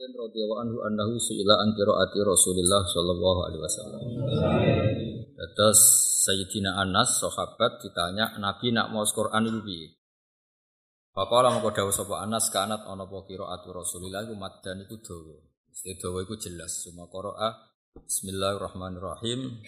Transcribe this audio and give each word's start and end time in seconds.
Mas'udin 0.00 0.16
radhiyallahu 0.16 0.60
anhu 0.64 0.78
annahu 0.80 1.12
su'ila 1.20 1.60
an 1.60 1.76
qiraati 1.76 2.24
Rasulillah 2.24 2.88
sallallahu 2.88 3.40
alaihi 3.44 3.60
wasallam. 3.60 4.00
Terus 5.36 5.80
Sayyidina 6.24 6.72
Anas 6.80 7.20
sahabat 7.20 7.84
ditanya 7.84 8.32
Nabi 8.40 8.72
nak 8.72 8.96
mau 8.96 9.04
Quran 9.04 9.52
itu 9.52 9.60
piye? 9.60 9.92
Faqala 11.12 11.52
moko 11.52 11.68
dawuh 11.68 11.92
sapa 11.92 12.24
Anas 12.24 12.48
kanat 12.48 12.88
ana 12.88 13.04
apa 13.04 13.28
qiraatu 13.28 13.76
Rasulillah 13.76 14.24
iku 14.24 14.40
maddan 14.40 14.88
iku 14.88 14.96
dawa. 15.04 15.36
Mesti 15.68 15.92
dawa 16.00 16.24
iku 16.24 16.34
jelas 16.40 16.80
semua 16.80 17.04
qira'a 17.12 17.48
Bismillahirrahmanirrahim. 18.00 19.60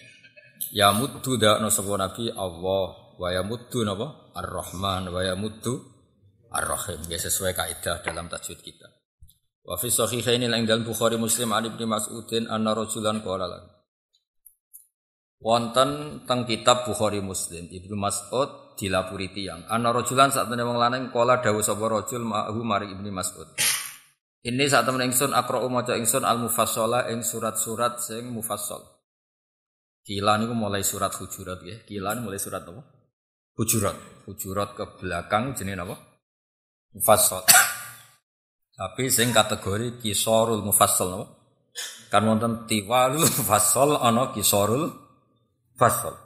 Ya 0.73 0.97
muddu 0.97 1.37
dakno 1.37 1.69
sapa 1.69 1.93
Nabi 1.93 2.33
Allah 2.33 2.85
wa 3.21 3.29
ya 3.29 3.45
muddu 3.45 3.85
napa? 3.85 4.33
Ar-Rahman 4.33 5.13
wa 5.13 5.21
ya 5.21 5.37
muddu 5.37 5.77
Ar-Rahim. 6.49 7.05
Ya 7.05 7.21
sesuai 7.21 7.53
kaidah 7.53 8.01
dalam 8.01 8.25
tajwid 8.33 8.65
kita. 8.65 8.92
Wa 9.63 9.79
fi 9.79 9.87
sahihaini 9.87 10.51
lan 10.51 10.67
dalam 10.67 10.83
Bukhari 10.83 11.15
Muslim 11.15 11.55
Ali 11.55 11.71
bin 11.71 11.87
Mas'udin 11.87 12.51
anna 12.51 12.75
rajulan 12.75 13.23
qala 13.23 13.47
lan. 13.47 13.63
Wonten 15.39 16.23
teng 16.27 16.43
kitab 16.43 16.83
Bukhari 16.83 17.23
Muslim 17.23 17.71
Ibnu 17.71 17.95
Mas'ud 17.95 18.75
dilapuri 18.75 19.31
tiyang. 19.31 19.63
Anna 19.71 19.95
rajulan 19.95 20.35
sak 20.35 20.51
temene 20.51 20.67
wong 20.67 20.75
lanang 20.75 21.03
qala 21.15 21.39
dawuh 21.39 21.63
sapa 21.63 21.87
rajul 21.87 22.27
ma'hu 22.27 22.59
mari 22.63 22.91
Ibnu 22.91 23.07
Mas'ud. 23.11 23.47
Ini 24.43 24.67
saat 24.67 24.83
temen 24.83 25.07
ingsun 25.07 25.31
akra'u 25.31 25.71
maca 25.71 25.95
ingsun 25.95 26.27
al-mufassala 26.27 27.07
ing 27.15 27.23
surat-surat 27.23 28.03
sing 28.03 28.27
mufassal. 28.27 28.83
Kila 30.03 30.35
niku 30.35 30.51
mulai 30.51 30.83
surat 30.83 31.15
Hujurat 31.15 31.63
ya. 31.63 31.79
Kila 31.87 32.19
mulai 32.19 32.35
surat 32.35 32.67
apa? 32.67 32.83
Hujurat. 33.55 34.27
Hujurat 34.27 34.75
ke 34.75 34.99
belakang 34.99 35.55
jenenge 35.55 35.87
apa? 35.87 35.95
Mufassal. 36.91 37.47
Tapi 38.83 39.07
sing 39.07 39.31
kategori 39.31 40.03
kisorul 40.03 40.59
mufassal 40.59 41.07
napa? 41.15 41.25
Kan 42.11 42.27
wonten 42.27 42.67
tiwalul 42.67 43.23
mufassal 43.23 43.95
ana 43.95 44.35
kisorul 44.35 44.91
mufassal. 45.71 46.19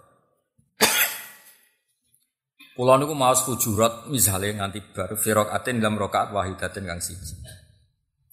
Kula 2.73 2.97
niku 2.97 3.13
maos 3.13 3.45
hujurat 3.45 4.09
misale 4.09 4.57
nganti 4.57 4.81
bar 4.89 5.13
firaqatin 5.21 5.77
dalam 5.77 6.01
rakaat 6.01 6.33
wahidatin 6.33 6.89
kang 6.89 6.97
siji. 6.97 7.37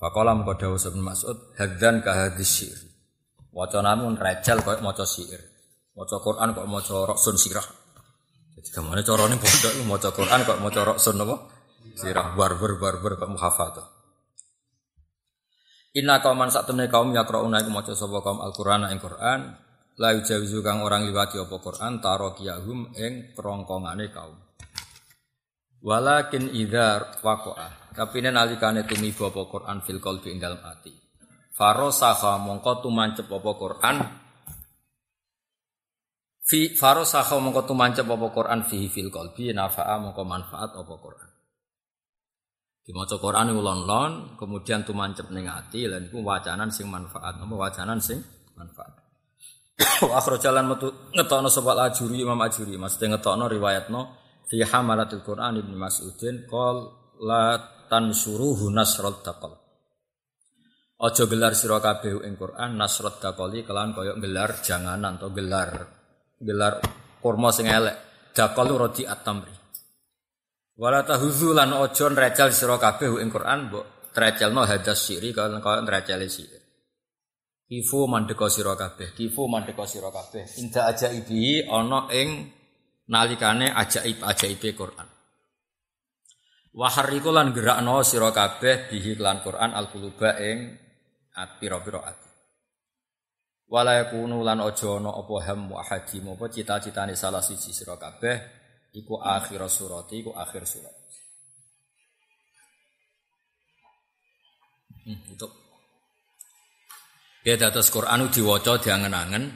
Faqala 0.00 0.32
mengko 0.32 0.56
dawuh 0.56 0.80
Ibnu 0.80 1.04
Mas'ud 1.04 1.52
hadzan 1.60 2.00
ka 2.00 2.16
hadis 2.16 2.48
syi'r. 2.48 2.80
Mun 3.52 4.16
rejal 4.16 4.64
koyo 4.64 4.80
maca 4.80 5.04
syair. 5.04 5.40
Maca 5.92 6.16
Quran 6.24 6.56
kok 6.56 6.64
maca 6.64 6.96
roksun 7.12 7.36
sirah. 7.36 7.66
Jadi 8.56 8.68
ke 8.72 8.80
mana 8.80 9.04
carane 9.04 9.36
pondok 9.36 9.72
maca 9.84 10.08
Quran 10.16 10.40
kok 10.48 10.58
maca 10.64 10.80
roksun 10.80 11.20
apa? 11.20 11.36
Sirah 11.92 12.32
barber 12.32 12.80
barber 12.80 13.20
kok 13.20 13.28
muhafadzah. 13.30 13.93
Inna 15.94 16.18
kauman 16.18 16.50
sak 16.50 16.66
temne 16.66 16.90
kaum 16.90 17.14
yaqrauna 17.14 17.62
iku 17.62 17.70
maca 17.70 17.94
sapa 17.94 18.18
kaum 18.18 18.42
Al-Qur'an 18.42 18.90
ing 18.90 18.98
Qur'an 18.98 19.40
la 19.94 20.10
yujawizu 20.10 20.58
kang 20.58 20.82
orang 20.82 21.06
liwati 21.06 21.38
apa 21.38 21.54
Qur'an 21.62 22.02
tarokiyahum 22.02 22.98
ing 22.98 23.30
kerongkongane 23.30 24.10
kaum. 24.10 24.34
Walakin 25.86 26.50
idza 26.50 27.14
waqa'a 27.22 27.94
tapi 27.94 28.26
nek 28.26 28.34
nalikane 28.34 28.82
tumiba 28.90 29.30
apa 29.30 29.46
Qur'an 29.46 29.78
fil 29.86 30.02
qalbi 30.02 30.34
ing 30.34 30.42
dalem 30.42 30.58
ati. 30.66 30.90
Farosaha 31.54 32.42
mongko 32.42 32.82
tumancep 32.82 33.30
apa 33.30 33.50
Qur'an 33.54 33.96
fi 36.42 36.74
farosaha 36.74 37.38
mongko 37.38 37.70
tumancep 37.70 38.02
apa 38.02 38.26
Qur'an 38.34 38.66
fihi 38.66 38.90
fil 38.90 39.14
qalbi 39.14 39.54
nafa'a 39.54 39.94
mongko 40.02 40.26
manfaat 40.26 40.74
apa 40.74 40.94
Qur'an. 40.98 41.33
Dimaca 42.84 43.16
Quran 43.16 43.56
ulon-lon, 43.56 44.36
kemudian 44.36 44.84
tumancep 44.84 45.32
ning 45.32 45.48
ati 45.48 45.88
lan 45.88 46.04
iku 46.12 46.20
wacanan 46.20 46.68
sing 46.68 46.84
manfaat, 46.92 47.40
apa 47.40 47.54
wacanan 47.56 47.96
sing 47.96 48.20
manfaat. 48.60 48.92
Akhro 50.20 50.36
jalan 50.36 50.68
metu 50.68 50.92
ngetokno 51.16 51.48
sapa 51.48 51.72
ajuri 51.80 52.20
Imam 52.20 52.36
Ajuri, 52.44 52.76
maksudnya 52.76 53.16
ngetokno 53.16 53.48
riwayatno 53.48 54.00
fi 54.44 54.60
hamalatil 54.60 55.24
Quran 55.24 55.64
Ibnu 55.64 55.74
Mas'udin 55.80 56.44
qol 56.44 56.92
la 57.24 57.56
tansuruhu 57.88 58.68
nasrat 58.68 59.24
taqal. 59.24 59.56
Aja 61.00 61.24
gelar 61.24 61.56
sira 61.56 61.80
kabeh 61.80 62.20
ing 62.20 62.36
Quran 62.36 62.76
nasrat 62.76 63.16
taqali 63.16 63.64
kelan 63.64 63.96
kaya 63.96 64.12
gelar 64.20 64.60
janganan 64.60 65.16
atau 65.16 65.32
gelar 65.32 65.88
gelar 66.36 66.84
kurma 67.24 67.48
sing 67.48 67.64
elek. 67.64 67.96
Dakal 68.34 68.66
rodi 68.76 69.06
at-tamri. 69.06 69.63
Wala 70.74 71.06
tahuzu 71.06 71.54
lan 71.54 71.70
ojo 71.70 72.10
nrecel 72.10 72.50
sira 72.50 72.74
kabeh 72.82 73.22
ing 73.22 73.30
Quran 73.30 73.70
mbok 73.70 74.10
trecelno 74.10 74.66
hadas 74.66 75.06
siri 75.06 75.30
kalau 75.30 75.62
kaya 75.62 75.86
nrecele 75.86 76.26
siri. 76.26 76.58
Kifu 77.64 78.10
mandeka 78.10 78.50
sira 78.50 78.74
kabeh, 78.74 79.14
kifu 79.14 79.46
mandeka 79.46 79.86
sira 79.86 80.10
kabeh. 80.10 80.44
Inda 80.58 80.90
ajaibi 80.90 81.64
ana 81.70 82.10
ing 82.10 82.50
nalikane 83.08 83.70
ajaib-ajaibe 83.70 84.70
Quran. 84.74 85.08
Wahariku 86.74 87.30
lan 87.30 87.54
gerakno 87.54 88.02
sira 88.02 88.34
kabeh 88.34 88.90
bihi 88.90 89.14
lan 89.22 89.46
Quran 89.46 89.70
al-quluba 89.78 90.42
ing 90.42 90.74
pira-pira 91.62 92.02
ati. 92.02 92.30
Wala 93.70 94.02
yakunu 94.02 94.42
lan 94.42 94.58
aja 94.58 94.98
ana 94.98 95.14
apa 95.14 95.34
ham 95.46 95.70
wa 95.70 95.82
hadim 95.86 96.34
apa 96.34 96.50
cita-citane 96.50 97.14
salah 97.14 97.40
siji 97.40 97.70
sira 97.70 97.94
kabeh 97.94 98.63
iku 98.94 99.18
akhir 99.18 99.60
surat 99.66 100.06
iku 100.14 100.30
akhir 100.32 100.62
surat. 100.64 100.94
Hmm, 105.04 105.20
itu. 105.28 105.48
Ya 107.44 107.60
dados 107.60 107.92
Quran 107.92 108.24
diwaca 108.32 108.80
diangen-angen 108.80 109.52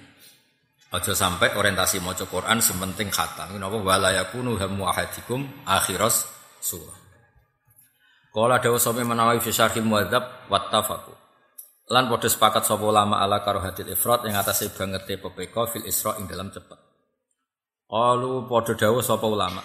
aja 0.92 1.12
sampai 1.16 1.56
orientasi 1.56 2.04
maca 2.04 2.28
Quran 2.28 2.60
sementing 2.60 3.08
khatam. 3.08 3.56
Napa? 3.56 3.80
Wala 3.80 4.12
yakunu 4.12 4.60
hamu 4.60 4.84
ahadikum 4.84 5.48
akhiras 5.64 6.28
surah. 6.60 6.98
Kala 8.28 8.60
dawa 8.60 8.76
sapa 8.76 9.00
menawi 9.00 9.40
fi 9.40 9.48
syarhil 9.48 9.88
muadzab 9.88 10.52
lan 11.88 12.04
padha 12.12 12.28
sepakat 12.28 12.68
sapa 12.68 12.84
ulama 12.84 13.24
ala 13.24 13.40
karahatil 13.40 13.88
ifrat 13.88 14.28
yang 14.28 14.36
atase 14.36 14.68
bangete 14.76 15.16
PPK 15.16 15.56
fil 15.72 15.88
isra 15.88 16.20
ing 16.20 16.28
dalam 16.28 16.52
cepat 16.52 16.87
Qalu 17.88 18.44
padha 18.44 18.76
dawuh 18.76 19.00
sapa 19.00 19.24
ulama. 19.24 19.64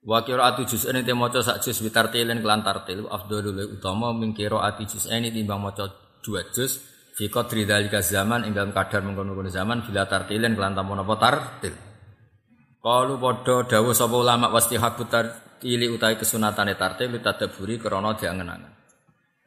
Wa 0.00 0.24
qiraatu 0.24 0.64
juz'ain 0.64 1.04
te 1.04 1.12
maca 1.12 1.44
sak 1.44 1.60
juz 1.60 1.84
witartilen 1.84 2.40
kelan 2.40 2.64
tartil 2.64 3.04
afdhalul 3.04 3.76
utama 3.76 4.16
min 4.16 4.32
qiraati 4.32 4.88
juz'ain 4.88 5.28
timbang 5.28 5.60
maca 5.60 5.92
dua 6.24 6.40
juz 6.56 6.80
fi 7.12 7.28
qadri 7.28 7.68
dzalika 7.68 8.00
zaman 8.00 8.48
ing 8.48 8.56
dalam 8.56 8.72
kadar 8.72 9.04
mengkono-kono 9.04 9.52
zaman 9.52 9.84
bila 9.84 10.08
tartilen 10.08 10.56
kelan 10.56 10.72
tampa 10.72 10.92
napa 10.96 11.14
tartil. 11.20 11.76
Qalu 12.80 13.14
padha 13.20 13.56
dawuh 13.68 13.92
sapa 13.92 14.16
ulama 14.16 14.48
wastihabut 14.48 15.12
tartili 15.12 15.92
utawi 15.92 16.16
kesunatane 16.16 16.80
tartil 16.80 17.12
tadaburi 17.20 17.76
krana 17.76 18.16
diangen-angen. 18.16 18.72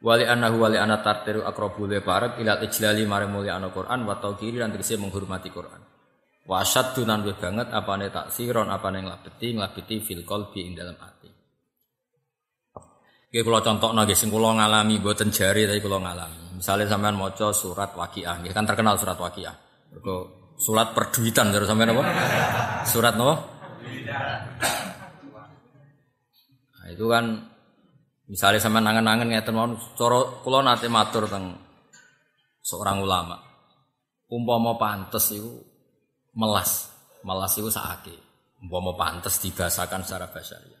Wali 0.06 0.22
annahu 0.22 0.62
wali 0.62 0.78
ana 0.78 1.02
tartilu 1.02 1.42
aqrabu 1.42 1.90
li 1.90 1.98
parek 1.98 2.38
ila 2.38 2.62
ijlali 2.62 3.02
mare 3.10 3.26
mulya 3.26 3.58
ana 3.58 3.74
Quran 3.74 4.06
wa 4.06 4.14
tauqiri 4.22 4.62
lan 4.62 4.70
tegese 4.70 4.94
menghormati 5.02 5.50
Quran. 5.50 5.85
Wasat 6.46 6.94
dunan 6.94 7.26
banget 7.26 7.42
banget 7.42 7.68
apane 7.74 8.06
taksiron 8.06 8.70
apane 8.70 9.02
nglabeti 9.02 9.58
nglabeti 9.58 9.98
fil 9.98 10.22
qalbi 10.22 10.62
ing 10.62 10.78
dalam 10.78 10.94
ati. 10.94 11.26
Oke 13.26 13.42
kalau 13.42 13.58
contoh 13.66 13.90
nggih 13.90 14.14
sing 14.14 14.30
kula 14.30 14.54
ngalami 14.54 15.02
mboten 15.02 15.34
jari 15.34 15.66
tapi 15.66 15.82
kula 15.82 15.98
ngalami. 15.98 16.62
Misalnya 16.62 16.86
sampean 16.86 17.18
maca 17.18 17.50
surat 17.50 17.90
nggih 17.98 18.54
kan 18.54 18.62
terkenal 18.62 18.94
surat 18.94 19.18
Waqiah. 19.18 19.54
Mergo 19.90 20.16
surat 20.54 20.94
perduitan 20.94 21.50
terus 21.50 21.66
sampean 21.66 21.90
apa? 21.98 22.04
Surat 22.86 23.18
napa? 23.18 23.34
Nah, 26.78 26.86
itu 26.94 27.04
kan 27.10 27.24
misalnya 28.30 28.62
sampean 28.62 28.86
nangen-nangen 28.86 29.34
ngeten 29.34 29.50
mawon 29.50 29.74
cara 29.98 30.46
kula 30.46 30.62
nate 30.62 30.86
matur 30.86 31.26
teng 31.26 31.58
seorang 32.62 33.02
ulama. 33.02 33.34
Umpama 34.30 34.78
pantes 34.78 35.34
iku 35.34 35.75
melas. 36.36 36.92
Melas 37.24 37.56
itu 37.56 37.72
sakake. 37.72 38.14
mau 38.66 38.94
pantes 38.96 39.40
dibahasakan 39.40 40.00
secara 40.04 40.28
ya. 40.32 40.80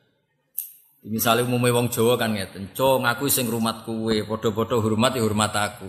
Misalnya 1.06 1.46
umumnya 1.46 1.76
wong 1.76 1.86
Jawa 1.86 2.18
kan 2.18 2.34
ngeten, 2.34 2.74
"Co, 2.74 2.98
ngaku 2.98 3.30
sing 3.30 3.46
rumat 3.46 3.86
kue, 3.86 4.26
podo-podo 4.26 4.82
hormat 4.82 5.14
ya 5.14 5.22
hormat 5.22 5.54
aku." 5.54 5.86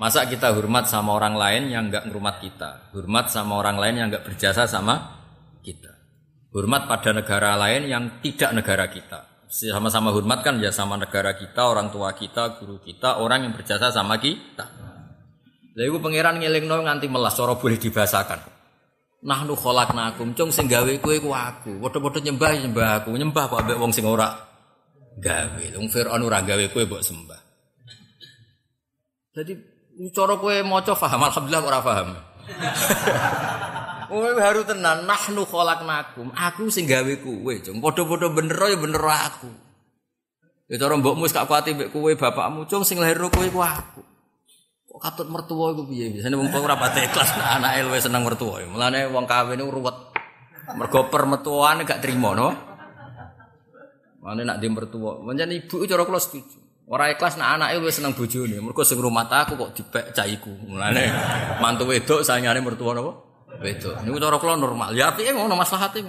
Masa 0.00 0.24
kita 0.24 0.56
hormat 0.56 0.88
sama 0.88 1.14
orang 1.14 1.36
lain 1.36 1.70
yang 1.70 1.92
enggak 1.92 2.08
ngrumat 2.08 2.40
kita? 2.40 2.90
Hormat 2.96 3.28
sama 3.28 3.60
orang 3.60 3.76
lain 3.76 3.94
yang 4.00 4.06
enggak 4.08 4.24
berjasa 4.24 4.64
sama 4.64 5.20
kita. 5.60 5.92
Hormat 6.50 6.88
pada 6.88 7.12
negara 7.12 7.54
lain 7.60 7.92
yang 7.92 8.04
tidak 8.24 8.50
negara 8.56 8.88
kita. 8.88 9.46
Sama-sama 9.52 10.10
hormat 10.10 10.42
kan 10.42 10.58
ya 10.58 10.72
sama 10.72 10.98
negara 10.98 11.36
kita, 11.36 11.62
orang 11.62 11.92
tua 11.92 12.10
kita, 12.16 12.58
guru 12.58 12.80
kita, 12.82 13.22
orang 13.22 13.46
yang 13.46 13.52
berjasa 13.54 13.92
sama 13.92 14.18
kita. 14.18 14.66
Lalu 15.76 15.98
pangeran 15.98 16.40
ngelingno 16.40 16.82
nganti 16.82 17.06
melas, 17.06 17.34
cara 17.36 17.54
boleh 17.54 17.78
dibahasakan. 17.78 18.53
Nahnu 19.24 19.56
khalaqnakum, 19.56 20.36
cung 20.36 20.52
sing 20.52 20.68
gawe 20.68 20.92
kowe 21.00 21.16
ku 21.16 21.32
aku. 21.32 21.80
Padha-padha 21.80 22.20
nyembah 22.20 22.48
ya 22.52 22.68
nyembah 22.68 22.88
aku, 23.00 23.16
nyembah 23.16 23.44
kok 23.48 23.58
ambek 23.64 23.80
wong 23.80 23.88
sing 23.88 24.04
ora 24.04 24.28
gawe. 25.16 25.64
Wong 25.80 25.88
Firaun 25.88 26.20
ora 26.28 26.44
gawe 26.44 26.64
kowe 26.68 26.84
mbok 26.84 27.00
sembah. 27.00 27.40
Jadi 29.32 29.52
cara 30.12 30.36
kowe 30.36 30.52
maca 30.60 30.92
paham 30.92 31.24
alhamdulillah 31.24 31.62
ora 31.64 31.80
paham. 31.80 32.08
Kowe 34.12 34.28
haru 34.44 34.60
tenan 34.68 35.08
nahnu 35.08 35.48
khalaqnakum. 35.48 36.28
Aku 36.36 36.68
sing 36.68 36.84
gawe 36.84 37.12
kowe, 37.24 37.54
Cung. 37.64 37.80
Padha-padha 37.80 38.28
bener 38.28 38.60
ya 38.60 38.76
bener 38.76 39.04
aku. 39.08 39.48
Ya 40.68 40.76
cara 40.76 41.00
mbokmu 41.00 41.24
gak 41.32 41.48
kuati 41.48 41.72
mbek 41.72 41.96
kowe 41.96 42.12
bapakmu, 42.12 42.68
Cung 42.68 42.84
sing 42.84 43.00
lahir 43.00 43.24
kowe 43.32 43.48
ku 43.48 43.60
aku. 43.64 44.13
Katut 44.94 45.26
mertua 45.26 45.74
iku 45.74 45.82
piye? 45.90 46.14
Biasane 46.14 46.38
wong 46.38 46.48
ora 46.54 46.78
pati 46.78 47.02
ikhlas 47.02 47.34
anake 47.34 47.82
luwih 47.82 47.98
seneng 47.98 48.22
mertua. 48.22 48.62
Mulane 48.62 49.10
wong 49.10 49.26
kawin 49.26 49.58
iku 49.58 49.70
ruwet. 49.74 49.96
Mergo 50.78 51.10
permetuane 51.10 51.82
gak 51.82 51.98
trimo 51.98 52.32
no. 52.32 52.48
Mane 54.24 54.40
nak 54.48 54.56
di 54.56 54.72
mertua, 54.72 55.20
pancen 55.20 55.52
ibu 55.52 55.84
cara 55.84 56.08
kula 56.08 56.16
setuju. 56.16 56.88
Ora 56.88 57.12
ikhlas 57.12 57.36
nak 57.36 57.58
anake 57.58 57.82
luwih 57.82 57.92
seneng 57.92 58.14
bojone. 58.14 58.56
Mergo 58.62 58.80
sing 58.86 58.96
rumah 59.02 59.26
aku 59.28 59.58
kok 59.58 59.74
dipek 59.76 60.14
caiku. 60.14 60.54
Mulane 60.70 61.10
mantu 61.58 61.90
wedok 61.90 62.22
sayangane 62.22 62.62
mertua 62.62 62.94
napa? 62.94 63.12
Wedok. 63.60 63.98
Niku 64.06 64.16
cara 64.22 64.38
kula 64.38 64.54
normal. 64.56 64.94
Ya 64.94 65.10
apike 65.10 65.34
ngono 65.34 65.58
maslahate. 65.58 66.06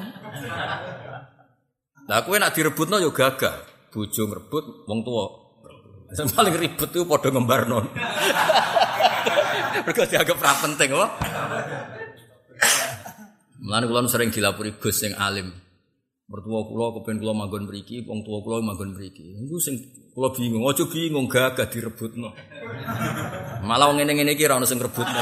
Lah 2.05 2.21
kowe 2.21 2.37
nak 2.37 2.53
direbutno 2.53 3.01
ya 3.01 3.09
gagah. 3.09 3.65
Bojo 3.89 4.21
ngrebut 4.29 4.85
wong. 4.85 5.01
Sing 6.13 6.29
paling 6.31 6.53
ribet 6.53 6.93
itu 6.93 7.01
padha 7.03 7.33
ngembarno. 7.33 7.91
Mergo 9.85 10.01
dianggap 10.01 10.37
ra 10.41 10.53
penting 10.65 10.89
apa? 10.97 11.07
Mulane 13.61 13.85
kula 13.85 14.01
sering 14.09 14.33
dilapori 14.33 14.81
Gus 14.81 14.97
sing 14.97 15.13
alim. 15.13 15.53
Mertua 16.25 16.65
kula 16.65 16.89
kepen 16.97 17.21
kula 17.21 17.37
manggon 17.37 17.69
mriki, 17.69 18.01
wong 18.01 18.25
tua 18.25 18.41
kula 18.41 18.65
manggon 18.65 18.97
mriki. 18.97 19.45
Iku 19.45 19.61
sing 19.61 19.77
kula 20.17 20.33
bingung, 20.33 20.65
aja 20.65 20.89
bingung 20.89 21.29
gagah 21.29 21.69
direbutno. 21.69 22.33
Malah 23.61 23.93
wong 23.93 24.01
ngene-ngene 24.01 24.33
iki 24.33 24.49
ora 24.49 24.57
ono 24.57 24.65
sing 24.65 24.81
rebutno. 24.81 25.21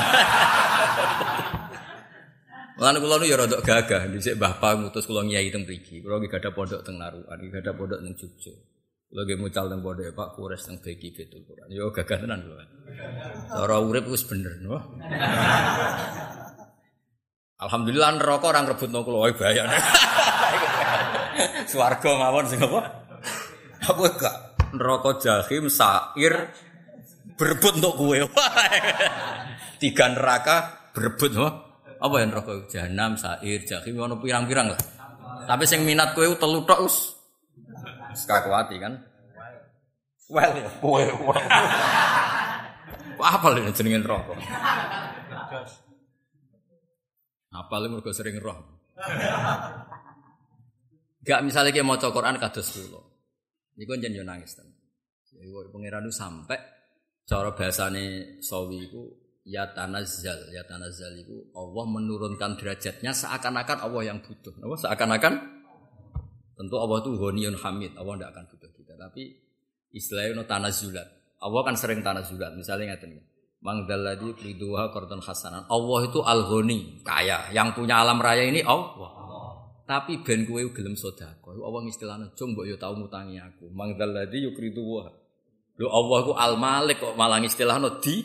Mulane 2.79 2.97
kula 3.03 3.15
nu 3.19 3.27
ya 3.27 3.35
rada 3.35 3.59
gagah, 3.59 4.07
dhisik 4.07 4.39
Mbah 4.39 4.63
Pa 4.63 4.79
ngutus 4.79 5.03
kula 5.03 5.27
nyai 5.27 5.51
teng 5.51 5.67
mriki. 5.67 5.99
Kula 5.99 6.23
iki 6.23 6.31
gadah 6.31 6.51
pondok 6.55 6.87
teng 6.87 6.95
Narukan, 6.95 7.35
iki 7.35 7.51
gadah 7.51 7.73
pondok 7.75 7.99
teng 7.99 8.15
Jogja. 8.15 8.55
Kula 9.11 9.21
ge 9.27 9.35
mucal 9.35 9.67
teng 9.67 9.83
pondok 9.83 10.07
Pak 10.15 10.29
Kures 10.39 10.63
teng 10.63 10.79
Beki 10.79 11.11
Betul 11.11 11.43
Quran. 11.43 11.67
Yo 11.67 11.91
gagah 11.91 12.15
tenan 12.23 12.47
kula. 12.47 12.63
Cara 13.53 13.77
urip 13.79 14.09
wis 14.09 14.25
bener, 14.25 14.57
no. 14.63 14.81
Alhamdulillah 17.63 18.19
neraka 18.19 18.45
orang 18.51 18.65
rebutno 18.75 19.07
kula 19.07 19.29
wae 19.29 19.33
bayane. 19.39 19.77
Swarga 21.71 22.11
mawon 22.19 22.45
sing 22.49 22.59
apa? 22.59 22.81
Apa 23.87 24.03
gak 24.19 24.35
neraka 24.75 25.09
jahim 25.21 25.71
sair 25.71 26.51
berebut 27.39 27.79
untuk 27.79 27.93
kowe. 27.95 28.17
Tiga 29.79 30.11
neraka 30.11 30.89
berebut 30.91 31.31
no? 31.33 31.47
Apa 32.03 32.19
ya 32.19 32.25
neraka 32.27 32.51
jahanam, 32.67 33.15
sair, 33.15 33.63
jahim 33.63 33.95
ono 33.95 34.19
pirang-pirang 34.19 34.75
lah. 34.75 34.81
Tapi 35.47 35.63
sing 35.63 35.87
minat 35.87 36.11
kowe 36.11 36.27
telu 36.35 36.67
tok 36.67 36.83
us. 36.83 37.15
Sekakuati 38.11 38.75
kan. 38.75 38.93
Well 40.27 40.51
ya, 40.51 40.67
kowe. 40.83 41.03
Apa 43.23 43.47
lho 43.55 43.71
jenenge 43.71 44.03
neraka? 44.03 44.35
Apal 47.53 47.85
mergo 47.85 48.09
sering 48.09 48.41
roh. 48.41 48.57
Gak 51.23 51.39
misalnya 51.45 51.71
kayak 51.71 51.85
mau 51.85 51.95
Quran 51.95 52.41
kados 52.41 52.67
kula. 52.73 53.01
Niku 53.77 53.93
njen 53.95 54.17
yo 54.17 54.25
nangis 54.25 54.57
ten. 54.57 54.67
Iku 55.33 55.69
pangeran 55.69 56.09
sampai 56.09 56.59
cara 57.23 57.53
bahasane 57.55 58.37
sawi 58.43 58.89
iku 58.89 59.01
ya 59.47 59.69
tanazzal, 59.71 60.51
ya 60.51 60.63
tanazzal 60.67 61.13
iku 61.19 61.51
Allah 61.57 61.85
menurunkan 61.89 62.59
derajatnya 62.59 63.11
seakan-akan 63.15 63.77
Allah 63.85 64.01
yang 64.13 64.19
butuh. 64.21 64.53
Apa 64.57 64.75
seakan-akan 64.87 65.33
tentu 66.53 66.75
Allah 66.77 66.97
itu 67.01 67.11
ghaniyun 67.17 67.55
hamid, 67.59 67.91
Allah 67.97 68.13
tidak 68.19 68.29
akan 68.33 68.45
butuh 68.53 68.71
kita. 68.77 68.93
Tapi 68.97 69.23
istilahnya 69.93 70.41
no 70.41 70.43
tanazzulat. 70.45 71.07
Allah 71.43 71.61
kan 71.67 71.75
sering 71.75 71.99
tanazzulat. 71.99 72.55
Misalnya 72.55 72.95
ngaten 72.95 73.19
Mangdalladzi 73.63 74.35
kriduha 74.35 74.91
qardan 74.91 75.23
hasanan. 75.23 75.63
Allah 75.71 75.99
itu 76.03 76.19
al-ghani, 76.19 76.99
kaya. 76.99 77.47
Yang 77.55 77.79
punya 77.79 78.03
alam 78.03 78.19
raya 78.19 78.43
ini 78.43 78.59
Allah. 78.59 79.23
Tapi 79.87 80.19
ben 80.19 80.43
kowe 80.43 80.59
gelem 80.75 80.99
sedekah. 80.99 81.39
Allah 81.47 81.79
istilahnya 81.87 82.35
cung 82.35 82.55
mbok 82.55 82.67
yo 82.67 82.75
tau 82.75 82.91
mutangi 82.95 83.39
aku. 83.39 83.71
Mangdalladzi 83.71 84.51
yukriduha. 84.51 85.07
Lho 85.79 85.87
Allah 85.87 86.17
ku 86.27 86.31
al-malik 86.35 86.99
kok 86.99 87.15
malah 87.15 87.39
istilahno 87.39 88.03
di 88.03 88.19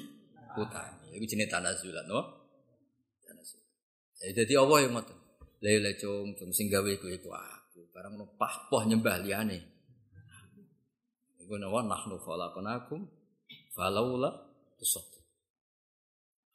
utangi. 0.59 1.15
Iku 1.15 1.25
jenenge 1.27 1.51
tanazulan, 1.55 2.07
no? 2.11 2.21
Jadi 4.19 4.55
Allah 4.59 4.79
yang 4.83 4.99
ngoten. 4.99 5.19
Lele 5.63 5.95
cung, 5.99 6.35
cung 6.35 6.51
sing 6.51 6.67
gawe 6.67 6.91
kowe 6.99 7.11
iku 7.15 7.31
aku. 7.31 7.87
Barang 7.95 8.19
no 8.19 8.35
pah-poh 8.35 8.83
nyembah 8.83 9.23
liyane. 9.23 9.78
Iku 11.49 11.57
nawa 11.57 11.81
nahnu 11.81 12.21
khalaqnakum 12.21 13.09
falaula 13.73 14.29
tusaddiq. 14.77 15.25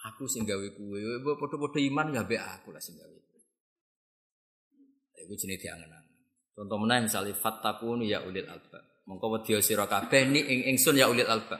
Aku 0.05 0.29
sing 0.29 0.45
gawe 0.45 0.67
kuwe, 0.77 1.01
mbok 1.17 1.41
padha-padha 1.41 1.81
iman 1.81 2.13
ya 2.13 2.21
mbek 2.21 2.37
aku 2.37 2.69
lah 2.69 2.77
sing 2.77 3.01
gawe. 3.01 3.17
Iku 5.17 5.33
jenenge 5.33 5.65
diangen-angen. 5.65 6.13
Contoh 6.53 6.77
meneh 6.77 7.09
misale 7.09 7.33
fattakun 7.33 8.05
ya 8.05 8.21
ulil 8.21 8.45
albab. 8.45 9.01
Mongko 9.09 9.33
wedya 9.33 9.65
sira 9.65 9.89
kabeh 9.89 10.29
ni 10.29 10.45
ing 10.45 10.77
ingsun 10.77 11.01
ya 11.01 11.09
ulil 11.09 11.25
albab. 11.25 11.57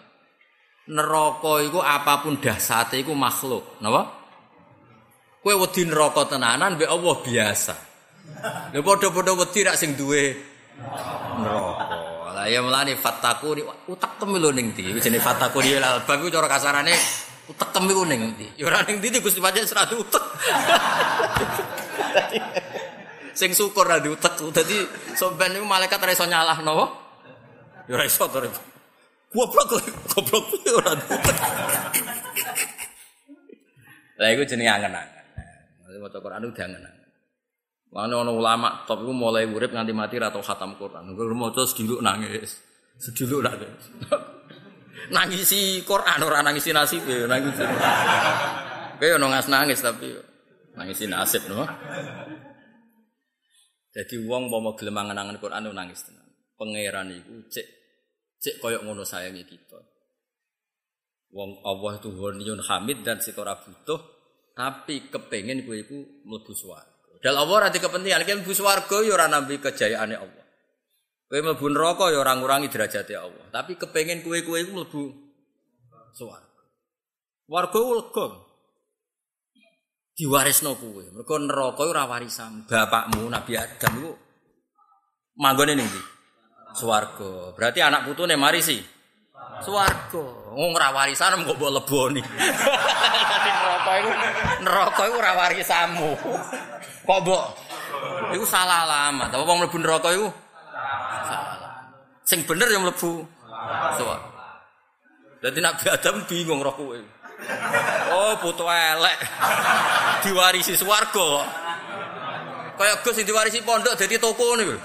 Neraka 0.94 1.66
iku 1.66 1.82
apa 1.82 2.22
pun 2.22 2.38
dahsate 2.38 3.02
iku 3.02 3.18
makhluk, 3.18 3.82
napa? 3.82 4.14
Kowe 5.42 5.58
wedi 5.58 5.90
neraka 5.90 6.38
tenanan 6.38 6.78
mbek 6.78 6.86
Allah 6.86 7.16
biasa. 7.18 7.76
Lha 8.78 8.80
padha-padha 8.86 9.34
wedi 9.42 9.60
rak 9.66 9.74
sing 9.82 9.98
duwe 9.98 10.38
neraka. 11.42 12.13
Lah 12.44 12.52
ya 12.52 12.60
mulane 12.60 13.00
fattakun 13.00 13.64
utak 13.88 14.20
temu 14.20 14.36
lho 14.36 14.52
ning 14.52 14.76
ndi. 14.76 15.00
Jenenge 15.00 15.24
fattakun 15.24 15.64
ya 15.64 15.80
albab 15.80 16.20
iku 16.20 16.28
cara 16.28 16.52
kasarane 16.52 16.92
utek 17.48 17.72
iku 17.72 18.04
ning 18.04 18.36
ndi? 18.36 18.60
Ya 18.60 18.68
ora 18.68 18.84
ning 18.84 19.00
Gusti 19.00 19.40
pancen 19.40 19.64
serat 19.64 19.88
utek. 19.96 20.20
Sing 23.40 23.56
syukur 23.56 23.88
ra 23.88 24.04
diutek. 24.04 24.36
Dadi 24.52 24.76
sampean 25.16 25.56
malaikat 25.64 26.04
ora 26.04 26.12
iso 26.12 26.28
nyalahno. 26.28 26.92
Ya 27.88 27.96
ora 27.96 28.04
iso 28.04 28.28
to. 28.28 28.44
Goblok 29.32 29.80
goblok 30.12 30.44
ora 30.84 31.00
diutek. 31.00 31.36
Lah 34.20 34.30
iku 34.36 34.44
jenenge 34.44 34.84
angen-angen. 34.84 35.24
Maca 35.96 36.20
Quran 36.20 36.44
udah 36.44 36.66
angen-angen. 36.68 37.03
Mana 37.94 38.26
ono 38.26 38.34
ulama 38.34 38.82
top 38.90 39.06
iku 39.06 39.14
mulai 39.14 39.46
urip 39.46 39.70
nganti 39.70 39.94
mati 39.94 40.18
ra 40.18 40.34
tau 40.34 40.42
khatam 40.42 40.74
Quran. 40.82 41.14
Engko 41.14 41.30
maca 41.38 41.62
sediluk 41.62 42.02
nangis. 42.02 42.58
Sediluk 42.98 43.46
nangis. 43.46 43.86
nangisi 45.16 45.86
Quran 45.86 46.20
ora 46.26 46.42
nangisi 46.42 46.74
nasib 46.74 47.06
ya 47.06 47.30
nangis. 47.30 47.54
Kayak 48.98 49.22
ono 49.22 49.30
ngas 49.30 49.46
nangis 49.46 49.80
tapi 49.86 50.10
nangisi 50.74 51.06
nasib 51.06 51.46
no. 51.54 51.70
Jadi 53.94 54.26
wong 54.26 54.50
mau 54.50 54.74
gelem 54.74 54.98
angen-angen 54.98 55.38
Quran 55.38 55.70
nangis 55.70 56.02
tenan. 56.02 56.26
Pangeran 56.58 57.14
iku 57.14 57.46
cek 57.46 57.68
cek 58.42 58.56
koyok 58.58 58.90
ngono 58.90 59.06
sayangi 59.06 59.46
kita. 59.46 59.78
Wong 61.30 61.62
Allah 61.62 62.02
itu 62.02 62.10
ghaniyun 62.10 62.62
hamid 62.66 63.06
dan 63.06 63.22
sitora 63.22 63.54
butuh 63.62 64.02
tapi 64.58 65.14
kepengen 65.14 65.62
kowe 65.66 65.78
iku 65.78 65.98
mlebu 66.26 66.54
swarga. 66.58 66.93
Dal 67.24 67.40
Allah 67.40 67.56
ora 67.56 67.72
kepentingan 67.72 68.28
kan 68.28 68.44
mlebu 68.44 68.52
swarga 68.52 69.00
ya 69.00 69.16
ora 69.16 69.32
nambi 69.32 69.56
kejayaane 69.56 70.16
Allah. 70.20 70.44
Kowe 71.32 71.40
mlebu 71.40 71.66
neraka 71.72 72.12
ya 72.12 72.20
ora 72.20 72.36
ngurangi 72.36 72.68
derajate 72.68 73.16
Allah, 73.16 73.48
tapi 73.48 73.80
kepengen 73.80 74.28
kowe-kowe 74.28 74.60
iku 74.60 74.72
mlebu 74.76 75.04
swarga. 76.12 76.64
Warga 77.48 77.80
lega. 77.80 78.28
Diwarisno 80.20 80.76
kowe. 80.76 81.04
Mergo 81.16 81.36
neraka 81.40 81.82
ora 81.88 82.04
warisan. 82.12 82.68
Bapakmu 82.68 83.32
Nabi 83.32 83.56
Adam 83.56 83.94
iku 84.04 84.12
manggone 85.40 85.80
ning 85.80 85.88
ndi? 85.88 86.02
Swarga. 86.76 87.56
Berarti 87.56 87.80
anak 87.80 88.04
putune 88.04 88.36
marisi 88.36 88.84
swarga. 89.64 90.52
Wong 90.60 90.76
ora 90.76 90.92
warisan 90.92 91.40
kok 91.48 91.56
mbok 91.56 91.72
leboni. 91.72 92.20
neraka 93.48 93.92
iku 93.96 94.12
neraka 94.60 95.02
iku 95.08 95.16
ora 95.24 95.32
warisanmu. 95.40 96.12
Kok 97.04 97.20
iku 98.34 98.46
salah 98.48 98.88
alamat. 98.88 99.30
Apa 99.30 99.44
wong 99.44 99.60
mlebu 99.64 99.78
neraka 99.80 100.10
iku 100.16 100.28
Sing 102.24 102.40
bener 102.48 102.72
yang 102.72 102.88
mlebu 102.88 103.28
swarga. 104.00 104.32
Dadi 105.44 105.60
Nabi 105.60 105.86
Adam 105.92 106.24
bingung 106.24 106.64
roh 106.64 106.72
kowe. 106.72 107.00
Oh, 108.16 108.34
putu 108.40 108.64
elek. 108.64 109.20
Diwarisi 110.24 110.80
swarga. 110.80 111.44
Kayak 112.80 113.04
Gus 113.04 113.20
diwarisi 113.22 113.60
pondok 113.62 114.00
dadi 114.00 114.16
toko 114.16 114.56
niku. 114.56 114.80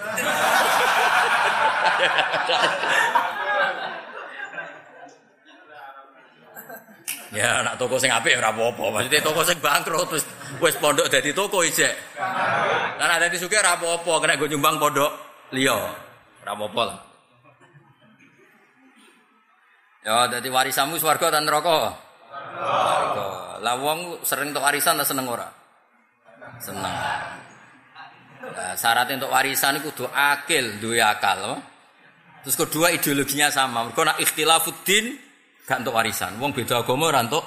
Ya 7.28 7.60
nak 7.60 7.76
toko 7.76 8.00
sing 8.00 8.08
apik 8.08 8.40
ora 8.40 8.48
apa-apa. 8.48 8.84
Maksudnya 8.98 9.20
toko 9.20 9.44
sing 9.44 9.60
bangkrut 9.60 10.08
terus 10.08 10.24
wis 10.64 10.76
pondok 10.80 11.12
dadi 11.12 11.36
toko 11.36 11.60
ijek. 11.60 11.92
Lan 12.96 13.10
ada 13.20 13.28
di 13.28 13.36
sugih 13.36 13.60
ora 13.60 13.76
apa-apa, 13.76 14.12
kena 14.24 14.40
go 14.40 14.48
nyumbang 14.48 14.80
pondok 14.80 15.12
liya. 15.52 15.76
Ora 16.44 16.52
apa-apa 16.56 16.82
lah. 16.88 16.98
Ya 20.08 20.16
dadi 20.32 20.48
warisanmu 20.48 20.96
swarga 20.96 21.28
ta 21.28 21.40
neraka? 21.44 21.92
Neraka. 22.56 23.28
Lah 23.60 23.74
wong 23.76 24.24
sering 24.24 24.56
untuk 24.56 24.64
warisan 24.64 24.96
ta 24.96 25.04
seneng 25.04 25.28
ora? 25.28 25.48
Seneng. 26.64 26.96
Nah, 28.48 28.72
syarat 28.72 29.12
untuk 29.12 29.28
warisan 29.28 29.76
itu 29.76 29.92
kudu 29.92 30.08
akil, 30.08 30.80
duwe 30.80 31.04
akal. 31.04 31.60
Terus 32.40 32.56
kedua 32.56 32.88
ideologinya 32.88 33.52
sama. 33.52 33.84
Mergo 33.84 34.00
nak 34.00 34.16
ikhtilafuddin 34.16 35.27
gak 35.68 35.84
untuk 35.84 35.92
warisan. 35.92 36.40
Wong 36.40 36.56
beda 36.56 36.80
agama 36.80 37.12
ora 37.12 37.20
entuk. 37.20 37.44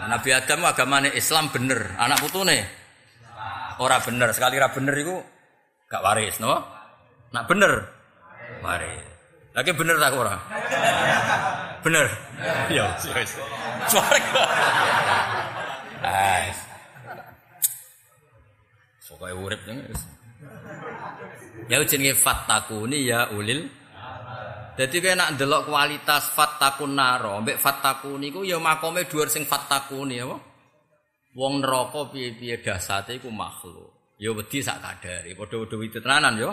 Nabi 0.00 0.32
Adam 0.32 0.64
agamane 0.64 1.12
Islam 1.16 1.48
bener, 1.52 1.96
anak 1.96 2.20
putune 2.20 2.68
ora 3.80 3.96
bener. 4.04 4.28
Sekali 4.36 4.60
ora 4.60 4.68
bener 4.68 4.94
iku 5.00 5.16
gak 5.88 6.04
waris, 6.04 6.36
no? 6.36 6.60
Nak 7.32 7.44
bener 7.48 7.72
waris. 8.60 9.08
Lagi 9.56 9.72
bener 9.72 9.96
tak 9.96 10.14
ora? 10.14 10.36
Bener. 11.80 12.06
Ya, 12.70 12.92
wis. 13.16 13.30
Swarga. 13.88 14.42
Ah. 16.04 16.40
Pokoke 19.20 19.36
urip 19.36 19.60
Ya 21.68 21.76
jenenge 21.84 22.16
fattakuni 22.16 23.04
ya 23.04 23.28
ulil 23.36 23.68
jadi 24.80 24.96
kayak 24.96 25.18
nak 25.20 25.30
delok 25.36 25.68
kualitas 25.68 26.32
fattakun 26.32 26.96
naro, 26.96 27.44
mbek 27.44 27.60
fattakun 27.60 28.24
iku 28.24 28.40
ya 28.48 28.56
makome 28.56 29.04
dhuwur 29.04 29.28
sing 29.28 29.44
fattakuni 29.44 30.24
apa? 30.24 30.40
Wong 31.36 31.60
neraka 31.60 32.08
piye-piye 32.08 32.64
dasate 32.64 33.20
iku 33.20 33.28
makhluk. 33.28 34.16
Ya 34.16 34.32
wedi 34.32 34.64
sak 34.64 34.80
kadare, 34.80 35.36
padha-padha 35.36 35.76
wedi 35.76 36.00
tenanan 36.00 36.34
ya. 36.40 36.50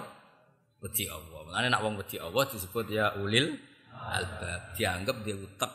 Wedi 0.83 1.07
Allah. 1.07 1.39
Mulane 1.47 1.67
nak 1.71 1.81
wong 1.87 1.95
wedi 2.03 2.19
Allah 2.19 2.43
disebut 2.51 2.85
ya 2.91 3.15
ulil 3.15 3.55
albab, 3.95 4.75
dianggap 4.75 5.23
dia 5.23 5.35
utek 5.39 5.71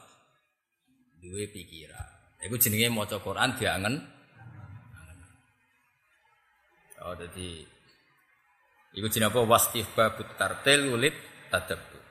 duwe 1.25 1.49
pikiran. 1.49 2.09
Iku 2.45 2.55
jenenge 2.61 2.93
maca 2.93 3.17
Quran 3.17 3.57
diangen. 3.57 3.95
Oh, 7.03 7.17
jadi 7.19 7.67
Iku 8.93 9.09
jenenge 9.09 9.33
apa? 9.33 9.41
Wastihbabut 9.49 10.37
tartil 10.37 10.93
ulid 10.93 11.17
tadab. 11.49 12.02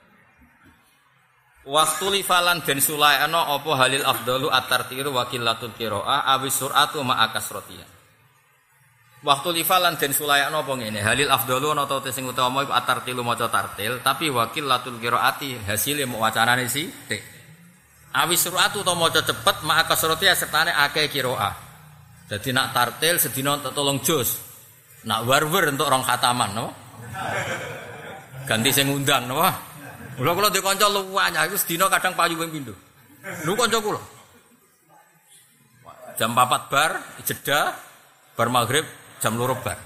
Waktu 1.72 2.20
lifalan 2.20 2.60
dan 2.68 2.84
sulaikano 2.84 3.56
opo 3.56 3.72
halil 3.80 4.04
afdalu 4.04 4.52
atartiru 4.52 5.16
wakilatul 5.16 5.72
kiroa 5.72 6.28
awis 6.36 6.60
suratu 6.60 7.00
ma 7.00 7.24
akasrotia. 7.24 7.88
Waktu 9.24 9.50
lifalan 9.56 9.96
dan 9.96 10.12
sulaikano 10.12 10.68
opo 10.68 10.76
ngene 10.76 11.00
halil 11.00 11.32
afdalu 11.32 11.72
ana 11.72 11.88
ta 11.88 12.04
sing 12.12 12.28
utama 12.28 12.68
iku 12.68 12.76
atartilu 12.76 13.24
maca 13.24 13.48
tartil 13.48 14.04
tapi 14.04 14.28
wakilatul 14.28 15.00
kiroati 15.00 15.64
hasilnya 15.64 16.12
mau 16.12 16.28
wacanane 16.28 16.68
si 16.68 16.92
t. 17.08 17.16
Awis 18.20 18.52
suratu 18.52 18.84
to 18.84 18.92
maca 18.92 19.24
cepet 19.24 19.64
ma 19.64 19.80
akasrotia 19.80 20.36
sertane 20.36 20.76
akeh 20.76 21.08
kiroa. 21.08 21.56
Jadi 22.28 22.52
nak 22.52 22.76
tartil 22.76 23.16
sedina 23.16 23.56
tolong 23.64 24.04
jus. 24.04 24.44
Nak 25.08 25.24
warwer 25.24 25.72
untuk 25.72 25.88
rong 25.88 26.04
khataman 26.04 26.52
no. 26.52 26.68
Ganti 28.44 28.76
sing 28.76 28.92
ngundang 28.92 29.32
no. 29.32 29.71
Kula 30.22 30.38
kula 30.38 30.54
ndek 30.54 30.62
kanca 30.62 30.86
luwanya 30.86 31.50
iku 31.50 31.58
sedina 31.58 31.90
kadang 31.90 32.14
payu 32.14 32.38
ping 32.38 32.54
pindho. 32.54 32.78
Lu 33.42 33.58
kanca 33.58 33.82
kula. 33.82 33.98
Jam 36.14 36.38
4 36.38 36.70
bar 36.70 37.02
jeda 37.26 37.74
bar 38.38 38.48
maghrib 38.54 38.86
jam 39.18 39.34
loro 39.34 39.58
bar. 39.58 39.82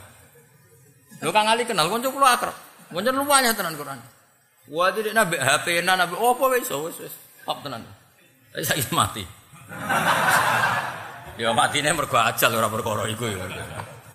Lu 1.23 1.31
Kang 1.31 1.47
Ali 1.47 1.63
kenal 1.63 1.87
kanca 1.87 2.11
kula 2.11 2.35
akrab. 2.35 2.51
Kanca 2.91 3.11
luwanya 3.15 3.55
tenan 3.55 3.79
Quran. 3.79 3.95
Wah 4.75 4.91
tidak 4.91 5.15
nabi 5.15 5.39
HP 5.39 5.79
na 5.87 5.95
nabi 5.95 6.19
opo 6.19 6.51
wis 6.51 6.67
wis 6.67 6.99
wis. 6.99 7.15
Pap 7.47 7.63
tenan. 7.63 7.87
Saya 8.59 8.83
mati. 8.91 9.23
ya 11.39 11.55
matine 11.55 11.95
mergo 11.95 12.19
ajal 12.19 12.51
ora 12.59 12.67
perkara 12.67 13.07
iku 13.07 13.23
ya. 13.31 13.47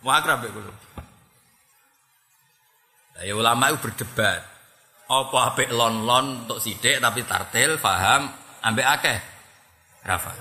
Mau 0.05 0.13
akrab 0.13 0.45
ya 0.45 0.53
kula. 0.53 0.73
Ya 3.25 3.33
ulama 3.33 3.73
itu 3.73 3.81
berdebat. 3.81 4.50
Apa 5.11 5.39
apik 5.51 5.75
lon-lon 5.75 6.47
untuk 6.47 6.63
sidik 6.63 7.03
tapi 7.03 7.27
tartil 7.27 7.83
paham 7.83 8.31
ambek 8.63 8.87
akeh. 8.87 9.19
Rafa. 10.07 10.33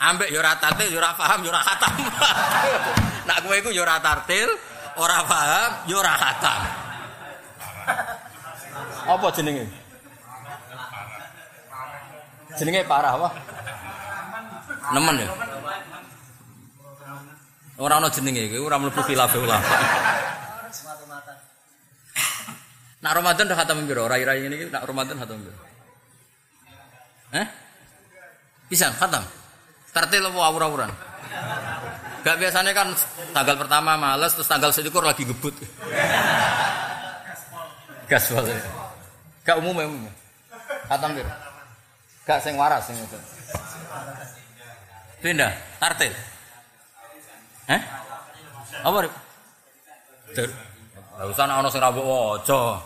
Ambek 0.00 0.28
yo 0.28 0.44
ora 0.44 0.52
tartil 0.60 0.92
yo 0.92 1.00
ora 1.00 1.16
paham 1.16 1.40
yo 1.40 1.48
ora 1.48 1.64
khatam. 1.64 1.94
Nak 3.30 3.46
kowe 3.46 3.54
iku 3.54 3.70
yo 3.70 3.86
ora 3.86 4.02
tartil, 4.02 4.50
ora 4.98 5.22
paham, 5.22 5.70
yo 5.86 6.02
ora 6.02 6.14
khatam. 6.18 6.60
Apa 9.06 9.26
jenenge? 9.38 9.64
Jenenge 12.58 12.82
parah 12.90 13.14
apa? 13.14 13.28
Nemen 14.98 15.14
ya. 15.22 15.30
Ora 17.80 18.02
ana 18.02 18.10
jenenge 18.10 18.50
iki, 18.50 18.58
ora 18.58 18.82
mlebu 18.82 19.00
khilaf 19.06 19.30
ulama. 19.38 19.62
Nak 23.00 23.12
Ramadan 23.16 23.48
udah 23.48 23.58
khatam 23.58 23.88
piro? 23.88 24.04
Rai-rai 24.04 24.44
ini 24.44 24.68
nak 24.68 24.84
Ramadan 24.84 25.16
khatam 25.16 25.40
piro? 25.40 25.56
Eh? 27.32 27.46
Bisa 28.68 28.92
khatam. 28.92 29.24
Tartil 29.90 30.28
apa 30.28 30.38
awur-awuran? 30.52 30.90
Gak 32.20 32.36
biasanya 32.36 32.76
kan 32.76 32.92
tanggal 33.32 33.56
pertama 33.56 33.96
males 33.96 34.36
terus 34.36 34.46
tanggal 34.46 34.68
selikur 34.68 35.00
lagi 35.00 35.24
gebut. 35.24 35.56
Gaspol. 38.04 38.44
Gak 39.48 39.56
umum 39.56 39.80
ya 39.80 39.86
umum. 39.88 40.12
Khatam 40.84 41.16
piro? 41.16 41.32
Gak 42.28 42.44
sing 42.44 42.60
waras 42.60 42.84
sing 42.84 43.00
itu. 43.00 43.18
Pindah, 45.24 45.52
tartil. 45.80 46.12
Eh? 47.68 47.80
Apa? 48.84 49.08
Ter. 50.36 50.69
Lah 51.20 51.28
usah 51.28 51.44
ana 51.44 51.68
sing 51.68 51.84
ra 51.84 51.92
waca. 51.92 52.80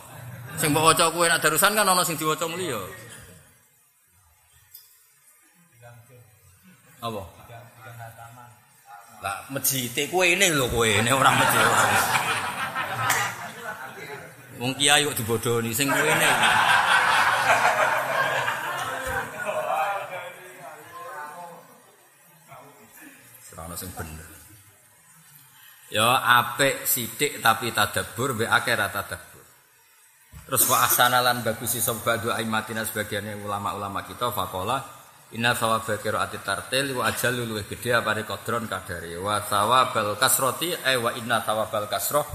Sing 0.59 0.75
mbok 0.75 0.91
waca 0.91 1.07
kuwi 1.15 1.31
nek 1.31 1.39
darusan 1.39 1.71
kan 1.79 1.87
ana 1.87 2.03
sing 2.03 2.19
diwaca 2.19 2.51
mulia. 2.51 2.83
Apa? 6.99 7.23
Lah 9.23 9.39
mejite 9.55 10.11
kowe 10.11 10.27
ini 10.27 10.51
lho 10.51 10.67
kowe, 10.67 10.83
ini 10.83 11.15
orang 11.15 11.39
mejite. 11.39 11.79
Wong 14.59 14.75
kiai 14.83 15.07
kok 15.07 15.15
dibodoni 15.15 15.71
sing 15.71 15.87
kowe 15.87 16.03
ini. 16.03 16.27
Serana 23.47 23.79
sing 23.79 23.95
bener. 23.95 24.24
Ya 25.95 26.19
apik 26.43 26.91
sithik 26.91 27.39
tapi 27.39 27.71
tadabbur 27.71 28.35
mbek 28.35 28.51
akeh 28.51 28.75
ra 28.75 28.91
tadabbur. 28.91 29.47
Terus 30.51 30.67
wa 30.67 30.83
ahsanalan 30.83 31.47
bagusi 31.47 31.79
sobat 31.79 32.19
dua 32.19 32.43
aimatina 32.43 32.83
sebagiannya 32.83 33.39
ulama-ulama 33.39 34.03
kita 34.03 34.35
fakola 34.35 34.83
inna 35.39 35.55
thawaba 35.55 35.95
qiraati 35.95 36.43
tartil 36.43 36.99
wa 36.99 37.07
ajalul 37.07 37.47
luwih 37.47 37.71
gedhe 37.71 37.95
apane 37.95 38.27
kodron 38.27 38.67
kadare 38.67 39.15
wa 39.23 39.39
thawabal 39.39 40.19
kasroti 40.19 40.75
eh 40.75 40.99
wa 40.99 41.15
inna 41.15 41.47
thawabal 41.47 41.87
kasroh 41.87 42.27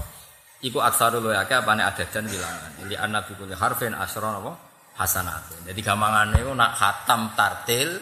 iku 0.64 0.80
aksarul 0.80 1.20
luwih 1.20 1.36
akeh 1.36 1.60
apane 1.60 1.84
adadan 1.84 2.32
wilangan 2.32 2.80
li 2.88 2.96
anna 2.96 3.28
bi 3.28 3.36
kulli 3.36 3.52
harfin 3.52 3.92
asron 3.92 4.40
apa 4.40 4.52
hasanat. 4.96 5.68
Jadi 5.68 5.80
gampangane 5.84 6.40
iku 6.40 6.56
nak 6.56 6.80
khatam 6.80 7.36
tartil 7.36 8.00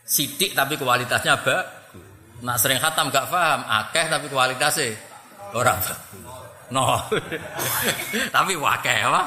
sidik 0.00 0.56
tapi 0.56 0.80
kualitasnya 0.80 1.44
bagus. 1.44 1.76
Nak 2.38 2.56
sering 2.62 2.78
khatam 2.78 3.10
gak 3.10 3.26
paham, 3.26 3.66
akeh 3.66 4.06
tapi 4.06 4.26
kualitasnya 4.30 4.94
ora 5.58 5.74
bagus. 5.74 5.98
No. 6.70 7.00
tapi 8.36 8.52
wake 8.54 8.94
apa? 9.08 9.22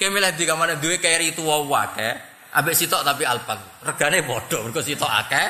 Kemilih 0.00 0.32
di 0.32 0.48
kamane 0.48 0.80
duwe 0.80 0.96
keri 0.96 1.36
tuwa 1.36 1.60
wake, 1.60 2.10
ambek 2.56 2.72
sitok 2.72 3.04
tapi 3.04 3.28
alpan. 3.28 3.60
Regane 3.84 4.24
padha, 4.24 4.64
mergo 4.64 4.80
sitok 4.80 5.10
akeh. 5.10 5.48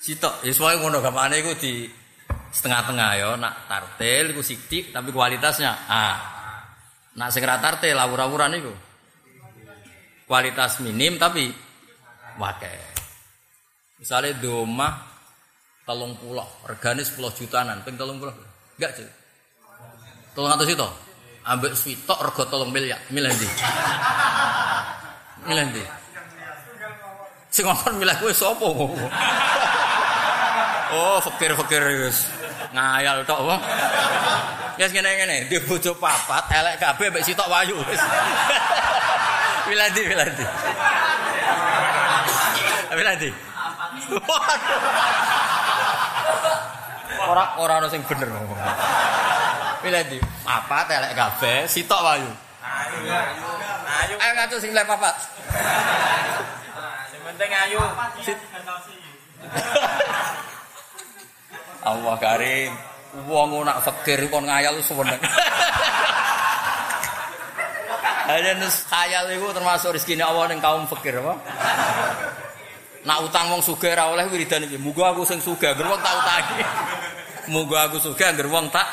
Sitok, 0.00 0.42
ya 0.42 0.50
soalnya 0.56 0.80
ngono 0.82 0.98
gamane 1.04 1.44
iku 1.44 1.54
di 1.60 1.86
setengah-tengah 2.50 3.10
ya, 3.20 3.28
nak 3.38 3.68
tartil 3.68 4.34
iku 4.34 4.42
sithik 4.42 4.90
tapi 4.90 5.14
kualitasnya 5.14 5.70
ah. 5.86 6.16
Nak 7.14 7.28
sing 7.30 7.44
ra 7.46 7.62
tartil 7.62 7.94
awur-awuran 7.94 8.58
iku. 8.58 8.74
Kualitas 10.26 10.82
minim 10.82 11.14
tapi 11.20 11.46
wake. 12.40 12.74
Misalnya 14.00 14.34
di 14.40 14.48
rumah 14.48 15.19
telung 15.90 16.14
pulau, 16.22 16.46
regane 16.70 17.02
10 17.02 17.18
jutaan, 17.34 17.82
ping 17.82 17.98
telung 17.98 18.22
pulau. 18.22 18.30
Enggak 18.78 18.94
sih. 18.94 19.10
Tolong 20.38 20.54
atas 20.54 20.70
itu. 20.70 20.86
Ambek 21.42 21.74
switok 21.74 22.30
rego 22.30 22.46
tolong 22.46 22.70
miliar. 22.70 23.02
Milih 23.10 23.34
ndi? 23.34 23.48
Milih 25.50 25.64
ndi? 25.74 25.82
Sing 27.50 27.66
ngomong 27.66 27.98
milih 27.98 28.14
kowe 28.22 28.30
sapa? 28.30 28.62
oh, 30.94 31.18
fakir-fakir 31.26 31.82
wis 32.06 32.30
ngayal 32.70 33.26
tok 33.26 33.42
apa? 33.42 33.56
Wis 34.78 34.94
ngene-ngene, 34.94 35.50
di 35.50 35.58
bojo 35.66 35.90
papat, 35.98 36.46
elek 36.54 36.78
kabeh 36.78 37.10
mbek 37.10 37.26
sitok 37.26 37.50
wayu 37.50 37.74
wis. 37.82 37.98
Wiladi, 39.66 40.02
wiladi. 40.06 40.46
Wiladi. 42.94 43.30
Ora 47.30 47.62
ora 47.62 47.78
ono 47.78 47.86
sing 47.86 48.02
bener 48.02 48.26
ngomong. 48.26 48.58
Wiladi, 49.86 50.18
papat 50.42 50.90
elek 50.90 51.14
kabeh, 51.14 51.70
sitok 51.70 52.02
wayu. 52.02 52.26
Ayu, 52.58 53.06
ayu. 53.06 53.46
Ayu. 53.86 54.14
Ayo 54.18 54.32
ngaco 54.34 54.56
sing 54.58 54.74
lek 54.74 54.82
papat. 54.82 55.14
Sing 57.14 57.22
penting 57.22 57.50
ayu. 57.54 57.78
Allah 61.86 62.14
karim. 62.18 62.74
Wong 63.30 63.62
nak 63.62 63.78
fakir 63.86 64.26
kon 64.26 64.50
ngayal 64.50 64.82
suweneng. 64.82 65.22
Ada 68.30 68.54
nus 68.62 68.86
khayal 68.86 69.26
itu 69.34 69.46
termasuk 69.50 69.94
rezeki 69.94 70.18
Allah 70.22 70.50
ning 70.50 70.58
kaum 70.62 70.86
fakir 70.86 71.18
apa? 71.18 71.34
Nak 73.00 73.18
utang 73.26 73.48
wong 73.50 73.64
sugih 73.64 73.96
ora 73.96 74.12
oleh 74.12 74.28
wiridan 74.28 74.68
iki. 74.68 74.76
Muga 74.76 75.10
aku 75.10 75.24
sing 75.24 75.40
sugih, 75.40 75.72
ger 75.72 75.86
wong 75.88 75.98
tak 76.04 76.14
utangi. 76.20 76.62
Muga 77.50 77.90
aku 77.90 77.98
sugih, 77.98 78.30
ger 78.30 78.46
wong 78.46 78.70
tak. 78.70 78.86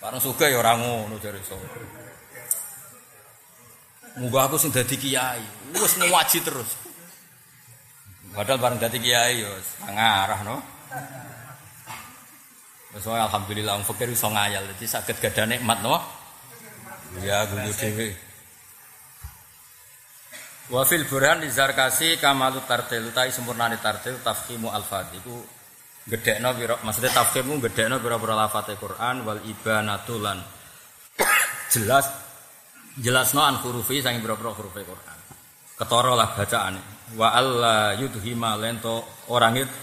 Bareng 0.00 0.24
sugih 0.24 0.48
ya 0.48 0.56
ora 0.56 0.72
ngono 0.80 1.20
jare 1.20 1.36
iso. 1.36 1.60
Muga 4.16 4.48
aku 4.48 4.56
sing 4.56 4.72
dadi 4.72 4.96
kiai. 4.96 5.44
Wis 5.76 6.00
ngaji 6.00 6.38
terus. 6.40 6.80
Padahal 8.32 8.56
bareng 8.56 8.80
dadi 8.80 8.98
kiai 9.04 9.44
ya 9.44 9.52
ngarah 9.84 10.40
no. 10.40 10.56
Wis 12.96 13.04
alhamdulillah 13.04 13.76
wong 13.76 13.84
fakir 13.84 14.08
iso 14.08 14.32
ngayal 14.32 14.64
dadi 14.64 14.88
saged 14.88 15.20
gadah 15.20 15.44
nikmat 15.44 15.84
no. 15.84 16.00
Ya 17.20 17.44
guyu 17.44 17.68
dhewe. 17.76 18.16
Wa 20.72 20.88
fil 20.88 21.04
burhan 21.04 21.44
di 21.44 21.52
zarkasi 21.52 22.16
kamalu 22.16 22.64
tartil 22.64 23.12
utai 23.12 23.28
sempurnane 23.28 23.76
tartil 23.82 24.22
tafhimu 24.24 24.72
al-fat 24.72 25.12
iku 25.18 25.59
gedekno 26.10 26.50
pira 26.58 26.74
maksudnya 26.82 27.14
tafhimmu 27.14 27.62
gedekno 27.62 28.02
pira-pira 28.02 28.34
lafate 28.34 28.74
Quran 28.74 29.22
wal 29.22 29.40
ibanatu 29.46 30.18
lan 30.18 30.42
jelas 31.70 32.10
jelasno 32.98 33.40
an 33.46 33.62
hurufi 33.62 34.02
saking 34.02 34.20
pira-pira 34.20 34.50
huruf 34.50 34.74
Quran. 34.74 35.18
Ketara 35.78 36.12
lah 36.12 36.28
bacaane. 36.36 36.80
Wa 37.16 37.32
alla 37.32 37.96
yudhima 37.96 38.54
lento 38.60 39.24
orang 39.32 39.56
itu 39.56 39.74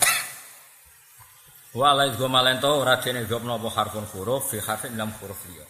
Wa 1.77 1.93
la 1.93 2.05
yudhima 2.05 2.41
lento 2.41 2.69
ora 2.73 2.97
dene 2.97 3.25
dhopno 3.25 3.57
apa 3.57 3.69
harfun 3.69 4.05
huruf 4.13 4.49
fi 4.49 4.57
harfin 4.61 4.97
lam 4.97 5.13
huruf 5.21 5.41
liya. 5.49 5.65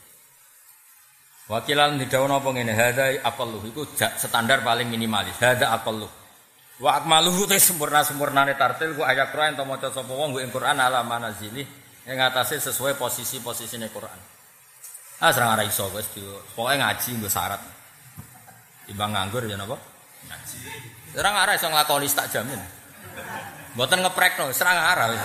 Wakilan 1.47 1.95
didawono 1.99 2.39
apa 2.43 2.49
ngene 2.51 2.73
hadza 2.75 3.05
aqallu 3.23 3.63
iku 3.71 3.87
standar 3.95 4.63
paling 4.63 4.91
minimalis. 4.91 5.35
Hadza 5.39 5.71
aqallu. 5.71 6.07
Wa 6.77 7.01
akmaluhu 7.01 7.50
te 7.50 7.57
sempurna-sempurnane 7.57 8.53
tartil 8.53 8.93
ku 8.93 9.01
ayat 9.01 9.34
Quran 9.34 9.57
ento 9.57 9.65
maca 9.65 9.89
sapa 9.89 10.13
wong 10.13 10.38
ing 10.38 10.53
Quran 10.53 10.77
ala 10.77 11.01
manazili 11.01 11.65
ing 12.05 12.17
atase 12.22 12.62
sesuai 12.62 12.93
posisi-posisine 13.01 13.89
Quran. 13.89 14.19
Ah 15.17 15.34
serang 15.34 15.57
ora 15.57 15.65
iso 15.65 15.89
wis 15.98 16.05
pokoke 16.53 16.77
ngaji 16.77 17.10
nggo 17.17 17.25
syarat. 17.25 17.57
Timbang 18.86 19.10
nganggur 19.10 19.50
ya 19.50 19.57
napa? 19.57 19.74
Ngaji. 20.29 20.57
Serang 21.17 21.34
ora 21.34 21.51
iso 21.57 21.65
nglakoni 21.65 22.07
tak 22.13 22.29
jamin. 22.29 22.62
Mboten 23.74 24.05
ngeprekno, 24.05 24.53
serang 24.53 24.77
ora 24.77 25.09
wis 25.09 25.22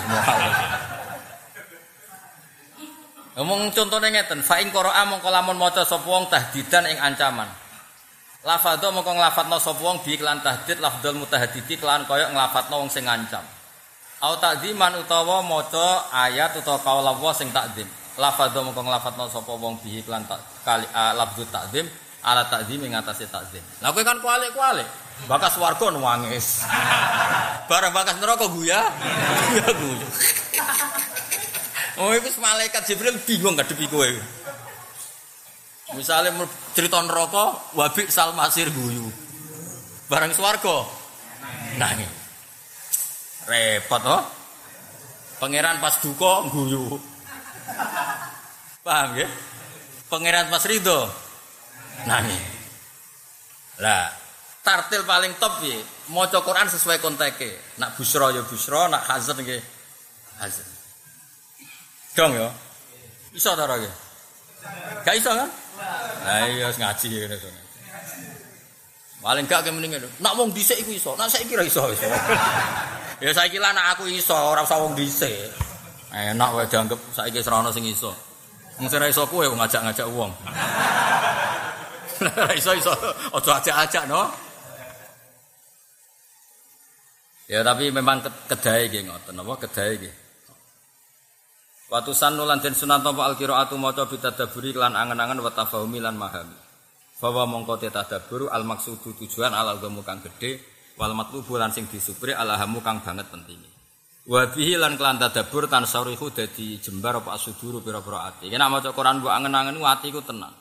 Ngomong 3.32 3.72
contohnya 3.72 4.12
ngeten, 4.12 4.44
fa 4.44 4.60
ing 4.60 4.68
qira'a 4.68 5.08
mongko 5.08 5.32
lamun 5.32 5.56
maca 5.56 5.88
sapa 5.88 6.04
wong 6.04 6.28
tahdidan 6.28 6.84
ing 6.84 7.00
ancaman. 7.00 7.48
Lafadho 8.42 8.90
mongko 8.90 9.14
nglafatno 9.14 9.54
sapa 9.62 9.78
wong 9.78 10.02
bi 10.02 10.18
iklan 10.18 10.42
tahdid 10.42 10.82
lafdzul 10.82 11.14
mutahaddidi 11.14 11.78
kelan 11.78 12.02
kaya 12.10 12.26
nglafatno 12.34 12.82
wong 12.82 12.90
sing 12.90 13.06
ngancam. 13.06 13.46
Au 14.18 14.34
takdziman 14.42 14.98
utawa 14.98 15.46
maca 15.46 16.10
ayat 16.10 16.58
utawa 16.58 16.82
kaul 16.82 17.06
Allah 17.06 17.32
sing 17.38 17.54
takdim. 17.54 17.86
Lafadho 18.18 18.66
mongko 18.66 18.82
nglafatno 18.82 19.30
sapa 19.30 19.52
wong 19.54 19.78
bi 19.78 20.02
iklan 20.02 20.26
tak 20.26 20.42
kali 20.66 20.82
uh, 20.90 21.14
lafdzul 21.14 21.46
takdim 21.54 21.86
ala 22.26 22.42
takdim 22.50 22.82
ing 22.82 22.98
atase 22.98 23.30
kowe 23.30 24.02
kan 24.02 24.18
kualik-kualik. 24.18 24.90
Bakas 25.30 25.54
warga 25.62 25.94
nuwangis. 25.94 26.66
Barang 27.70 27.94
bakas 27.94 28.18
neraka 28.18 28.50
guya. 28.50 28.82
Guya 29.54 29.70
guyu. 29.70 30.08
Oh, 32.00 32.10
itu 32.10 32.26
malaikat 32.42 32.82
Jibril 32.90 33.14
bingung 33.22 33.54
ngadepi 33.54 33.86
kowe. 33.86 34.41
Misalnya 35.92 36.32
cerita 36.72 37.00
neraka, 37.04 37.52
wabi 37.76 38.08
sal 38.08 38.32
masir 38.32 38.68
guyu. 38.72 39.08
Barang 40.08 40.32
swarga 40.32 40.88
nangis. 41.76 42.08
Repot 43.48 44.02
oh. 44.08 44.22
Pangeran 45.40 45.82
pas 45.82 45.98
duka 46.00 46.48
guyu. 46.52 47.00
Paham 48.82 49.10
ya? 49.18 49.28
Pangeran 50.08 50.48
pas 50.48 50.64
ridho 50.64 51.08
nangis. 52.08 52.42
Lah, 53.80 54.12
tartil 54.62 55.02
paling 55.02 55.34
top 55.40 55.58
ya, 55.64 55.74
maca 56.12 56.38
Quran 56.44 56.68
sesuai 56.70 57.02
konteke. 57.02 57.78
Nak 57.82 57.98
busra 57.98 58.30
ya 58.30 58.44
busra, 58.46 58.86
nak 58.86 59.02
hazan 59.08 59.40
nggih 59.42 59.58
hazan. 60.38 60.68
Dong 62.14 62.32
ya. 62.36 62.48
Iso 63.32 63.56
ta 63.56 63.64
ora 63.64 63.80
ge? 63.80 63.90
Gak 65.02 65.16
iso 65.16 65.32
kan? 65.32 65.48
Lah 66.22 66.46
iya 66.46 66.68
ngaji 66.70 67.06
ngene 67.10 67.36
to. 67.36 67.48
Paling 69.22 69.46
gak 69.46 69.62
kemending 69.62 69.94
ngono. 69.94 70.08
Nak 70.18 70.32
wong 70.34 70.50
dhisik 70.50 70.82
iku 70.82 70.90
iso, 70.98 71.14
nak 71.14 71.30
saiki 71.30 71.54
ora 71.54 71.62
iso 71.62 71.86
iso. 71.94 72.10
ya 73.22 73.30
saiki 73.30 73.62
lah 73.62 73.70
nak 73.70 73.94
aku 73.94 74.10
iso, 74.10 74.34
ora 74.34 74.66
usah 74.66 74.82
wong 74.82 74.98
dhisik. 74.98 75.54
Enak 76.10 76.50
wae 76.58 76.66
dianggap 76.66 76.98
saiki 77.14 77.38
serono 77.38 77.70
sing 77.70 77.86
iso. 77.86 78.10
Wong 78.82 78.90
sing 78.90 78.98
iso 79.06 79.22
kowe 79.30 79.46
ngajak-ngajak 79.46 80.06
wong. 80.10 80.30
Ora 82.22 82.54
iso 82.54 82.70
iso, 82.70 82.94
aja 83.34 83.58
ajak-ajak 83.58 84.06
no. 84.06 84.30
Ya 87.50 87.66
tapi 87.66 87.90
memang 87.90 88.22
kedai 88.46 88.86
nggih 88.86 89.10
ngoten 89.10 89.42
apa 89.42 89.52
kedai 89.66 89.98
nggih. 89.98 90.14
Watu 91.92 92.16
sanu 92.16 92.48
lan 92.48 92.64
den 92.64 92.72
sunan 92.72 93.04
tampa 93.04 93.28
al 93.28 93.36
qiraatu 93.36 93.76
maca 93.76 94.08
bitadaburi 94.08 94.72
lan 94.72 94.96
angen-angen 94.96 95.44
wa 95.44 95.52
tafahumi 95.52 96.00
lan 96.00 96.16
mahami. 96.16 96.56
Bahwa 97.20 97.44
mongko 97.44 97.76
te 97.76 97.92
tadabbur 97.92 98.48
al 98.48 98.64
maksudu 98.64 99.12
tujuan 99.12 99.52
ala 99.52 99.76
agama 99.76 100.00
kang 100.00 100.24
gedhe 100.24 100.56
wal 100.96 101.12
matlubu 101.12 101.60
lan 101.60 101.68
sing 101.68 101.84
disupri 101.92 102.32
ala 102.32 102.56
hamu 102.56 102.80
kang 102.80 103.04
banget 103.04 103.28
pentinge. 103.28 103.68
Wa 104.24 104.48
bihi 104.48 104.80
lan 104.80 104.96
kelan 104.96 105.20
tadabbur 105.20 105.68
tan 105.68 105.84
sarihu 105.84 106.32
dadi 106.32 106.80
jembar 106.80 107.20
apa 107.20 107.36
asuduru 107.36 107.84
pira-pira 107.84 108.24
ati. 108.24 108.48
Yen 108.48 108.64
maca 108.72 108.96
Quran 108.96 109.20
mbok 109.20 109.28
angen-angen 109.36 109.76
ati 109.84 110.08
ku 110.08 110.24
tenang. 110.24 110.56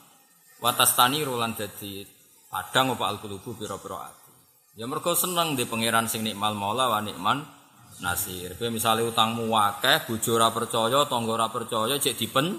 Wa 0.59 0.75
tastani 0.75 1.23
lan 1.23 1.55
dadi 1.55 2.03
padang 2.51 2.91
apa 2.99 3.07
al 3.07 3.23
pira-pira 3.23 3.97
ati. 4.03 4.31
Ya 4.75 4.83
mergo 4.83 5.15
seneng 5.15 5.55
di 5.55 5.63
pangeran 5.63 6.11
sing 6.11 6.27
nikmal 6.27 6.59
maula 6.59 6.91
wa 6.91 6.99
nikman 6.99 7.60
nasir. 8.01 8.57
Kowe 8.57 8.67
misale 8.73 9.05
utangmu 9.05 9.47
akeh, 9.53 10.09
bojo 10.09 10.35
ora 10.35 10.49
percaya, 10.49 11.05
tangga 11.05 11.31
ora 11.37 11.47
percaya, 11.47 11.95
cek 12.01 12.17
dipen 12.17 12.57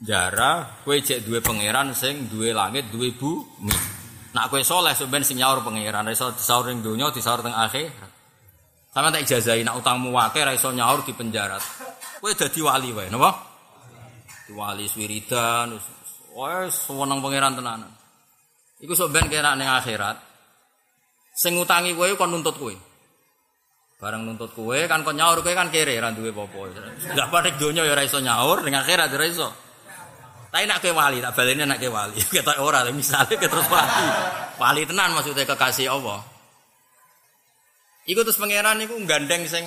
jara, 0.00 0.82
kowe 0.82 0.96
cek 0.96 1.22
duwe 1.22 1.38
pangeran 1.44 1.92
sing 1.94 2.26
duwe 2.32 2.50
langit, 2.56 2.88
duwe 2.88 3.12
bumi. 3.12 3.76
Nak 4.32 4.48
kowe 4.48 4.60
soleh 4.64 4.96
sampean 4.96 5.22
sing 5.22 5.38
nyaur 5.38 5.60
pangeran, 5.60 6.08
iso 6.08 6.32
disaur 6.32 6.66
ning 6.66 6.80
donya, 6.80 7.12
disaur 7.12 7.44
teng 7.44 7.54
akhir. 7.54 7.92
Sama 8.92 9.08
tak 9.08 9.24
ijazahi 9.24 9.64
nak 9.64 9.80
utangmu 9.80 10.12
akeh 10.16 10.42
ra 10.44 10.52
iso 10.56 10.72
nyaur 10.72 11.04
di 11.04 11.12
penjara. 11.12 11.60
Kowe 12.20 12.32
dadi 12.32 12.60
wali 12.64 12.90
wae, 12.96 13.08
napa? 13.12 13.30
Wali 14.52 14.84
swiridan, 14.88 15.76
wes 16.36 16.74
seneng 16.88 17.20
pangeran 17.20 17.56
tenanan. 17.56 17.92
Iku 18.82 18.92
sok 18.98 19.14
ben 19.14 19.30
kira 19.30 19.54
ning 19.54 19.68
akhirat. 19.68 20.18
Sing 21.32 21.56
ngutangi 21.56 21.96
kowe 21.96 22.08
kon 22.16 22.32
nuntut 22.32 22.56
kowe. 22.58 22.74
Barang 24.02 24.26
nuntut 24.26 24.50
kue 24.50 24.90
kan 24.90 25.06
kau 25.06 25.14
nyaur 25.14 25.46
kue 25.46 25.54
kan 25.54 25.70
kere 25.70 25.94
ra 26.02 26.10
duwe 26.10 26.34
popo. 26.34 26.66
Enggak 26.66 27.30
pada 27.30 27.54
donya 27.54 27.86
ya 27.86 27.94
ora 27.94 28.02
iso 28.02 28.18
nyaur 28.18 28.66
dengan 28.66 28.82
akhirat 28.82 29.14
ora 29.14 29.26
iso. 29.30 29.46
Tapi 30.50 30.66
nak 30.66 30.82
ke 30.82 30.90
wali, 30.90 31.22
tak 31.22 31.38
baleni 31.38 31.62
nak 31.62 31.78
ke 31.78 31.86
wali. 31.86 32.18
Kita 32.34 32.58
ora 32.58 32.82
misalnya 32.90 33.38
ke 33.38 33.46
terus 33.46 33.62
wali. 33.70 34.04
Wali 34.58 34.82
tenan 34.90 35.14
maksudnya 35.14 35.46
kekasih 35.46 35.86
Allah. 35.86 36.18
Iku 38.10 38.26
terus 38.26 38.42
pangeran 38.42 38.82
iku 38.82 38.98
gandeng 39.06 39.46
sing 39.46 39.62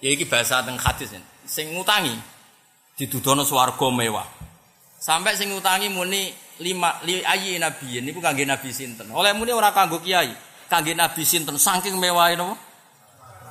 ya 0.00 0.08
iki 0.08 0.24
bahasa 0.24 0.64
teng 0.64 0.80
hadis 0.80 1.12
sing 1.44 1.76
ngutangi 1.76 2.16
didudono 2.96 3.44
swarga 3.44 3.92
mewah. 3.92 4.24
Sampai 4.96 5.36
sing 5.36 5.52
ngutangi 5.52 5.92
muni 5.92 6.32
lima 6.64 6.96
li 7.04 7.20
ayi 7.20 7.60
nabi 7.60 8.00
niku 8.00 8.24
kangge 8.24 8.48
nabi 8.48 8.72
sinten. 8.72 9.12
Oleh 9.12 9.36
muni 9.36 9.52
ora 9.52 9.68
kanggo 9.76 10.00
kiai. 10.00 10.32
kangge 10.66 10.98
Nabi 10.98 11.22
sinten 11.22 11.56
saking 11.58 11.94
mewahe 11.98 12.34
napa? 12.34 12.65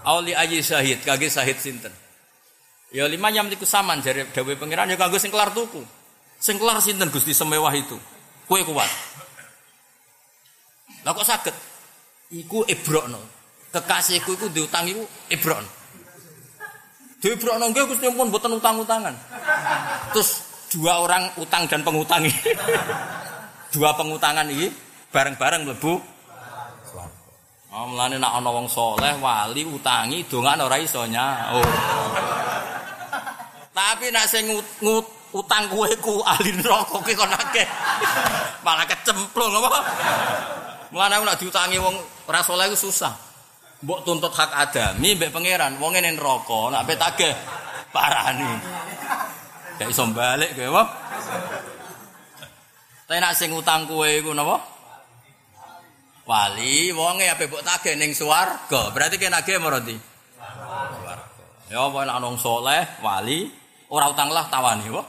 Auli 0.05 0.37
ayi 0.37 0.61
syahid 0.61 1.01
kangge 1.01 1.27
syahid 1.27 1.57
sinten? 1.57 1.91
Ya 2.93 3.09
lima 3.09 3.33
nyam 3.33 3.49
niku 3.49 3.65
saman 3.65 3.99
jare 4.05 4.29
dawuh 4.29 4.53
pangeran 4.55 4.93
ya 4.93 4.95
kanggo 4.95 5.17
sing 5.17 5.33
kelar 5.33 5.49
tuku. 5.51 5.81
Sing 6.37 6.61
kelar 6.61 6.77
sinten 6.77 7.09
Gusti 7.09 7.33
semewah 7.33 7.73
itu? 7.73 7.97
Kue 8.45 8.61
kuat. 8.61 8.87
Lah 11.01 11.11
kok 11.13 11.25
saged? 11.25 11.55
Iku 12.37 12.61
ibrokno. 12.69 13.17
Kekasihku 13.73 14.37
iku 14.37 14.47
diutang 14.53 14.85
iku 14.85 15.01
ibrokno. 15.33 15.85
Diibrokno 17.25 17.65
nggih 17.73 17.89
Gusti 17.89 18.05
pun 18.13 18.29
boten 18.29 18.53
utang-utangan. 18.53 19.15
Terus 20.13 20.45
dua 20.69 21.01
orang 21.01 21.33
utang 21.41 21.65
dan 21.65 21.81
pengutangi. 21.81 22.29
dua 23.73 23.97
pengutangan 23.97 24.45
ini 24.45 24.69
bareng-bareng 25.09 25.65
mlebu 25.65 26.14
Oh, 27.75 27.91
mulane 27.91 28.15
nak 28.15 28.39
ana 28.39 28.55
wong 28.55 28.71
saleh 28.71 29.19
wali 29.19 29.67
utangi 29.67 30.23
dongan 30.31 30.63
ora 30.63 30.79
iso 30.79 31.03
nyaur. 31.03 31.67
Tapi 33.75 34.07
nak 34.15 34.31
sing 34.31 34.47
utang 35.35 35.67
kowe 35.67 35.91
ku 35.99 36.23
ahli 36.23 36.55
neraka 36.55 37.03
ki 37.03 37.11
kon 37.19 37.27
akeh. 37.27 37.67
Malah 38.63 38.87
kecemplung 38.87 39.59
apa? 39.59 39.83
Mulane 40.95 41.19
nak 41.19 41.35
diutangi 41.35 41.75
wong 41.75 41.99
ora 42.31 42.39
saleh 42.39 42.71
ku 42.71 42.79
susah. 42.79 43.11
Mbok 43.83 44.07
tuntut 44.07 44.31
hak 44.31 44.55
adami 44.55 45.19
mbek 45.19 45.35
pangeran, 45.35 45.75
wong 45.75 45.99
ngene 45.99 46.15
neraka, 46.15 46.71
nak 46.71 46.87
pe 46.87 46.95
tagih 46.95 47.35
parani. 47.91 48.55
Gak 49.75 49.91
iso 49.91 50.07
balik 50.15 50.55
kowe 50.55 50.79
apa? 50.79 50.83
Tapi 53.03 53.19
nak 53.19 53.35
sing 53.35 53.51
utang 53.51 53.83
kowe 53.83 54.07
iku 54.07 54.31
napa? 54.31 54.74
Wali 56.25 56.89
wonge 56.89 57.29
ape 57.29 57.45
mbok 57.45 57.61
tage 57.61 57.93
ning 57.93 58.11
swarga 58.17 58.89
berarti 58.89 59.21
kena 59.21 59.45
ge 59.45 59.61
marandi 59.61 59.93
swarga 60.41 61.13
ya 61.69 61.85
apa 61.85 61.97
nek 62.05 62.15
ana 62.17 62.29
saleh 62.41 62.83
wali 63.05 63.49
ora 63.93 64.09
utang 64.09 64.33
lah 64.33 64.45
tawani 64.49 64.89
kok 64.89 65.07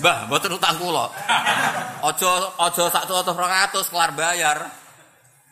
Mbah, 0.00 0.32
mboten 0.32 0.56
utang 0.56 0.80
kula. 0.80 1.12
Aja 2.00 2.30
aja 2.56 2.84
sak 2.88 3.04
200 3.04 3.92
kelar 3.92 4.10
bayar. 4.16 4.58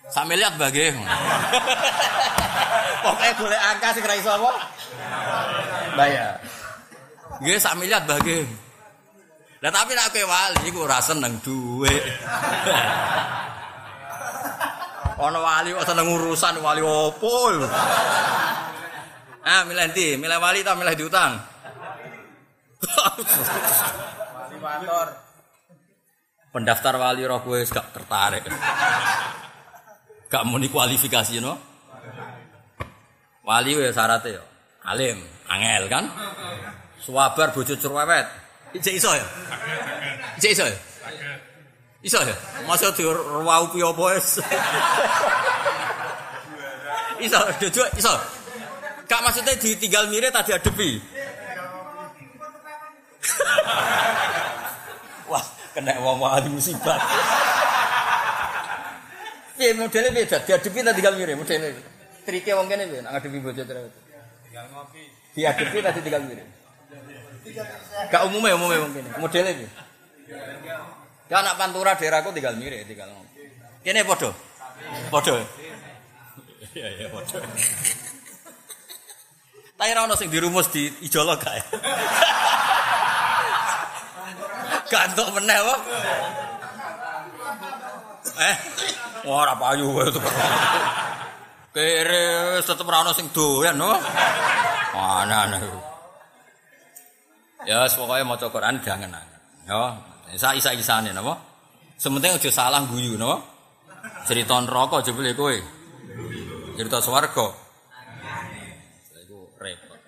Sak 0.09 0.25
miliar 0.25 0.57
bagi. 0.57 0.89
Pokoke 3.05 3.29
golek 3.37 3.61
angka 3.61 3.93
sing 3.93 4.05
ra 4.09 4.17
iso 4.17 4.33
apa? 4.33 4.53
Bayar. 6.01 6.41
Nggih 7.45 7.61
sak 7.61 7.77
miliar 7.77 8.09
bagi. 8.09 8.41
Lah 9.61 9.69
tapi 9.69 9.93
nek 9.93 10.17
kowe 10.17 10.25
wali 10.25 10.65
iku 10.65 10.89
ora 10.89 10.99
seneng 11.05 11.37
dhuwit. 11.45 12.01
Ana 15.19 15.39
wali 15.43 15.75
kok 15.75 15.83
seneng 15.83 16.07
urusan 16.15 16.63
wali 16.63 16.79
opo? 16.79 17.51
Ah, 19.43 19.67
milih 19.67 19.91
ndi? 19.91 20.15
Milih 20.15 20.39
wali 20.39 20.63
ta 20.63 20.79
milih 20.79 20.95
diutang? 20.95 21.43
wali. 24.63 25.15
Pendaftar 26.55 26.95
wali 27.03 27.27
roh 27.27 27.43
kowe 27.43 27.59
gak 27.67 27.91
tertarik. 27.91 28.47
Gak 30.31 30.45
muni 30.47 30.71
kualifikasi 30.71 31.43
no. 31.43 31.59
Wali 33.43 33.75
ya 33.75 33.91
syaratnya 33.91 34.39
ya. 34.39 34.43
Alim, 34.87 35.19
angel 35.51 35.85
kan? 35.91 36.05
Suwabar 37.03 37.51
bojo 37.51 37.75
cerewet. 37.75 38.27
Ijek 38.77 38.95
iso 39.01 39.11
ya? 39.17 39.27
Ijek 40.39 40.53
iso 40.55 40.65
ya? 40.69 40.79
Iso 41.99 42.23
ya? 42.23 42.37
Masa 42.63 42.95
di 42.95 43.03
ruwau 43.03 43.75
pi 43.75 43.83
apa 43.83 44.03
wis? 44.15 44.39
Iso, 47.19 47.41
jojo 47.59 47.83
iso. 47.99 48.15
Kak 49.11 49.19
maksudnya 49.27 49.59
ditinggal 49.59 50.07
mirip 50.07 50.31
tadi 50.31 50.55
adepi. 50.55 51.03
Wah, 55.33 55.43
kena 55.75 55.99
wong 55.99 56.23
wali 56.23 56.47
musibah. 56.55 57.03
Piye 59.59 59.75
modele 59.75 60.15
beda, 60.15 60.39
diadepi 60.47 60.79
tadi 60.87 61.03
tinggal 61.03 61.19
mirip 61.19 61.35
modele. 61.35 61.75
Trike 62.23 62.55
wong 62.55 62.71
kene 62.71 62.87
piye 62.87 63.03
nak 63.03 63.19
ngadepi 63.19 63.43
bojo 63.43 63.67
cerewet. 63.67 63.91
Tinggal 64.47 64.71
ngopi. 64.71 65.03
Diadepi 65.35 65.83
tadi 65.83 65.99
tinggal 65.99 66.23
mirip. 66.31 66.47
Gak 68.07 68.23
umumnya 68.31 68.55
umumnya 68.55 68.87
wong 68.87 68.95
kene. 68.95 69.11
Modele 69.19 69.51
piye? 69.59 69.88
Ya 71.29 71.45
anak 71.45 71.61
pantura 71.61 71.93
daerahku 71.93 72.33
tinggal 72.33 72.57
mirip, 72.57 72.88
tinggal 72.88 73.12
ngomong. 73.12 73.29
Kene 73.85 74.01
podo, 74.05 74.33
podo. 75.12 75.37
Iya 76.73 76.88
iya 76.97 77.07
podo. 77.12 77.37
Tapi 79.79 79.95
ora 79.95 80.17
sing 80.19 80.33
dirumus 80.33 80.73
di 80.75 80.91
ijolo 81.07 81.38
kae. 81.38 81.62
Gantok 84.91 85.29
meneh 85.38 85.59
kok. 85.62 85.81
Eh, 88.38 88.57
ora 89.29 89.55
payu 89.55 89.87
kowe 89.95 90.05
itu. 90.09 90.21
Kere 91.77 92.59
tetep 92.64 92.88
ora 92.88 93.12
sing 93.14 93.31
doyan 93.31 93.79
no. 93.79 93.95
Ana-ana. 94.99 95.62
Ya, 97.62 97.87
pokoknya 97.87 98.25
mau 98.27 98.35
Quran 98.35 98.81
jangan. 98.83 99.14
Ya, 99.69 99.95
Isa 100.35 100.53
isa 100.53 100.77
isane 100.77 101.12
napa? 101.17 101.41
Sementing 101.99 102.37
aja 102.37 102.51
salah 102.53 102.85
guyu 102.85 103.17
napa? 103.17 103.41
Cerita 104.29 104.61
neraka 104.61 105.01
aja 105.01 105.12
boleh 105.17 105.33
kowe. 105.33 105.57
Cerita 106.77 106.99
swarga. 107.01 107.47
Iku 109.25 109.38
repot. 109.57 110.01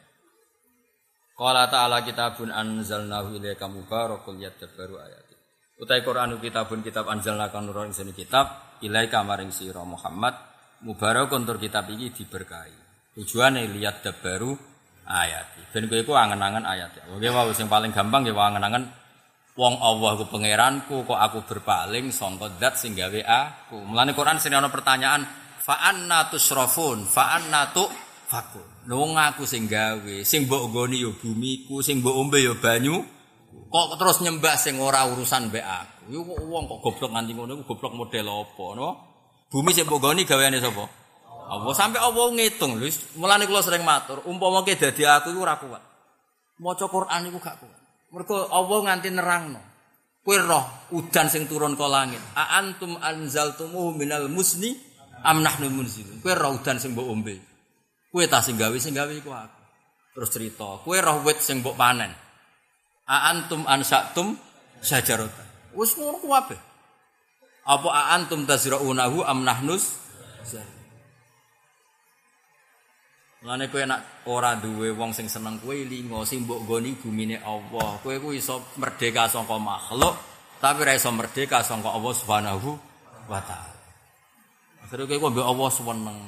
Qala 1.35 1.66
ta'ala 1.72 2.04
kitabun 2.04 2.52
anzalnahu 2.52 3.40
ilaika 3.40 3.66
mubarakul 3.66 4.37
yadabbaru 4.37 5.00
ayati. 5.00 5.35
Utai 5.80 6.04
Quran 6.04 6.37
kitabun 6.37 6.85
kitab 6.85 7.09
anzalna 7.09 7.48
kan 7.48 7.64
nurun 7.64 7.96
sini 7.96 8.12
kitab 8.12 8.76
ilaika 8.85 9.24
maring 9.24 9.48
sira 9.48 9.80
Muhammad 9.83 10.37
mubarakun 10.85 11.48
tur 11.48 11.56
kitab 11.56 11.88
iki 11.88 12.12
diberkahi. 12.12 12.76
Tujuane 13.16 13.66
lihat 13.72 14.04
dabaru 14.04 14.54
ayat. 15.09 15.72
Ben 15.74 15.90
kowe 15.90 15.98
iku 15.98 16.12
angen-angen 16.14 16.62
ayat. 16.68 16.92
Oke 17.11 17.26
wae 17.26 17.50
sing 17.56 17.66
paling 17.66 17.90
gampang 17.90 18.22
ya 18.28 18.37
angen-angen 18.37 18.99
Wong 19.61 19.77
Allah 19.77 20.16
ku 20.16 20.25
pangeranku 20.25 21.05
kok 21.05 21.20
aku 21.20 21.44
berpaling 21.44 22.09
sangka 22.09 22.49
zat 22.57 22.81
sing 22.81 22.96
gawe 22.96 23.20
aku. 23.29 23.77
Mulane 23.77 24.16
Quran 24.16 24.40
sing 24.40 24.57
ana 24.57 24.73
pertanyaan 24.73 25.20
fa 25.61 25.85
anna 25.85 26.33
tusrafun 26.33 27.05
fa 27.05 27.37
anna 27.37 27.68
tu 27.68 27.85
fakun. 28.25 28.88
Nung 28.88 29.20
aku 29.20 29.44
sing 29.44 29.68
gawe, 29.68 30.25
sing 30.25 30.49
mbok 30.49 30.73
nggoni 30.73 31.05
yo 31.05 31.12
bumiku, 31.12 31.85
sing 31.85 32.01
mbok 32.01 32.16
ombe 32.16 32.40
yo 32.40 32.57
banyu. 32.57 33.05
Kok 33.68 34.01
terus 34.01 34.25
nyembah 34.25 34.57
sing 34.57 34.81
ora 34.81 35.05
urusan 35.12 35.53
mbek 35.53 35.66
aku. 35.68 36.09
Yo 36.09 36.25
wong 36.25 36.64
kok 36.64 36.81
goblok 36.81 37.12
nganti 37.12 37.37
ngono 37.37 37.61
iku 37.61 37.77
goblok 37.77 37.92
model 38.01 38.33
apa, 38.33 38.64
no? 38.81 38.88
Bumi 39.53 39.77
sing 39.77 39.85
mbok 39.85 40.01
nggoni 40.01 40.25
gaweane 40.25 40.57
sapa? 40.57 40.88
Allah 41.53 41.75
sampai 41.77 42.01
Allah 42.01 42.33
ngitung 42.33 42.81
lho. 42.81 42.88
Mulane 43.20 43.44
kula 43.44 43.61
sering 43.61 43.85
matur, 43.85 44.25
umpama 44.25 44.64
ke 44.64 44.81
dadi 44.81 45.05
aku 45.05 45.37
iku 45.37 45.44
ora 45.44 45.61
kuat. 45.61 45.83
Maca 46.64 46.87
Quran 46.88 47.29
iku 47.29 47.37
gak 47.37 47.61
kuat. 47.61 47.79
Mergo 48.11 48.51
Allah 48.51 48.79
nganti 48.90 49.09
nerangno. 49.14 49.61
Kowe 50.20 50.37
roh 50.37 50.92
udan 50.92 51.27
sing 51.33 51.46
turun 51.46 51.79
ke 51.79 51.87
langit. 51.87 52.20
A 52.37 52.61
antum 52.61 52.99
anzaltumuhu 53.01 53.96
minal 53.96 54.29
musni 54.29 54.77
am 55.25 55.40
nahnu 55.40 55.70
munzilun. 55.70 56.20
Kowe 56.20 56.35
roh 56.35 56.59
udan 56.59 56.77
sing 56.77 56.92
mbok 56.92 57.09
ombe. 57.09 57.35
Kowe 58.11 58.25
ta 58.27 58.42
sing 58.42 58.59
gawe 58.59 58.75
sing 58.77 58.92
gawe 58.92 59.11
iku 59.14 59.31
aku. 59.33 59.61
Terus 60.11 60.31
cerita, 60.35 60.83
kowe 60.83 60.99
roh 60.99 61.23
wit 61.23 61.38
sing 61.38 61.62
mbok 61.62 61.79
panen. 61.79 62.11
A 63.07 63.31
antum 63.31 63.62
ansaktum 63.64 64.35
sajarata. 64.83 65.73
Wis 65.75 65.94
ngono 65.94 66.18
kuwi 66.18 66.59
Apa 67.70 67.88
a 67.94 68.03
antum 68.18 68.42
tazra'unahu 68.49 69.23
am 69.23 69.46
nahnus 69.46 69.94
Mulane 73.40 73.72
kowe 73.72 73.81
nak 73.88 74.29
ora 74.29 74.53
duwe 74.53 74.92
wong 74.92 75.16
sing 75.16 75.24
seneng 75.24 75.57
kowe 75.64 75.72
linga 75.72 76.20
sing 76.29 76.44
mbok 76.44 76.61
goni 76.68 76.92
bumine 76.92 77.40
Allah. 77.40 77.96
Kowe 78.05 78.12
ku 78.20 78.37
iso 78.37 78.76
merdeka 78.76 79.33
saka 79.33 79.57
makhluk, 79.57 80.12
tapi 80.61 80.85
ora 80.85 80.92
iso 80.92 81.09
merdeka 81.09 81.64
saka 81.64 81.88
Allah 81.88 82.12
Subhanahu 82.12 82.70
wa 83.33 83.40
taala. 83.40 83.81
Akhire 84.85 85.09
kowe 85.09 85.33
mbek 85.33 85.46
Allah 85.48 85.68
seneng. 85.72 86.18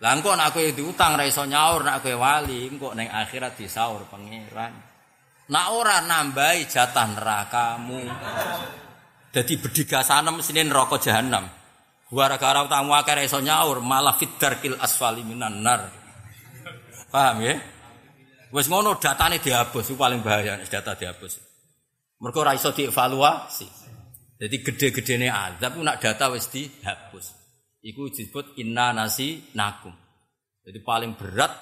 Lah 0.00 0.12
engko 0.16 0.32
nak 0.32 0.56
kowe 0.56 0.64
diutang 0.64 1.12
ora 1.20 1.28
iso 1.28 1.44
nyaur 1.44 1.84
nak 1.84 2.00
kowe 2.00 2.16
wali, 2.16 2.72
engko 2.72 2.96
ning 2.96 3.12
akhirat 3.12 3.60
disaur 3.60 4.08
pangeran. 4.08 4.72
Nak 5.52 5.66
ora 5.76 6.00
nambahi 6.00 6.64
jatah 6.72 7.06
nerakamu. 7.12 8.00
Dadi 9.28 9.54
bedigasanem 9.60 10.40
sine 10.40 10.64
neraka 10.64 10.96
jahanam. 10.96 11.44
Gara-gara 12.06 12.62
tamu 12.70 12.94
akeh 12.94 13.26
iso 13.26 13.42
nyaur, 13.42 13.82
malah 13.82 14.14
kil 14.18 14.78
asfali 14.78 15.26
minan 15.26 15.58
nar. 15.58 15.90
Paham 17.10 17.42
ya? 17.42 17.58
Wes 18.54 18.70
ngono 18.70 18.94
datane 19.02 19.42
dihapus, 19.42 19.90
itu 19.90 19.98
paling 19.98 20.22
bahaya 20.22 20.54
data 20.70 20.94
dihapus. 20.94 21.42
Mergo 22.22 22.46
ora 22.46 22.54
iso 22.54 22.70
dievaluasi. 22.70 23.66
Jadi 24.36 24.56
gede-gedene 24.62 25.28
azab 25.32 25.82
nak 25.82 25.98
data 25.98 26.30
wis 26.30 26.46
dihapus. 26.46 27.34
Iku 27.82 28.12
disebut 28.14 28.54
inna 28.62 28.94
nasi 28.94 29.42
nakum. 29.58 29.92
Jadi 30.62 30.78
paling 30.86 31.18
berat 31.18 31.52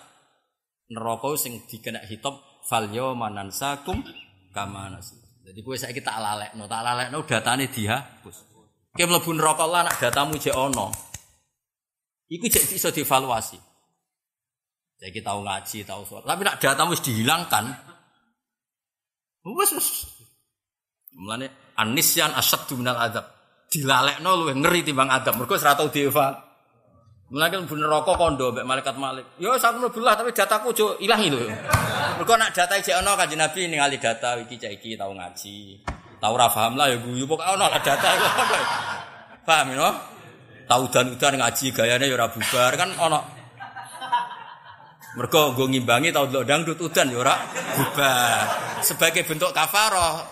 neraka 0.92 1.35
sing 1.40 1.64
dikena 1.64 2.04
hitam 2.04 2.37
fal 2.68 2.88
yawma 2.92 3.33
nansakum 3.33 4.04
kama 4.52 4.92
nasi. 4.92 5.16
Jadi 5.44 5.61
kowe 5.61 5.76
saiki 5.76 6.00
tak 6.00 6.20
lalekno, 6.20 6.64
tak 6.68 6.83
lalekno 6.85 7.24
datane 7.24 7.68
dihapus. 7.68 8.53
Kowe 8.94 9.07
mlebu 9.11 9.30
neraka 9.35 9.66
lah 9.66 9.83
nak 9.90 9.98
datamu 9.98 10.38
jek 10.38 10.54
ono. 10.54 10.87
Iku 12.30 12.46
jek 12.46 12.70
iso 12.78 12.94
dievaluasi. 12.94 13.59
Jadi 15.02 15.18
tahu 15.18 15.42
ngaji, 15.42 15.83
tahu 15.83 16.02
sholat. 16.07 16.30
Tapi 16.30 16.42
nak 16.46 16.57
datamu 16.62 16.94
dihilangkan, 16.94 17.64
wis 19.42 19.70
wis. 19.74 19.88
Mulane 21.18 21.74
anisyan 21.74 22.30
asyaddu 22.38 22.78
minal 22.78 22.94
adab. 23.02 23.26
Dilalekno 23.66 24.30
luwih 24.38 24.54
ngeri 24.62 24.87
timbang 24.87 25.11
adab. 25.11 25.42
Mergo 25.42 25.59
ora 25.59 25.74
tau 25.74 25.90
dievaluasi. 25.90 26.54
Mulane 27.35 27.66
bener 27.66 27.88
rokok 27.90 28.14
kondo 28.14 28.54
mbek 28.54 28.62
malaikat 28.62 28.94
Malik. 28.94 29.26
Yo 29.42 29.59
sak 29.59 29.74
ngono 29.74 29.90
lah 30.07 30.14
tapi 30.14 30.30
dataku 30.30 30.70
ojo 30.70 30.87
ilangi 31.02 31.35
lho. 31.35 31.50
Mergo 32.22 32.38
nak 32.38 32.54
data 32.54 32.78
jek 32.78 32.94
ana 32.94 33.18
Kanjeng 33.18 33.42
Nabi 33.42 33.66
ningali 33.66 33.98
data 33.98 34.38
iki 34.38 34.54
cek 34.54 34.78
iki 34.78 34.94
tau 34.94 35.11
ngaji. 35.11 35.83
Tau 36.24 36.40
ora 36.40 36.48
paham 36.48 36.80
lah 36.80 36.88
ya 36.88 36.96
guyu 36.96 37.28
pokoke 37.28 37.44
ana 37.44 37.68
lah 37.68 37.80
data 37.84 38.08
iku. 38.16 38.28
Paham 39.44 39.76
yo? 39.76 39.92
Tau 40.64 40.88
dan-udan 40.88 41.37
ngaji 41.37 41.66
gayane 41.68 42.08
ya 42.08 42.16
ora 42.16 42.32
bubar 42.32 42.72
kan 42.80 42.96
ana. 42.96 43.20
Mergo 45.20 45.52
nggo 45.52 45.68
ngimbangi 45.68 46.16
tau 46.16 46.24
delok 46.24 46.48
dangdut 46.48 46.80
udan 46.80 47.12
ya 47.12 47.20
ora 47.20 47.37
bubar. 47.76 48.40
Sebagai 48.80 49.28
bentuk 49.28 49.52
kafaroh 49.52 50.24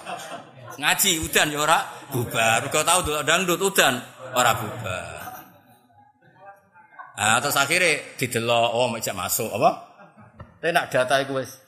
ngaji 0.81 1.29
udan 1.29 1.53
ya 1.53 1.61
ora 1.61 1.85
bubar. 2.09 2.65
Mergo 2.65 2.81
tau 2.89 3.05
delok 3.05 3.25
dangdut 3.29 3.61
udan 3.61 4.01
ora 4.33 4.53
bubar. 4.57 5.45
Nah, 7.21 7.37
terus 7.45 7.61
akhirnya 7.61 8.17
didelok 8.17 8.69
oh 8.73 8.89
meja 8.89 9.13
masuk 9.13 9.53
apa? 9.61 9.71
Tapi 10.57 10.73
nak 10.73 10.89
data 10.89 11.21
iku 11.21 11.37
wis 11.37 11.61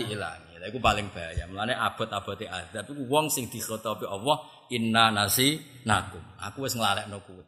diilangi. 0.00 0.43
Lha 0.64 0.72
iku 0.72 0.80
paling 0.80 1.12
bahaya. 1.12 1.44
Mulane 1.44 1.76
abot-abote 1.76 2.48
azab 2.48 2.88
iku 2.88 3.04
wong 3.04 3.28
sing 3.28 3.52
dikhotobi 3.52 4.08
Allah 4.08 4.40
inna 4.72 5.12
nasi 5.12 5.60
nakum. 5.84 6.24
Aku 6.40 6.64
wis 6.64 6.72
nglalekno 6.72 7.20
kowe. 7.20 7.44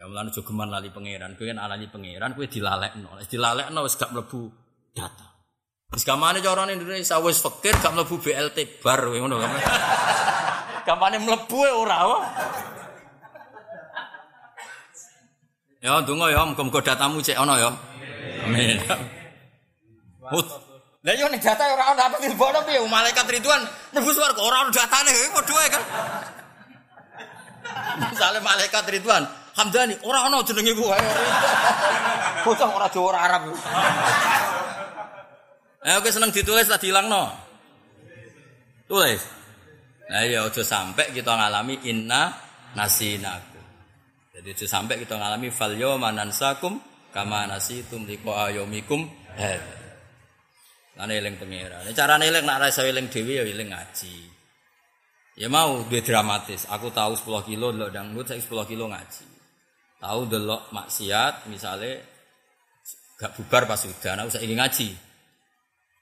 Ya 0.00 0.08
mulane 0.08 0.32
geman 0.32 0.72
lali 0.72 0.88
pangeran. 0.88 1.36
Kowe 1.36 1.44
kan 1.44 1.60
alani 1.60 1.92
pangeran 1.92 2.32
kowe 2.32 2.48
dilalekno. 2.48 3.20
Wis 3.20 3.28
dilalekno 3.28 3.76
wis 3.84 3.92
gak 4.00 4.16
mlebu 4.16 4.48
data. 4.96 5.36
Wis 5.92 6.08
gamane 6.08 6.40
carane 6.40 6.80
Indonesia 6.80 7.20
wis 7.20 7.36
fakir 7.44 7.76
gak 7.76 7.92
mlebu 7.92 8.16
BLT 8.24 8.80
bar 8.80 9.04
ngono. 9.04 9.36
Gampane 10.88 11.20
mlebu 11.20 11.58
e 11.60 11.72
ora 11.76 11.96
apa? 12.08 12.18
Ya 15.84 16.00
donga 16.00 16.32
ya 16.32 16.40
muga-muga 16.48 16.80
datamu 16.80 17.20
cek 17.20 17.36
ana 17.36 17.60
ya. 17.60 17.68
Amin. 18.48 18.80
Hut. 20.32 20.72
Lah 21.04 21.12
yo 21.12 21.28
nek 21.28 21.36
data 21.44 21.68
ora 21.68 21.92
ana 21.92 22.08
apa 22.08 22.16
dilebokno 22.16 22.64
piye 22.64 22.80
malaikat 22.88 23.28
Ridwan 23.28 23.60
mlebu 23.92 24.08
swarga 24.08 24.40
ora 24.40 24.64
ana 24.64 24.72
datane 24.72 25.12
padha 25.36 25.52
wae 25.52 25.68
kan. 25.68 25.84
Misale 28.08 28.40
malaikat 28.40 28.88
Ridwan 28.88 29.28
Hamdani 29.52 30.00
ora 30.00 30.24
ana 30.24 30.40
jenenge 30.48 30.72
ku 30.72 30.88
wae. 30.88 31.04
Bocah 32.48 32.72
ora 32.72 32.88
Jawa 32.88 33.06
ora 33.12 33.18
Arab. 33.20 33.52
Ayo 35.84 36.00
oke 36.00 36.08
seneng 36.08 36.32
ditulis 36.32 36.64
tak 36.72 36.80
dilangno. 36.80 37.36
Tulis. 38.88 39.20
Nah 40.08 40.24
ya 40.24 40.48
aja 40.48 40.64
sampai 40.64 41.12
kita 41.12 41.36
ngalami 41.36 41.84
inna 41.84 42.32
nasinaku. 42.72 43.60
Jadi 44.40 44.48
itu 44.56 44.64
sampai 44.64 45.04
kita 45.04 45.20
ngalami 45.20 45.52
fal 45.52 45.76
yawma 45.76 46.16
nansakum 46.16 46.80
kama 47.12 47.44
nasitum 47.44 48.08
liqa 48.08 48.48
ayomikum 48.48 49.04
hadza. 49.36 49.83
Lan 50.94 51.10
eling 51.10 51.34
pangeran. 51.36 51.90
Cara 51.90 52.14
eling 52.22 52.44
nak 52.46 52.62
rasa 52.62 52.86
eling 52.86 53.10
dhewe 53.10 53.42
ya 53.42 53.44
eling 53.44 53.70
ngaji. 53.74 54.14
Ya 55.34 55.50
mau 55.50 55.82
duwe 55.82 55.98
dramatis. 55.98 56.70
Aku 56.70 56.94
tahu 56.94 57.18
10 57.18 57.50
kilo 57.50 57.74
delok 57.74 57.90
dangdut, 57.90 58.30
saya 58.30 58.38
10 58.38 58.70
kilo 58.70 58.86
ngaji. 58.86 59.26
Tahu 59.98 60.20
delok 60.30 60.70
maksiat 60.70 61.50
misalnya 61.50 61.98
gak 63.18 63.34
bubar 63.34 63.66
pas 63.66 63.82
udah, 63.82 64.14
aku 64.22 64.38
ingin 64.38 64.58
ngaji. 64.62 64.88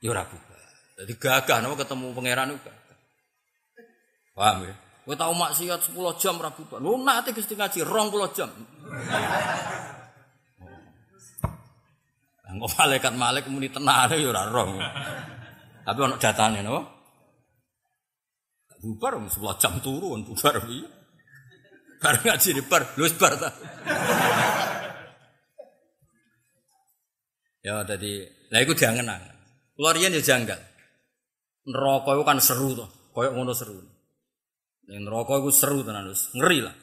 Ya 0.04 0.08
ora 0.12 0.28
bubar. 0.28 0.60
Jadi 1.00 1.12
gagah 1.16 1.58
napa 1.64 1.80
ketemu 1.80 2.06
pangeran 2.12 2.52
juga. 2.52 2.72
Paham 4.36 4.68
ya? 4.68 4.74
Kowe 5.02 5.16
tau 5.16 5.32
maksiat 5.32 5.80
10 5.88 6.20
jam 6.20 6.36
ora 6.36 6.52
bubar. 6.52 6.78
Lho 6.84 7.00
nate 7.00 7.32
Gusti 7.32 7.56
ngaji 7.56 7.80
20 7.88 8.36
jam. 8.36 8.50
Engko 12.52 12.68
malaikat 12.76 13.14
malik 13.16 13.48
muni 13.48 13.72
tenan 13.72 14.12
ya 14.12 14.28
ora 14.28 14.44
roh. 14.52 14.76
Tapi 15.82 15.98
ono 15.98 16.20
datane 16.20 16.60
napa? 16.60 17.02
Bubar 18.82 19.14
10 19.14 19.62
jam 19.62 19.78
turu 19.78 20.18
bubar 20.26 20.58
piye? 20.66 20.86
Bar 22.02 22.18
ngaji 22.18 22.48
di 22.50 22.62
bar, 22.66 22.82
lu 22.98 23.06
bar 23.14 23.38
ta. 23.38 23.48
ya 27.62 27.86
tadi, 27.86 28.26
lah 28.50 28.58
iku 28.58 28.74
diangen-angen. 28.74 29.34
Kulo 29.78 29.88
riyen 29.94 30.18
ya 30.18 30.18
janggal. 30.18 30.58
Neraka 31.70 32.10
itu 32.18 32.22
kan 32.26 32.42
seru 32.42 32.74
to, 32.74 32.86
koyo 33.14 33.30
ngono 33.30 33.54
seru. 33.54 33.78
Ning 34.90 35.06
neraka 35.06 35.38
iku 35.38 35.54
seru 35.54 35.86
tenan 35.86 36.10
wis, 36.10 36.34
ngeri 36.34 36.58
lah. 36.66 36.74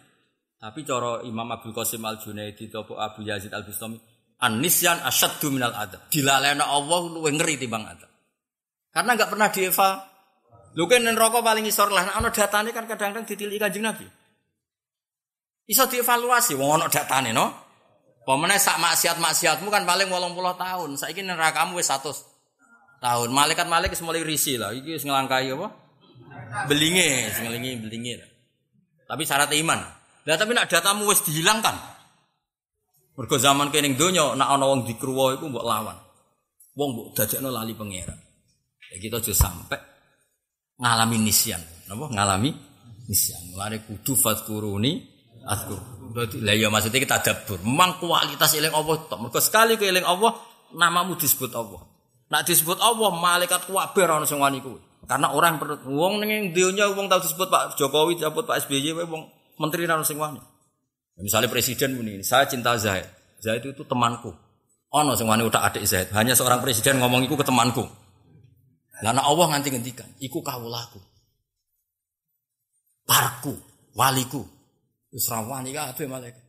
Tapi 0.56 0.88
cara 0.88 1.20
Imam 1.28 1.52
Abdul 1.52 1.76
Qasim 1.76 2.04
Al 2.08 2.24
Junaidi 2.24 2.72
atau 2.72 2.96
Abu 2.96 3.28
Yazid 3.28 3.52
Al 3.52 3.68
Bistami, 3.68 4.00
Anisyan 4.40 5.04
asyaddu 5.04 5.52
minal 5.52 5.76
adab. 5.76 6.08
Dilalena 6.08 6.64
Allah 6.64 7.02
luwih 7.12 7.36
ngeri 7.36 7.60
timbang 7.60 7.84
adab. 7.84 8.08
Karena 8.96 9.12
enggak 9.20 9.30
pernah 9.36 9.50
dieva. 9.52 9.90
Lho 10.78 10.86
kan 10.86 11.02
neraka 11.02 11.44
paling 11.44 11.66
isor 11.66 11.90
lah, 11.92 12.14
ana 12.14 12.30
datane 12.30 12.70
kan 12.72 12.86
kadang-kadang 12.86 13.26
ditiliki 13.26 13.60
Kanjeng 13.60 13.84
Nabi. 13.84 14.06
Iso 15.68 15.86
dievaluasi 15.90 16.56
wong 16.56 16.80
ana 16.80 16.88
datane 16.88 17.36
no. 17.36 17.52
Pemene 18.24 18.62
sak 18.62 18.78
maksiat-maksiatmu 18.78 19.68
kan 19.74 19.84
paling 19.84 20.08
80 20.08 20.38
tahun. 20.56 20.90
Saiki 20.96 21.26
nerakamu 21.26 21.82
wis 21.82 21.90
100 21.90 22.14
tahun. 23.02 23.28
Malaikat-malaikat 23.34 23.98
wis 23.98 24.06
mulai 24.06 24.22
risi 24.22 24.56
lah. 24.56 24.72
Iki 24.72 25.02
wis 25.02 25.04
ngelangkai 25.04 25.50
apa? 25.52 25.68
Belinge, 26.70 27.28
ngelingi 27.42 27.72
belinge. 27.82 28.14
Tapi 29.10 29.24
syarat 29.26 29.50
iman. 29.58 29.82
Lah 30.30 30.38
tapi 30.38 30.54
nak 30.54 30.70
datamu 30.70 31.10
wis 31.10 31.26
dihilangkan. 31.26 31.74
Mergo 33.20 33.36
zaman 33.36 33.68
kene 33.68 34.00
donya 34.00 34.32
nak 34.40 34.48
ana 34.56 34.64
wong 34.64 34.88
dikruwa 34.88 35.36
iku 35.36 35.52
mbok 35.52 35.68
lawan. 35.68 36.00
Wong 36.80 36.90
mbok 36.96 37.08
dadekno 37.20 37.52
lali 37.52 37.76
pangeran. 37.76 38.16
Ya 38.96 38.96
kita 38.96 39.20
aja 39.20 39.36
sampai 39.36 39.76
ngalami 40.80 41.28
nisyan. 41.28 41.60
Napa? 41.92 42.08
Ngalami 42.16 42.56
nisyan. 43.12 43.52
Mulane 43.52 43.84
kudu 43.84 44.16
fadkuruni 44.16 45.04
azkur. 45.44 45.84
Lah 46.40 46.56
ya 46.56 46.72
maksudnya 46.72 47.04
kita 47.04 47.20
dabur. 47.20 47.60
Memang 47.60 48.00
kualitas 48.00 48.56
eling 48.56 48.72
Allah 48.72 48.96
tok. 49.12 49.20
Mergo 49.20 49.44
sekali 49.44 49.76
kowe 49.76 49.84
eling 49.84 50.08
Allah, 50.08 50.40
namamu 50.80 51.20
disebut 51.20 51.52
Allah. 51.60 51.84
Nak 52.32 52.48
disebut 52.48 52.80
Allah, 52.80 53.12
malaikat 53.20 53.68
kuwabe 53.68 54.00
ora 54.00 54.16
ono 54.16 54.24
sing 54.24 54.40
wani 54.40 54.64
kuwi. 54.64 54.80
Karena 55.04 55.36
orang 55.36 55.60
perlu 55.60 55.76
wong 55.92 56.24
ning 56.24 56.56
dunya 56.56 56.88
wong 56.96 57.12
tau 57.12 57.20
disebut 57.20 57.52
Pak 57.52 57.76
Jokowi, 57.76 58.16
disebut 58.16 58.48
Pak 58.48 58.64
SBY, 58.64 58.96
wong 58.96 59.28
menteri 59.60 59.92
nang 59.92 60.08
sing 60.08 60.16
wani. 60.16 60.40
Misalnya 61.20 61.52
presiden 61.52 62.00
muni, 62.00 62.24
saya 62.24 62.48
cinta 62.48 62.80
Zaid. 62.80 63.04
Zaid 63.44 63.64
itu 63.64 63.84
temanku. 63.84 64.32
Ono 64.90 65.14
sing 65.14 65.28
wani 65.28 65.44
udah 65.44 65.68
adik 65.68 65.84
Zaid. 65.84 66.08
Hanya 66.16 66.34
seorang 66.34 66.64
presiden 66.64 66.98
ngomong 67.04 67.28
iku 67.28 67.36
ke 67.36 67.44
temanku. 67.44 67.84
Lah 69.00 69.16
Allah 69.16 69.46
nganti 69.56 69.72
ngendikan, 69.72 70.08
iku 70.20 70.44
kawulaku. 70.44 71.00
Parku, 73.08 73.56
waliku. 73.96 74.44
Wis 75.10 75.26
rawani 75.32 75.74
kabeh 75.74 76.06
malaikat. 76.06 76.44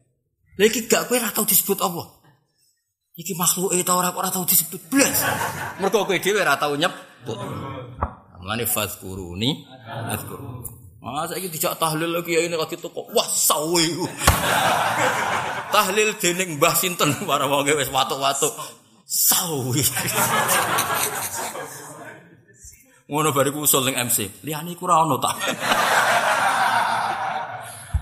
Lha 0.60 0.64
iki 0.68 0.84
gak 0.84 1.08
kowe 1.08 1.16
ora 1.16 1.32
tau 1.32 1.48
disebut 1.48 1.78
Allah. 1.80 2.04
Iki 3.16 3.32
makhluk 3.32 3.72
itu 3.72 3.88
ora 3.88 4.12
ora 4.12 4.28
tau 4.28 4.44
disebut 4.44 4.92
blas. 4.92 5.24
Mergo 5.80 6.04
kowe 6.04 6.18
dhewe 6.20 6.44
ora 6.44 6.60
tau 6.60 6.76
nyebut. 6.76 7.38
Mulane 8.40 8.68
fazkuruni 8.68 9.64
azkur. 10.12 10.40
Masa 11.00 11.32
iki 11.40 11.48
dijak 11.48 11.80
tahlil 11.80 12.12
lagi 12.12 12.36
ya 12.36 12.44
ini 12.44 12.60
lagi 12.60 12.76
toko. 12.76 13.08
Wah 13.16 13.24
sawe 13.24 13.80
iku. 13.80 14.04
tahlil 15.74 16.12
dening 16.20 16.60
Mbah 16.60 16.76
sinten 16.76 17.16
para 17.28 17.48
wong 17.48 17.64
wis 17.72 17.88
watuk-watuk. 17.88 18.52
Sawe. 19.08 19.80
Ngono 23.10 23.32
bariku 23.32 23.64
usul 23.64 23.88
ning 23.88 23.96
MC. 23.96 24.44
Liyane 24.44 24.76
iku 24.76 24.84
ora 24.84 25.08
ono 25.08 25.16
ta. 25.16 25.32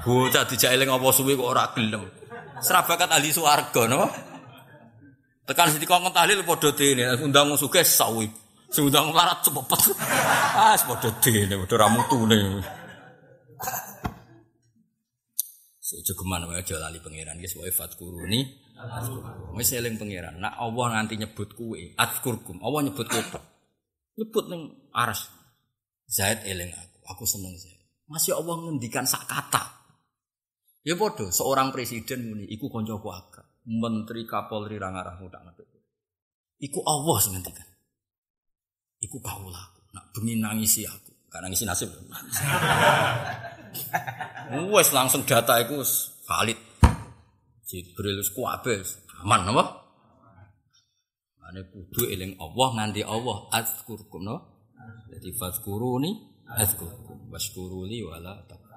Bocah 0.03 0.45
dijak 0.51 0.75
eling 0.75 0.91
apa 0.91 1.07
suwe 1.15 1.39
kok 1.39 1.49
ora 1.49 1.71
gelem. 1.79 2.03
Serabakat 2.59 3.15
ahli 3.15 3.31
swarga 3.31 3.83
napa? 3.87 4.11
Tekan 5.47 5.71
sithik 5.71 5.87
kok 5.87 6.03
tahlil 6.11 6.43
padha 6.43 6.75
dene, 6.75 7.15
undang 7.23 7.55
sugih 7.55 7.87
sawi. 7.87 8.27
Sing 8.69 8.91
undang 8.91 9.15
larat 9.15 9.39
cepet. 9.47 9.95
Ah, 10.53 10.75
padha 10.77 11.09
dene, 11.23 11.55
padha 11.63 11.87
mutune. 11.89 12.78
Sejogeman 15.89 16.45
wae 16.53 16.61
aja 16.61 16.77
lali 16.77 17.01
pangeran 17.01 17.41
guys 17.41 17.57
wae 17.57 17.73
fatkuruni. 17.73 18.45
Wis 19.57 19.73
eling 19.73 19.97
pangeran. 19.97 20.37
Nak 20.39 20.55
Allah 20.61 20.87
nganti 20.95 21.17
nyebut 21.19 21.57
kuwe, 21.57 21.97
atkurkum. 21.97 22.61
Allah 22.61 22.87
nyebut 22.87 23.09
kowe. 23.09 23.41
Nyebut 24.21 24.45
ning 24.53 24.63
aras. 24.93 25.33
Zaid 26.07 26.45
eling 26.45 26.71
aku. 26.77 26.99
Aku 27.09 27.25
seneng 27.25 27.57
Zaid. 27.57 27.81
Masih 28.09 28.37
Allah 28.37 28.57
ngendikan 28.69 29.09
sak 29.09 29.25
kata. 29.25 29.65
Ya 30.85 30.97
bodoh, 30.97 31.29
seorang 31.29 31.69
presiden 31.69 32.33
muni, 32.33 32.49
iku 32.49 32.73
koncoku 32.73 33.09
agak. 33.13 33.45
Menteri 33.69 34.25
Kapolri 34.25 34.81
ra 34.81 34.89
ngarah 34.89 35.21
tak 35.29 35.43
ngerti. 35.45 35.65
Iku 36.65 36.81
Allah 36.85 37.17
sing 37.21 37.37
ngendikan. 37.37 37.69
Iku 39.05 39.21
kaulaku. 39.21 39.81
Nak 39.93 40.05
bengi 40.17 40.41
nangisi 40.41 40.89
aku. 40.89 41.08
Gak 41.29 41.45
nangisi 41.45 41.69
nasib. 41.69 41.93
Wes 44.73 44.89
langsung 44.97 45.29
data 45.29 45.61
itu 45.61 45.77
valid. 46.25 46.57
Jibril 47.69 48.17
wis 48.17 48.33
kuwabe 48.33 48.81
aman 49.21 49.53
apa? 49.53 49.65
Ane 51.53 51.69
kudu 51.69 52.09
eling 52.09 52.41
Allah 52.41 52.69
nganti 52.81 53.05
Allah 53.05 53.45
azkurkum 53.53 54.25
no. 54.25 54.37
Jadi 55.13 55.37
fazkuruni 55.37 56.17
azkurkum 56.57 57.29
waskuruli 57.29 58.01
wala 58.09 58.41
takfur. 58.49 58.69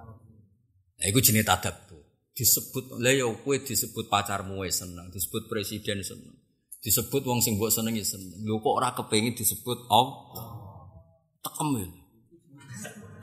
Nah, 1.02 1.08
iku 1.08 1.24
jenenge 1.24 1.48
tadab 1.48 1.88
tuh. 1.88 2.04
Disebut 2.32 3.00
lah 3.00 3.12
ya 3.12 3.28
kowe 3.28 3.56
disebut 3.60 4.08
pacarmu 4.08 4.64
seneng, 4.72 5.12
disebut 5.12 5.52
presiden 5.52 6.00
seneng. 6.04 6.36
Disebut 6.82 7.22
wong 7.28 7.44
sing 7.44 7.60
mbok 7.60 7.70
senengi 7.70 8.02
seneng. 8.02 8.42
Lho 8.42 8.60
kok 8.60 8.76
ora 8.76 8.90
kepengin 8.96 9.38
disebut 9.38 9.88
Allah. 9.92 10.20
Tekem 11.42 12.01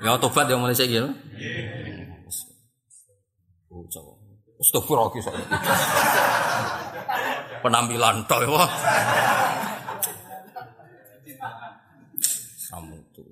ya. 0.03 0.15
Ya 0.15 0.21
tobat 0.23 0.47
yang 0.47 0.63
mulai 0.63 0.79
gitu. 0.79 1.11
Oh, 3.69 3.85
coba. 3.87 4.13
Astagfirullah 4.59 5.11
kisah. 5.15 5.33
Penampilan 7.63 8.27
toh 8.27 8.41
ya. 8.43 8.67
Samu 12.69 12.99
tuh. 13.15 13.27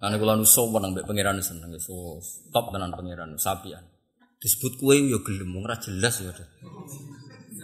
Karena 0.00 0.16
kalau 0.16 0.34
nu 0.40 0.48
so 0.48 0.64
menang 0.72 0.96
be 0.96 1.04
pangeran 1.04 1.36
seneng 1.44 1.76
so 1.76 2.16
top 2.52 2.72
tenan 2.72 2.92
pangeran 2.96 3.36
sapian. 3.36 3.84
Disebut 4.40 4.80
kue 4.80 4.96
yo 4.96 5.20
gelem 5.20 5.60
ora 5.60 5.76
jelas 5.76 6.24
ya. 6.24 6.32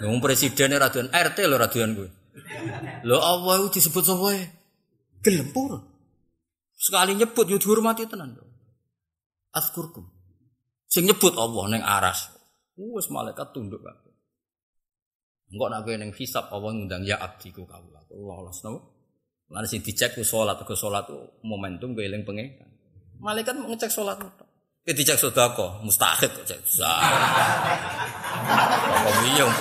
Wong 0.04 0.20
presiden 0.20 0.76
ra 0.76 0.92
RT 0.92 1.38
lho 1.48 1.56
ra 1.56 1.72
doyan 1.72 1.96
kowe. 1.96 2.08
Lho 3.08 3.16
Allah 3.16 3.64
disebut 3.72 4.04
sapa 4.04 4.36
Gelem 5.24 5.48
purun. 5.56 5.95
Sekali 6.76 7.16
nyebut 7.16 7.48
yo 7.48 7.56
dihormati 7.56 8.04
tenan. 8.04 8.36
Azkurkum. 9.56 10.04
Sing 10.86 11.08
nyebut 11.08 11.32
Allah 11.34 11.64
ning 11.72 11.82
aras. 11.82 12.30
Wes 12.76 13.08
malaikat 13.08 13.56
tunduk 13.56 13.80
kabeh. 13.80 14.12
Engko 15.50 15.66
nek 15.72 15.88
ning 15.88 16.12
hisab 16.12 16.52
Allah 16.52 16.70
ngundang 16.76 17.02
ya 17.08 17.16
abdiku 17.16 17.64
kawula. 17.64 18.04
Lolos 18.12 18.60
napa? 18.60 18.80
Lan 19.46 19.62
sing 19.64 19.78
dicek 19.78 20.18
ku 20.18 20.26
salat, 20.26 20.58
ku 20.66 20.74
salat 20.74 21.06
momentum 21.46 21.94
eling 21.94 22.26
pengen. 22.26 22.50
Malaikat 23.22 23.54
ngecek 23.54 23.90
salat. 23.94 24.18
Ki 24.82 24.92
dicek 24.94 25.18
sedekah, 25.18 25.82
mustahil 25.86 26.30
kok 26.30 26.44
cek. 26.46 26.60
Apa 28.86 29.10
biyong? 29.22 29.54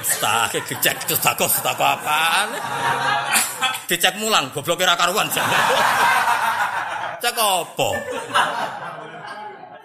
Mustahil 0.00 0.62
dicek 0.64 0.96
sedekah, 1.04 1.48
sedekah 1.48 2.00
apaan? 2.00 2.48
Dicek 3.84 4.16
mulang, 4.16 4.48
goblok 4.56 4.80
kira 4.80 4.96
karuan. 4.96 5.28
Cek 7.20 7.36
apa? 7.36 7.88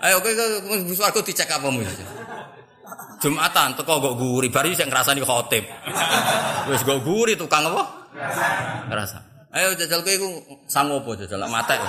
Ayo 0.08 0.24
kowe 0.24 0.32
kowe 0.32 1.06
aku 1.12 1.20
dicek 1.20 1.52
apa 1.52 1.68
mu? 1.68 1.84
Jumatan 3.20 3.76
teko 3.76 4.00
kok 4.00 4.16
guri, 4.16 4.48
bari 4.48 4.72
sing 4.72 4.88
ngrasani 4.88 5.20
khotib. 5.20 5.68
Wis 6.72 6.84
kok 6.88 7.04
guri 7.04 7.36
tukang 7.36 7.68
apa? 7.68 7.84
Ngrasa. 8.88 9.20
Ayo 9.52 9.76
jajal 9.76 10.00
kowe 10.00 10.14
iku 10.16 10.30
sang 10.72 10.88
apa 10.88 11.12
jajal 11.20 11.44
matek. 11.52 11.80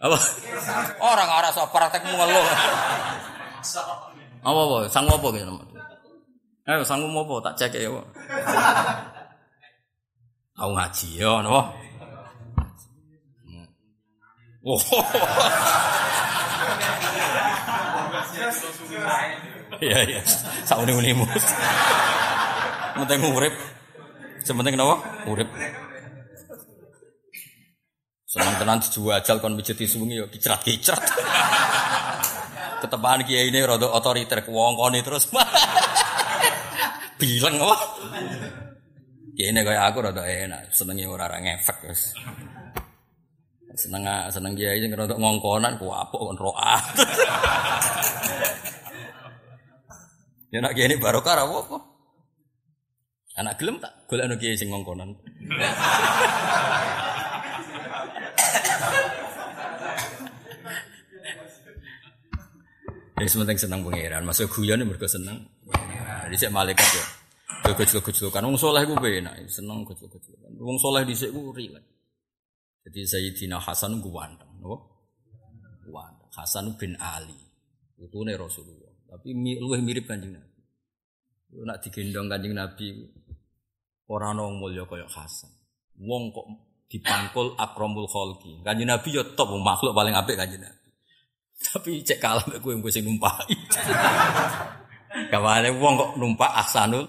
Apa? 0.00 0.16
Orang 1.00 1.28
arah 1.28 1.52
so 1.52 1.64
praktek 1.68 2.08
ngeluh. 2.08 2.46
Apa 4.46 4.60
apa? 4.64 4.76
Sang 4.88 5.04
apa 5.04 5.28
gitu? 5.36 5.75
Ayo 6.66 6.82
sang 6.82 6.98
apa 7.06 7.34
tak 7.46 7.54
cek 7.62 7.78
ya. 7.78 7.94
Aku 10.58 10.72
ngaji 10.74 11.08
ya, 11.14 11.38
napa? 11.38 11.70
Oh. 14.66 14.82
Iya 19.78 19.98
iya. 20.10 20.20
Saune 20.66 20.90
unimu. 20.90 21.22
Penting 22.98 23.20
urip. 23.30 23.54
Sementing 24.42 24.74
napa? 24.74 24.98
Urip. 25.30 25.46
Seneng 28.26 28.58
tenan 28.58 28.82
dijajal 28.82 29.38
kon 29.38 29.54
mijeti 29.54 29.86
suwengi 29.86 30.18
yo 30.18 30.26
kicrat-kicrat. 30.26 30.98
Ketepaan 32.82 33.22
kiai 33.22 33.54
ini 33.54 33.62
rada 33.62 33.86
otoriter 33.86 34.42
kewongkone 34.42 34.98
terus. 35.06 35.30
Bilang 37.16 37.56
apa? 37.56 37.76
Kiai 39.36 39.52
ini 39.52 39.60
kayak 39.60 39.92
aku 39.92 40.00
rada 40.00 40.24
enak, 40.24 40.72
senengnya 40.72 41.08
orang-orang 41.12 41.56
ngefek 41.56 41.76
guys. 41.84 42.12
Seneng 43.76 44.08
seneng 44.32 44.56
kiai 44.56 44.80
sing 44.80 44.92
rada 44.96 45.12
ngongkonan 45.16 45.76
ku 45.76 45.92
apuk 45.92 46.20
kon 46.20 46.36
roa. 46.40 46.76
Ya 50.52 50.64
nak 50.64 50.72
kiai 50.72 50.88
ini 50.88 50.96
barokah 50.96 51.44
apa? 51.44 51.76
Anak 53.36 53.60
gelem 53.60 53.76
tak 53.76 53.92
golek 54.08 54.36
kiai 54.40 54.56
sing 54.56 54.72
ngongkonan. 54.72 55.12
Ya 63.16 63.24
sementing 63.24 63.56
senang 63.56 63.80
pangeran, 63.80 64.28
masuk 64.28 64.52
guyon 64.52 64.84
mergo 64.84 65.08
seneng. 65.08 65.55
Saya 66.34 66.50
malaikat 66.50 66.88
ya. 66.90 67.04
Gejlok-gejlokan 67.66 68.42
wong 68.46 68.58
saleh 68.58 68.82
ku 68.86 68.94
penak, 68.98 69.38
seneng 69.46 69.86
gejlok-gejlokan. 69.86 70.50
Wong 70.58 70.78
saleh 70.82 71.06
dhisik 71.06 71.30
ku 71.30 71.54
rilek. 71.54 71.82
Jadi 72.86 73.02
Sayyidina 73.02 73.58
Hasan 73.58 73.98
ku 73.98 74.14
wanteng, 74.14 74.46
napa? 74.62 74.78
Wanteng. 75.90 76.30
Hasan 76.34 76.74
bin 76.78 76.94
Ali. 77.02 77.34
Putune 77.98 78.38
Rasulullah. 78.38 78.92
Tapi 79.10 79.34
luwih 79.58 79.82
mirip 79.82 80.06
Kanjeng 80.06 80.36
Nabi. 80.36 80.60
Nak 81.66 81.82
digendong 81.82 82.30
Kanjeng 82.30 82.54
Nabi 82.54 82.92
ora 84.06 84.30
ana 84.30 84.46
mulya 84.46 84.86
kaya 84.86 85.08
Hasan. 85.10 85.50
Wong 85.98 86.30
kok 86.30 86.46
dipangkul 86.86 87.58
akramul 87.58 88.06
khalqi. 88.06 88.62
Kanjeng 88.62 88.86
Nabi 88.86 89.08
ya 89.16 89.26
top 89.34 89.56
makhluk 89.58 89.90
paling 89.90 90.14
apik 90.14 90.38
Kanjeng 90.38 90.62
Nabi. 90.62 90.86
Tapi 91.56 92.04
cek 92.04 92.20
kalah 92.20 92.44
mek 92.46 92.60
kowe 92.62 92.90
sing. 92.92 93.08
Kawane 95.32 95.72
wong 95.80 95.94
kok 95.96 96.10
numpak 96.20 96.52
ahsanul 96.52 97.08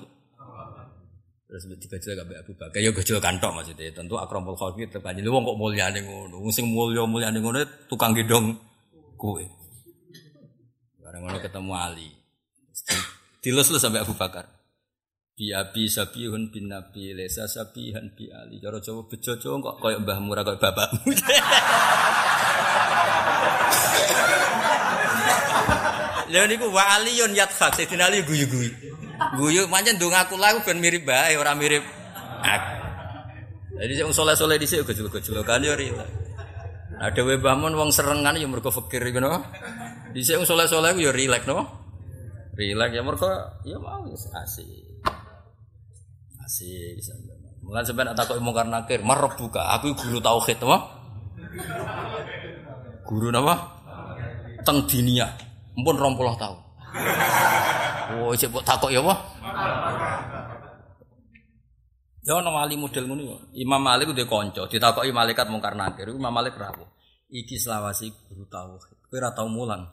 Terus 1.48 1.64
digajel 1.80 2.20
kabeh 2.20 2.44
Abu 2.44 2.52
Bakar 2.60 2.84
ya 2.84 2.92
gajel 2.92 3.24
kantok 3.24 3.56
maksudnya. 3.56 3.88
Tentu 3.96 4.20
akramul 4.20 4.60
khalqi 4.60 4.84
tekan 4.92 5.16
wong 5.24 5.48
kok 5.48 5.56
mulyane 5.56 6.04
ngono. 6.04 6.44
Wong 6.44 6.52
sing 6.52 6.68
mulya 6.68 7.08
mulyane 7.08 7.40
ngono 7.40 7.64
tukang 7.88 8.12
gendong 8.12 8.52
kowe. 9.16 9.40
Bareng 11.00 11.24
ngono 11.24 11.40
ketemu 11.40 11.72
Ali. 11.72 12.12
Dilus-lus 13.40 13.80
sampai 13.80 14.04
Abu 14.04 14.12
Bakar. 14.20 14.44
Bi 15.40 15.56
abi 15.56 15.88
sabihun 15.88 16.52
bin 16.52 16.68
nabi 16.68 17.16
lesa 17.16 17.48
sabihan 17.48 18.12
bi 18.12 18.28
ali. 18.28 18.60
Cara 18.60 18.84
Jawa 18.84 19.08
bejo 19.08 19.40
kok 19.40 19.80
koyo 19.80 20.04
Mbah 20.04 20.20
Murah 20.20 20.44
koyo 20.44 20.60
bapakmu. 20.60 21.16
Lha 26.28 26.44
niku 26.44 26.68
wa 26.68 26.84
aliyun 27.00 27.32
yadhak 27.32 27.72
Sayyidina 27.76 28.12
Ali 28.12 28.24
guyu-guyu. 28.28 28.72
Guyu 29.40 29.66
pancen 29.72 29.98
ndonga 29.98 30.28
aku 30.28 30.36
lagu 30.36 30.60
ben 30.62 30.78
mirip 30.78 31.08
bae 31.08 31.34
ora 31.40 31.56
mirip 31.56 31.82
aku. 32.44 32.72
Jadi 33.78 33.94
sing 33.94 34.08
soleh-soleh 34.10 34.58
dhisik 34.58 34.84
gejol-gejolokan 34.84 35.64
yo 35.64 35.74
rilek. 35.78 36.10
Nah 36.98 37.10
dhewe 37.14 37.38
Mbah 37.38 37.56
wong 37.78 37.90
serengan 37.94 38.36
ya 38.36 38.48
mergo 38.50 38.74
fikir 38.74 39.06
ngono. 39.14 39.46
Dhisik 40.12 40.42
wong 40.42 40.48
soleh-soleh 40.50 40.98
yo 41.00 41.14
rilek 41.16 41.46
no. 41.48 41.64
Rilek 42.58 42.92
ya 42.92 43.02
mergo 43.06 43.30
ya 43.64 43.78
mau 43.80 44.04
asik. 44.12 44.68
Asik 46.44 46.98
bisa. 46.98 47.14
Mulai 47.68 47.84
sampai 47.84 48.08
tak 48.16 48.32
kok 48.32 48.40
mungkar 48.40 48.64
nakir, 48.64 49.04
marah 49.04 49.36
buka. 49.36 49.60
Aku 49.76 49.92
guru 49.92 50.24
tauhid, 50.24 50.56
apa? 50.64 50.78
Guru 53.04 53.28
apa? 53.36 53.56
Teng 54.64 54.88
dinia. 54.88 55.28
Mpun 55.78 55.96
rong 55.96 56.18
puluh 56.18 56.34
tahun. 56.36 56.58
Oh, 58.18 58.34
cek 58.34 58.50
buat 58.50 58.66
takok 58.66 58.90
ya 58.90 59.04
apa? 59.04 59.16
Ya 62.26 62.36
ono 62.36 62.50
wali 62.52 62.76
model 62.76 63.06
ngono 63.08 63.24
ya. 63.24 63.38
Imam 63.62 63.80
Malik 63.80 64.12
udah 64.12 64.28
konco, 64.28 64.66
ditakoki 64.68 65.14
malaikat 65.14 65.48
mungkar 65.48 65.78
nakir. 65.78 66.12
Imam 66.12 66.34
Malik 66.34 66.58
rawuh. 66.58 66.88
Iki 67.30 67.56
selawasi 67.60 68.10
guru 68.32 68.48
tauhid. 68.48 68.98
Kowe 69.08 69.20
ora 69.20 69.32
tau 69.36 69.48
mulang. 69.48 69.84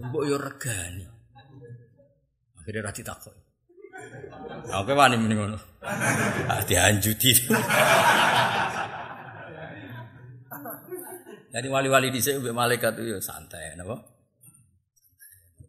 Mbok 0.00 0.22
yo 0.26 0.36
regani. 0.40 1.06
Akhirnya 2.58 2.88
ra 2.88 2.92
ditakoki. 2.92 3.42
Oke 4.74 4.92
wani 4.96 5.16
mending 5.20 5.38
ngono. 5.38 5.58
Ah 6.48 6.60
dianjuti. 6.64 7.30
Jadi 11.54 11.68
wali-wali 11.70 12.10
di 12.10 12.18
sini 12.18 12.42
malaikat 12.50 12.98
itu 12.98 13.14
ya 13.14 13.20
santai, 13.22 13.78
napa? 13.78 14.13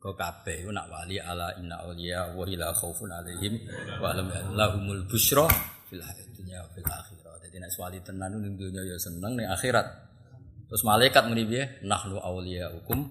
Kau 0.06 0.14
kabeh 0.14 0.70
nak 0.70 0.86
wali 0.86 1.18
ala 1.18 1.49
inna 1.58 1.82
awliya 1.82 2.38
wa 2.38 2.45
la 2.45 2.70
khaufun 2.78 3.10
alaihim 3.10 3.58
wa 3.97 4.14
lam 4.14 4.30
lahumul 4.53 5.01
busra 5.10 5.49
fil 5.89 5.97
dunya 6.30 6.62
fil 6.78 6.86
akhirah. 6.86 7.34
Jadi 7.41 7.58
nek 7.58 7.74
wali 7.82 7.97
tenan 8.06 8.38
ning 8.38 8.53
dunya 8.53 8.86
ya 8.86 9.01
seneng 9.01 9.34
ning 9.34 9.49
akhirat. 9.49 9.82
Terus 10.70 10.86
malaikat 10.86 11.26
muni 11.26 11.49
piye? 11.49 11.82
Nahnu 11.89 12.22
hukum 12.22 13.01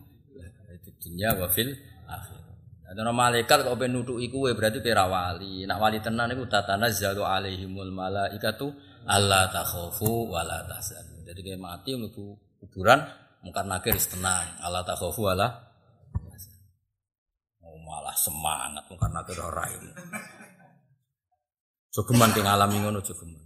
di 0.70 0.90
dunya 1.02 1.34
wa 1.34 1.50
fil 1.50 1.74
akhirah. 2.06 2.94
Nah, 2.94 3.10
malaikat 3.10 3.66
kok 3.66 3.74
ben 3.74 3.90
nutuki 3.90 4.30
kowe 4.30 4.54
berarti 4.54 4.78
kira 4.78 5.10
wali. 5.10 5.66
Nak 5.66 5.82
wali 5.82 5.98
tenan 5.98 6.30
iku 6.30 6.46
tatanazzalu 6.46 7.26
alaihimul 7.26 7.90
malaikatu 7.90 8.70
alla 9.10 9.50
takhafu 9.50 10.30
wa 10.30 10.46
la 10.46 10.62
tahzanu. 10.62 11.26
Jadi 11.26 11.42
kayak 11.42 11.58
mati 11.58 11.98
mlebu 11.98 12.38
kuburan 12.62 13.02
mungkar 13.42 13.66
nakir 13.66 13.98
tenang 13.98 14.46
Allah 14.62 14.86
takhafu 14.86 15.26
ala 15.26 15.46
oh 15.50 15.73
malah 17.84 18.16
semangat 18.16 18.84
mungkar 18.88 19.12
nakir 19.12 19.38
ora 19.38 19.64
ini 19.68 19.90
jogeman 21.94 22.34
ting 22.34 22.42
alami 22.42 22.82
ngono 22.82 22.98
jogeman. 22.98 23.44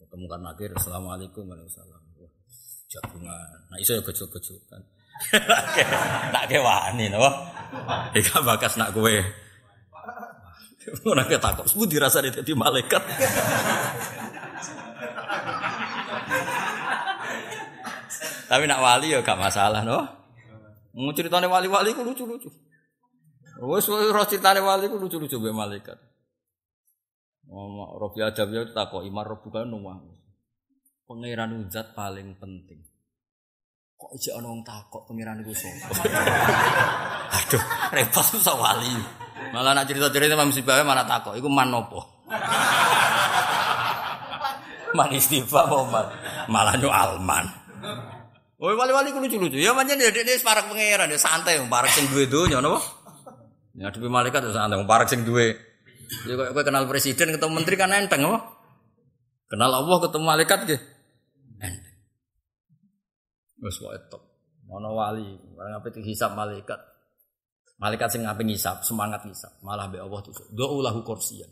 Ketemu 0.00 0.24
kan 0.24 0.40
nakir 0.40 0.70
assalamualaikum 0.72 1.44
warahmatullahi 1.44 1.84
wabarakatuh 1.84 2.28
jagungan. 2.88 3.58
Nah 3.68 3.76
iso 3.76 3.92
ya 3.92 4.02
bejo-bejo 4.02 4.54
kan? 4.72 4.82
Nak 6.34 6.44
ke 6.50 6.58
wani 6.58 7.06
napa 7.12 7.30
iki 8.16 8.34
bakas 8.40 8.80
nak 8.80 8.90
kowe. 8.96 9.14
Ora 11.08 11.24
ketakok, 11.24 11.64
sebut 11.64 11.88
dirasa 11.88 12.20
dadi 12.20 12.52
malaikat. 12.52 13.00
Tapi 18.44 18.64
nak 18.68 18.84
wali 18.84 19.16
ya 19.16 19.24
gak 19.24 19.40
masalah, 19.40 19.80
no. 19.80 20.04
Mau 20.92 21.10
ceritanya 21.16 21.48
wali-wali 21.48 21.96
ku 21.96 22.04
lucu-lucu. 22.04 22.52
Wes 23.62 23.86
roh 23.86 24.26
ceritanya 24.26 24.66
wali 24.66 24.90
ku 24.90 24.98
lucu-lucu 24.98 25.38
be 25.38 25.54
malaikat. 25.54 25.94
Oh, 27.46 27.94
Robi 28.00 28.24
Adab 28.24 28.50
ya 28.50 28.66
takok 28.66 29.06
imar 29.06 29.30
bukan 29.38 29.68
nuwang. 29.68 30.02
Pangeran 31.04 31.60
uzat 31.60 31.92
paling 31.92 32.34
penting. 32.40 32.80
Kok 33.94 34.10
aja 34.16 34.40
ana 34.40 34.48
wong 34.50 34.64
takok 34.64 35.06
pangeran 35.06 35.44
iku 35.44 35.52
sapa? 35.52 36.02
Aduh, 37.38 37.62
repot 37.94 38.24
susah 38.24 38.56
wali. 38.56 38.90
Malah 39.52 39.76
nak 39.76 39.86
cerita-cerita 39.86 40.34
Imam 40.34 40.50
Sibawa 40.50 40.82
mana 40.82 41.04
takok 41.04 41.36
iku 41.36 41.46
man 41.46 41.70
nopo? 41.70 42.24
man 44.98 45.08
istifa 45.12 45.68
man. 45.68 46.06
Malah 46.48 46.74
nyu 46.80 46.88
alman. 46.88 47.44
Oh 48.58 48.72
wali-wali 48.72 49.12
ku 49.12 49.20
lucu-lucu. 49.20 49.60
Ya 49.60 49.76
pancen 49.76 50.00
ya 50.00 50.08
dia 50.08 50.34
separak 50.34 50.72
pangeran 50.72 51.12
ya 51.12 51.20
santai 51.20 51.60
parak 51.68 51.92
sing 51.92 52.08
duwe 52.08 52.24
donya 52.24 52.64
napa? 52.64 52.80
Ya 53.74 53.90
duwe 53.90 54.06
malaikat 54.06 54.46
ya 54.46 54.54
santai 54.54 54.78
parak 54.86 55.10
sing 55.10 55.26
duwe. 55.26 55.58
Ya 56.30 56.34
kowe 56.38 56.62
kenal 56.62 56.86
presiden 56.86 57.34
ketemu 57.34 57.52
menteri 57.58 57.74
kan 57.74 57.90
enteng 57.90 58.22
apa? 58.30 58.38
Kenal 59.50 59.70
Allah 59.74 59.98
ketemu 59.98 60.24
malaikat 60.24 60.58
nggih. 60.62 60.80
Enteng. 61.58 61.96
Wes 63.62 63.76
kok 63.80 63.92
etok. 63.94 64.22
Ono 64.74 64.90
wali, 64.96 65.26
barang 65.54 65.74
apa 65.78 65.88
hisab 66.02 66.34
malaikat. 66.34 66.80
Malaikat 67.78 68.08
sing 68.10 68.22
ngapain 68.22 68.46
ngisap, 68.46 68.86
semangat 68.86 69.26
ngisap, 69.26 69.60
malah 69.60 69.90
be 69.90 69.98
Allah 69.98 70.22
tuh. 70.22 70.34
Doa 70.54 70.78
lahu 70.82 71.02
kursiyan. 71.02 71.50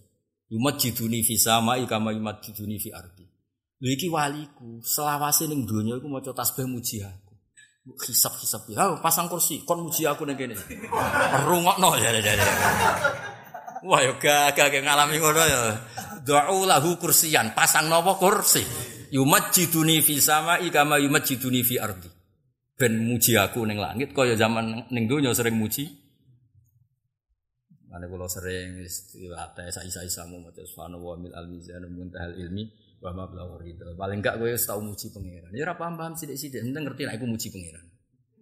Yumajiduni 0.50 1.22
fi 1.26 1.34
samai 1.34 1.86
kama 1.86 2.14
yumajiduni 2.14 2.78
fi 2.78 2.94
ardi. 2.94 3.26
Lha 3.82 3.90
iki 3.90 4.06
waliku, 4.06 4.78
selawase 4.82 5.50
ning 5.50 5.66
donya 5.66 5.98
iku 5.98 6.06
maca 6.06 6.30
tasbih 6.30 6.70
muji 6.70 7.02
aku. 7.82 7.98
Hisap-hisap 8.06 8.62
ya, 8.70 8.98
pasang 9.02 9.26
kursi, 9.26 9.66
kon 9.66 9.82
muji 9.82 10.06
aku 10.06 10.22
ning 10.26 10.38
kene. 10.38 10.54
Rungokno 11.46 11.98
ya 11.98 12.14
ya 12.14 12.22
ya. 12.22 12.46
Wah 13.82 14.00
yo 14.06 14.14
gagah 14.22 14.70
ngalami 14.70 15.18
ngono 15.18 15.42
ya. 15.42 15.60
Da'u 16.22 16.62
lahu 16.62 16.94
kursiyan, 17.02 17.50
pasang 17.50 17.90
nopo 17.90 18.14
kursi. 18.14 18.62
Yumajiduni 19.12 20.00
fi 20.00 20.22
sama'i 20.22 20.70
kama 20.70 21.02
yumajiduni 21.02 21.60
fi 21.66 21.76
ardi. 21.82 22.08
Ben 22.78 22.96
muji 22.96 23.36
aku 23.36 23.66
ning 23.68 23.76
langit 23.76 24.14
kaya 24.16 24.38
zaman 24.38 24.88
ning 24.88 25.04
donya 25.10 25.34
sering 25.34 25.58
muji. 25.58 26.01
Mane 27.92 28.08
kula 28.08 28.24
sering 28.24 28.80
istilah 28.80 29.52
saisa-isamu 29.52 30.40
maca 30.40 30.64
subhanallah 30.64 31.20
mil 31.20 31.34
al-mizan 31.36 31.84
muntahal 31.92 32.32
ilmi 32.32 32.72
wa 33.04 33.12
ma 33.12 33.28
ridho. 33.60 33.92
Paling 33.92 34.24
enggak 34.24 34.40
wis 34.40 34.64
tau 34.64 34.80
muji 34.80 35.12
pangeran. 35.12 35.52
Ya 35.52 35.68
ora 35.68 35.76
paham-paham 35.76 36.16
sithik-sithik, 36.16 36.64
penting 36.64 36.88
ngerti 36.88 37.04
nek 37.04 37.20
aku 37.20 37.28
muji 37.28 37.52
pangeran. 37.52 37.84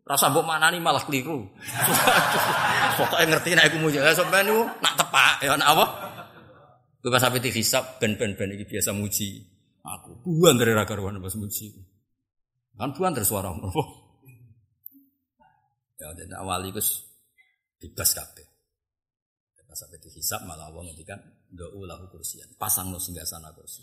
Rasa 0.07 0.31
mbok 0.31 0.47
maknani 0.47 0.79
malah 0.79 1.03
keliru. 1.03 1.51
Pokoke 3.03 3.27
ngerti 3.27 3.59
aku 3.59 3.77
muji. 3.83 3.99
Ya 3.99 4.15
sampean 4.15 4.47
niku 4.47 4.71
nak 4.79 4.95
tepak 4.95 5.43
ya 5.43 5.59
nak 5.59 5.69
apa? 5.75 5.85
Kowe 7.03 7.11
pas 7.11 7.19
sampe 7.19 7.43
hisab 7.43 7.99
ben-ben-ben 7.99 8.55
iki 8.55 8.71
biasa 8.71 8.95
muji 8.95 9.43
aku. 9.83 10.31
Buan 10.31 10.63
dari 10.63 10.79
ra 10.79 10.87
karuan 10.87 11.19
pas 11.19 11.35
muji. 11.35 11.75
Kan 12.79 12.95
buan 12.95 13.19
terus 13.19 13.35
suara? 13.35 13.51
Ya, 16.01 16.09
dan 16.17 16.33
awal 16.39 16.65
itu 16.71 16.81
bebas 17.77 18.17
kabeh. 18.17 18.50
Sampai 19.81 19.97
dihisap 19.97 20.45
malah 20.45 20.69
Allah 20.69 20.93
ngendikan 20.93 21.17
doa 21.49 21.89
lahu 21.89 22.05
kursian. 22.13 22.45
Pasang 22.61 22.93
no 22.93 23.01
sana 23.01 23.49
kursi. 23.57 23.81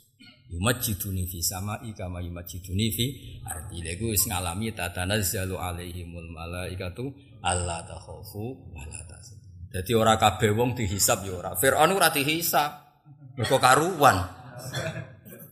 Yumajiduni 0.53 1.25
fi 1.25 1.41
sama 1.41 1.81
ikama 1.81 2.21
yumajiduni 2.21 2.87
fi 2.93 3.05
arti. 3.49 3.81
Lego 3.81 4.13
is 4.13 4.29
ngalami 4.29 4.69
alaihimul 4.77 6.29
malaikatu 6.29 7.09
Allah 7.41 7.81
takhafu 7.81 8.69
wa 8.77 8.85
la 8.85 9.17
Jadi 9.73 9.91
ora 9.97 10.21
kabeh 10.21 10.53
wong 10.53 10.77
dihisap 10.77 11.25
ya 11.25 11.33
ora. 11.33 11.57
Firaun 11.57 11.89
ora 11.97 12.13
dihisap. 12.13 12.71
Mergo 13.33 13.57
karuan. 13.57 14.21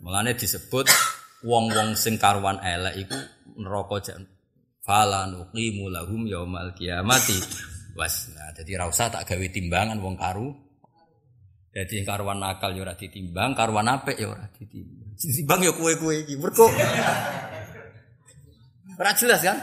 Mulane 0.06 0.38
disebut 0.38 0.86
wong-wong 1.42 1.98
sing 1.98 2.22
karuan 2.22 2.62
elek 2.62 3.02
iku 3.02 3.18
neraka 3.58 3.98
jan 4.14 4.22
fala 4.86 5.26
nuqimu 5.26 5.90
lahum 5.90 6.30
yaumal 6.30 6.70
kiamati 6.78 7.38
Was, 7.96 8.28
nah, 8.36 8.52
jadi 8.52 8.76
rasa 8.76 9.08
tak 9.08 9.24
gawe 9.24 9.48
timbangan 9.56 10.04
wong 10.04 10.20
karu. 10.20 10.52
Jadi 11.76 12.08
karuan 12.08 12.40
nakal 12.40 12.72
yo 12.72 12.88
ora 12.88 12.96
ditimbang, 12.96 13.52
karuan 13.52 13.88
apik 13.88 14.16
yo 14.20 14.32
ora 14.36 14.48
ditimbang. 14.52 15.16
Ditimbang 15.16 15.60
yo 15.64 15.72
kue-kue 15.76 16.24
iki. 16.24 16.36
Mergo 16.40 16.72
Ora 18.96 19.12
jelas 19.12 19.44
kan? 19.44 19.60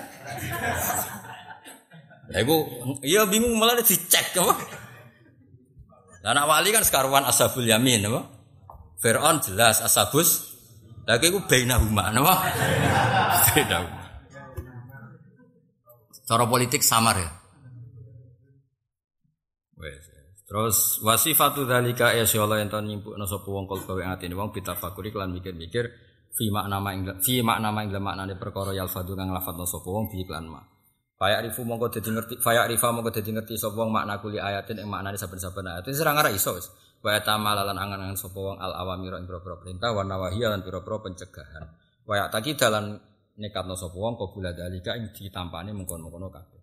Ya 2.33 2.45
iku 2.45 2.57
iya 3.01 3.25
bingung 3.25 3.57
malah 3.57 3.81
dicek 3.81 4.37
apa? 4.37 4.55
Lah 6.21 6.37
anak 6.37 6.45
wali 6.49 6.69
kan 6.69 6.85
sekaruan 6.85 7.25
ashabul 7.25 7.65
yamin 7.65 8.05
apa? 8.09 8.29
Fir'aun 9.01 9.41
jelas 9.41 9.81
ashabus 9.81 10.53
lagi 11.09 11.33
iku 11.33 11.45
bainahuma 11.49 12.13
napa? 12.13 12.35
Beda. 13.57 13.89
Cara 16.29 16.45
politik 16.45 16.85
samar 16.85 17.17
ya. 17.17 17.42
Terus 20.53 21.01
wasifatu 21.01 21.65
dzalika 21.65 22.13
ya 22.13 22.29
Allah 22.45 22.61
yang 22.61 22.69
tahun 22.69 22.85
nyimpukna 22.85 23.25
sapa 23.25 23.49
wong 23.49 23.65
kal 23.65 23.81
gawe 23.89 24.05
atine 24.05 24.37
wong 24.37 24.53
bitafakuri 24.53 25.09
kelan 25.09 25.33
mikir-mikir 25.33 25.89
fi 26.29 26.53
makna 26.53 26.77
ma 26.77 26.93
ing 26.93 27.09
fi 27.25 27.41
makna 27.41 27.73
ma 27.73 27.81
ing 27.81 27.89
maknane 27.97 28.37
perkara 28.37 28.77
yalfadu 28.77 29.17
kang 29.17 29.33
lafadzna 29.33 29.65
sapa 29.65 29.89
wong 29.89 30.13
bi 30.13 30.21
iklan 30.21 30.53
ma. 30.53 30.61
Faya 31.17 31.41
rifu 31.41 31.65
mongko 31.65 31.89
dadi 31.97 32.13
ngerti 32.13 32.35
faya 32.45 32.69
rifa 32.69 32.93
mongko 32.93 33.17
dadi 33.17 33.33
ngerti 33.33 33.57
sapa 33.57 33.81
wong 33.81 33.97
makna 33.97 34.21
kuli 34.21 34.37
ayatin 34.37 34.85
ing 34.85 34.93
maknane 34.93 35.17
saben-saben 35.17 35.65
ayat. 35.73 35.89
Wis 35.89 36.05
ora 36.05 36.29
iso 36.29 36.53
wis. 36.53 36.69
Wa 37.01 37.17
tamalalan 37.25 37.73
angan-angan 37.73 38.21
sapa 38.21 38.37
wong 38.37 38.61
al 38.61 38.77
awamira 38.77 39.17
ing 39.17 39.25
pira-pira 39.25 39.57
perintah 39.57 39.89
wa 39.97 40.05
nawahiya 40.05 40.53
lan 40.53 40.61
pira-pira 40.61 41.01
pencegahan. 41.01 41.65
Wa 42.05 42.29
taki 42.29 42.61
dalan 42.61 43.01
nekatno 43.41 43.73
sapa 43.73 43.97
wong 43.97 44.21
dalika 44.53 45.01
ing 45.01 45.17
ditampani 45.17 45.73
mengkon-mengkono 45.73 46.29
kabeh. 46.29 46.62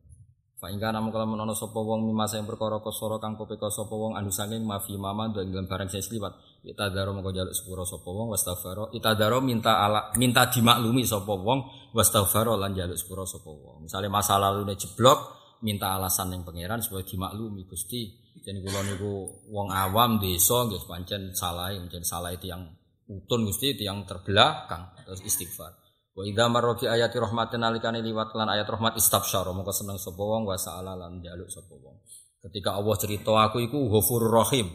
Fa 0.60 0.68
ingka 0.68 0.92
namu 0.92 1.16
kalau 1.16 1.24
menono 1.24 1.56
sapa 1.56 1.80
wong 1.80 2.04
mimasa 2.04 2.36
yang 2.36 2.44
perkara 2.44 2.84
kosoro 2.84 3.16
kang 3.16 3.40
kopeka 3.40 3.72
sapa 3.72 3.96
wong 3.96 4.20
anu 4.20 4.28
sanging 4.28 4.68
mafi 4.68 5.00
mama 5.00 5.32
dan 5.32 5.48
dalam 5.48 5.72
barang 5.72 5.88
saya 5.88 6.04
seliwat. 6.04 6.36
Ita 6.68 6.92
daro 6.92 7.16
mengko 7.16 7.32
jaluk 7.32 7.56
sepuro 7.56 7.88
sapa 7.88 8.04
wong 8.12 8.28
wastafaro. 8.36 8.92
Ita 8.92 9.16
daro 9.16 9.40
minta 9.40 9.80
ala 9.80 10.12
minta 10.20 10.52
dimaklumi 10.52 11.08
sapa 11.08 11.32
wong 11.32 11.60
wastafaro 11.96 12.60
lan 12.60 12.76
jaluk 12.76 13.00
sepuro 13.00 13.24
sapa 13.24 13.48
wong. 13.48 13.88
Misale 13.88 14.12
masa 14.12 14.36
lalu 14.36 14.68
ne 14.68 14.76
jeblok 14.76 15.40
minta 15.64 15.96
alasan 15.96 16.36
yang 16.36 16.44
pangeran 16.44 16.84
supaya 16.84 17.08
dimaklumi 17.08 17.64
Gusti. 17.64 18.12
Jadi 18.44 18.60
kula 18.60 18.84
niku 18.84 19.48
wong 19.56 19.72
awam 19.72 20.20
desa 20.20 20.68
nggih 20.68 20.84
pancen 20.84 21.32
salah, 21.32 21.72
pancen 21.72 22.04
salah 22.04 22.36
itu 22.36 22.52
yang 22.52 22.68
utun 23.08 23.48
Gusti, 23.48 23.80
itu 23.80 23.88
yang 23.88 24.04
terbelakang 24.04 24.92
terus 25.08 25.24
istighfar. 25.24 25.72
Wa 26.20 26.28
idza 26.28 26.52
marra 26.52 26.76
bi 26.76 26.84
ayati 26.84 27.16
rahmatin 27.16 27.64
nalikane 27.64 28.04
liwat 28.04 28.36
lan 28.36 28.52
ayat 28.52 28.68
rahmat 28.68 29.00
istabsyara 29.00 29.56
mongko 29.56 29.72
seneng 29.72 29.96
sapa 29.96 30.20
wong 30.20 30.44
wa 30.44 30.60
sa'ala 30.60 31.00
lan 31.00 31.24
njaluk 31.24 31.48
sapa 31.48 31.80
wong. 31.80 31.96
Ketika 32.44 32.76
Allah 32.76 32.96
cerita 33.00 33.32
aku 33.40 33.64
iku 33.64 33.88
Ghafurur 33.88 34.28
Rahim. 34.28 34.68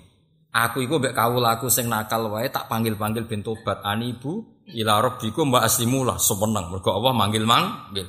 Aku 0.56 0.80
iku 0.80 0.96
mbek 0.96 1.12
kawulaku 1.12 1.68
sing 1.68 1.92
nakal 1.92 2.32
wae 2.32 2.48
tak 2.48 2.64
panggil-panggil 2.72 3.28
ben 3.28 3.44
tobat 3.44 3.84
anibu 3.84 4.64
ila 4.72 5.04
rabbikum 5.04 5.52
wa 5.52 5.60
aslimulah 5.60 6.16
semeneng 6.16 6.72
mergo 6.72 6.96
Allah 6.96 7.12
manggil 7.12 7.44
manggil. 7.44 8.08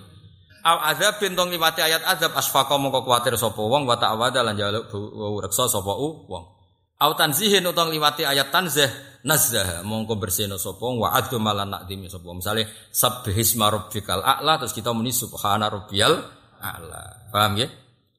Au 0.63 0.79
azab 0.88 1.19
bintong 1.19 1.51
liwati 1.51 1.83
ayat 1.83 2.07
azab 2.07 2.39
asfaqa 2.39 2.79
mongko 2.79 3.03
kuwatir 3.03 3.36
sapa 3.36 3.59
wong 3.59 3.83
wa 3.83 3.99
ta'awada 3.99 4.47
lan 4.47 4.55
njaluk 4.55 4.88
reksa 5.43 5.67
sapa 5.67 5.91
wong. 5.91 6.43
Au 7.03 7.11
tanzihin 7.19 7.67
utang 7.67 7.91
liwati 7.91 8.23
ayat 8.23 8.47
tanzih 8.47 8.88
nazzah 9.26 9.82
mongko 9.82 10.21
bersihno 10.21 10.61
sapa 10.61 10.86
wa 10.86 11.11
adu 11.17 11.41
malan 11.41 11.73
nakdimi 11.73 12.07
sapa. 12.07 12.30
Misale 12.32 12.69
sabbihisma 12.93 13.67
rabbikal 13.73 14.21
a'la 14.21 14.61
terus 14.61 14.71
kita 14.71 14.93
muni 14.93 15.09
subhana 15.09 15.67
rabbiyal 15.67 16.13
a'la. 16.61 17.34
Paham 17.34 17.57
ya? 17.57 17.67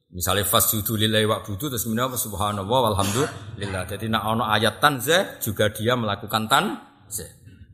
Misalnya 0.07 0.47
fasjudu 0.47 0.95
lillahi 0.95 1.27
budu 1.27 1.67
terus 1.67 1.83
kemudian 1.83 2.11
subhanallah 2.15 2.79
walhamdulillah. 2.91 3.83
Jadi 3.91 4.07
nak 4.07 4.23
ono 4.23 4.43
ayat 4.47 4.79
tanzih 4.79 5.39
juga 5.43 5.71
dia 5.71 5.95
melakukan 5.95 6.47
tanzih. 6.47 7.27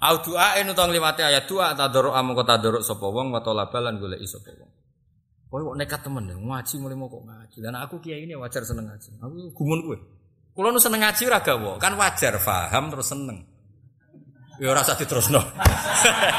Au 0.03 0.19
doa 0.19 0.59
en 0.59 0.73
utang 0.73 0.89
liwati 0.89 1.21
ayat 1.23 1.45
doa 1.45 1.77
tadoro 1.77 2.11
amung 2.11 2.35
kota 2.35 2.57
tadoro 2.57 2.81
sapa 2.81 3.05
wong 3.05 3.31
wa 3.31 3.39
talaba 3.39 3.79
lan 3.79 4.01
goleki 4.01 4.25
sapa 4.25 4.49
wong. 4.49 4.71
Kowe 5.47 5.61
kok 5.61 5.77
nekat 5.77 6.01
temen 6.01 6.25
ngaji 6.25 6.75
mulai 6.81 6.97
mau 6.97 7.05
kok 7.13 7.23
ngaji. 7.29 7.57
Dan 7.61 7.77
aku 7.77 8.01
kiai 8.01 8.25
ini 8.25 8.33
wajar 8.33 8.65
seneng 8.65 8.89
ngaji. 8.89 9.21
Aku 9.21 9.53
gumun 9.53 9.79
kowe. 9.85 9.97
Kulo 10.53 10.69
nu 10.69 10.77
seneng 10.77 11.01
ngaji 11.01 11.21
ora 11.25 11.41
gawa, 11.41 11.81
kan 11.81 11.97
wajar 11.97 12.37
paham 12.37 12.93
terus 12.93 13.09
seneng. 13.09 13.41
Ya 14.61 14.69
ora 14.69 14.85
usah 14.85 14.93
diterusno. 14.93 15.41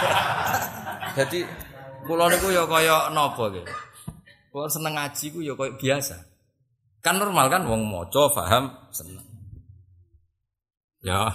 Jadi 1.19 1.43
kulo 2.07 2.31
niku 2.31 2.55
ya 2.55 2.63
kaya 2.71 3.11
napa 3.11 3.51
gitu. 3.51 3.75
Kalau 4.55 4.71
seneng 4.71 4.95
ngaji 4.95 5.27
ku 5.35 5.43
ya 5.43 5.59
kayak 5.59 5.83
biasa. 5.83 6.17
Kan 7.03 7.19
normal 7.19 7.51
kan 7.51 7.67
wong 7.67 7.91
maca 7.91 8.31
paham 8.31 8.71
seneng. 8.95 9.27
Ya 11.03 11.35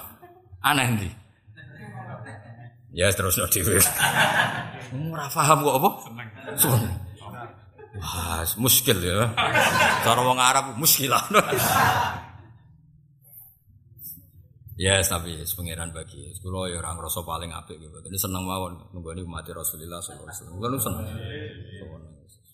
aneh 0.64 0.88
nih. 1.04 1.14
Ya 2.96 3.12
terus 3.12 3.36
no 3.36 3.52
dhewe. 3.52 3.76
Ora 5.12 5.28
paham 5.28 5.68
kok 5.68 5.76
apa? 5.84 5.90
Seneng. 6.56 6.96
Wah, 8.00 8.48
muskil 8.56 9.04
ya. 9.04 9.36
Cara 10.08 10.24
wong 10.24 10.40
Arab 10.40 10.80
muskilah. 10.80 11.28
Ya, 14.80 14.96
yes, 14.96 15.12
tapi 15.12 15.36
pangeran 15.44 15.92
bagi. 15.92 16.32
Kulo 16.40 16.64
ya 16.72 16.80
orang 16.80 17.04
rasa 17.04 17.20
paling 17.20 17.52
apik 17.52 17.84
gitu. 17.84 18.00
Ini 18.00 18.16
seneng 18.16 18.48
mawon 18.48 18.80
nunggoni 18.96 19.28
umat 19.28 19.44
Rasulullah 19.52 20.00
sallallahu 20.00 20.32
alaihi 20.32 20.80
wasallam. 20.80 21.04
Seneng. 21.04 21.20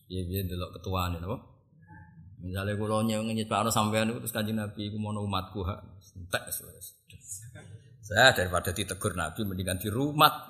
Iya 0.10 0.22
biar 0.26 0.44
delok 0.50 0.72
ketua 0.74 1.14
nih, 1.14 1.22
apa? 1.22 1.38
Misalnya 2.42 2.74
kalau 2.82 3.06
nyewa 3.06 3.30
nyipta 3.30 3.70
sampean 3.70 4.10
itu 4.10 4.18
terus 4.26 4.34
kanjeng 4.34 4.58
Nabi, 4.58 4.90
aku 4.90 4.98
mau 4.98 5.14
umatku 5.14 5.62
hak, 5.70 5.80
entek 6.18 6.50
Saya 8.02 8.34
daripada 8.34 8.74
ditegur 8.74 9.14
Nabi 9.14 9.46
mendingan 9.46 9.78
di 9.78 9.94
rumah. 9.94 10.50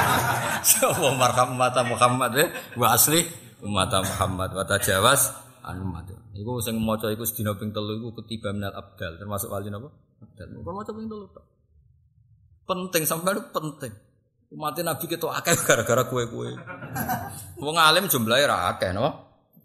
Sopo 0.68 1.12
marham 1.20 1.52
mata 1.52 1.84
Muhammad 1.84 2.32
ya, 2.32 2.48
wa 2.80 2.96
asli 2.96 3.28
umat 3.60 3.92
Muhammad 3.92 4.56
wa 4.56 4.64
tajawas 4.64 5.36
anu 5.68 5.84
umat. 5.84 6.23
Iku 6.34 6.58
sing 6.58 6.82
maca 6.82 7.06
iku 7.14 7.22
sedina 7.22 7.54
ping 7.54 7.70
telu 7.70 7.94
iku 7.94 8.10
ketiba 8.18 8.50
minal 8.50 8.74
abdal, 8.74 9.22
termasuk 9.22 9.54
wali 9.54 9.70
napa? 9.70 9.86
Abdal. 10.18 10.66
Kok 10.66 10.74
maca 10.74 10.90
ping 10.90 11.06
telu 11.06 11.26
Penting 12.64 13.02
sampean 13.06 13.38
penting. 13.54 13.92
Umat 14.54 14.78
Nabi 14.78 15.04
kita 15.10 15.26
akeh 15.34 15.54
gara-gara 15.66 16.06
kue-kue. 16.06 16.54
Wong 17.58 17.76
alim 17.76 18.06
jumlahnya 18.06 18.46
ra 18.46 18.56
akeh 18.74 18.94
no. 18.94 19.10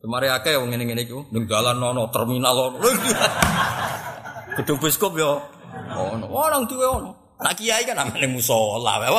Kemari 0.02 0.28
akeh 0.34 0.58
wong 0.58 0.74
ngene-ngene 0.74 1.06
iku 1.06 1.30
ning 1.30 1.46
dalan 1.46 1.78
ono 1.78 2.10
terminal 2.10 2.74
ono. 2.74 2.78
Gedung 4.58 4.82
biskop 4.82 5.14
yo 5.14 5.46
ono. 5.94 6.26
Orang 6.34 6.66
duwe 6.66 6.90
ono. 6.90 7.12
Nak 7.40 7.54
kiai 7.56 7.86
kan 7.86 8.02
amane 8.02 8.28
musala 8.34 8.98
wae. 9.00 9.12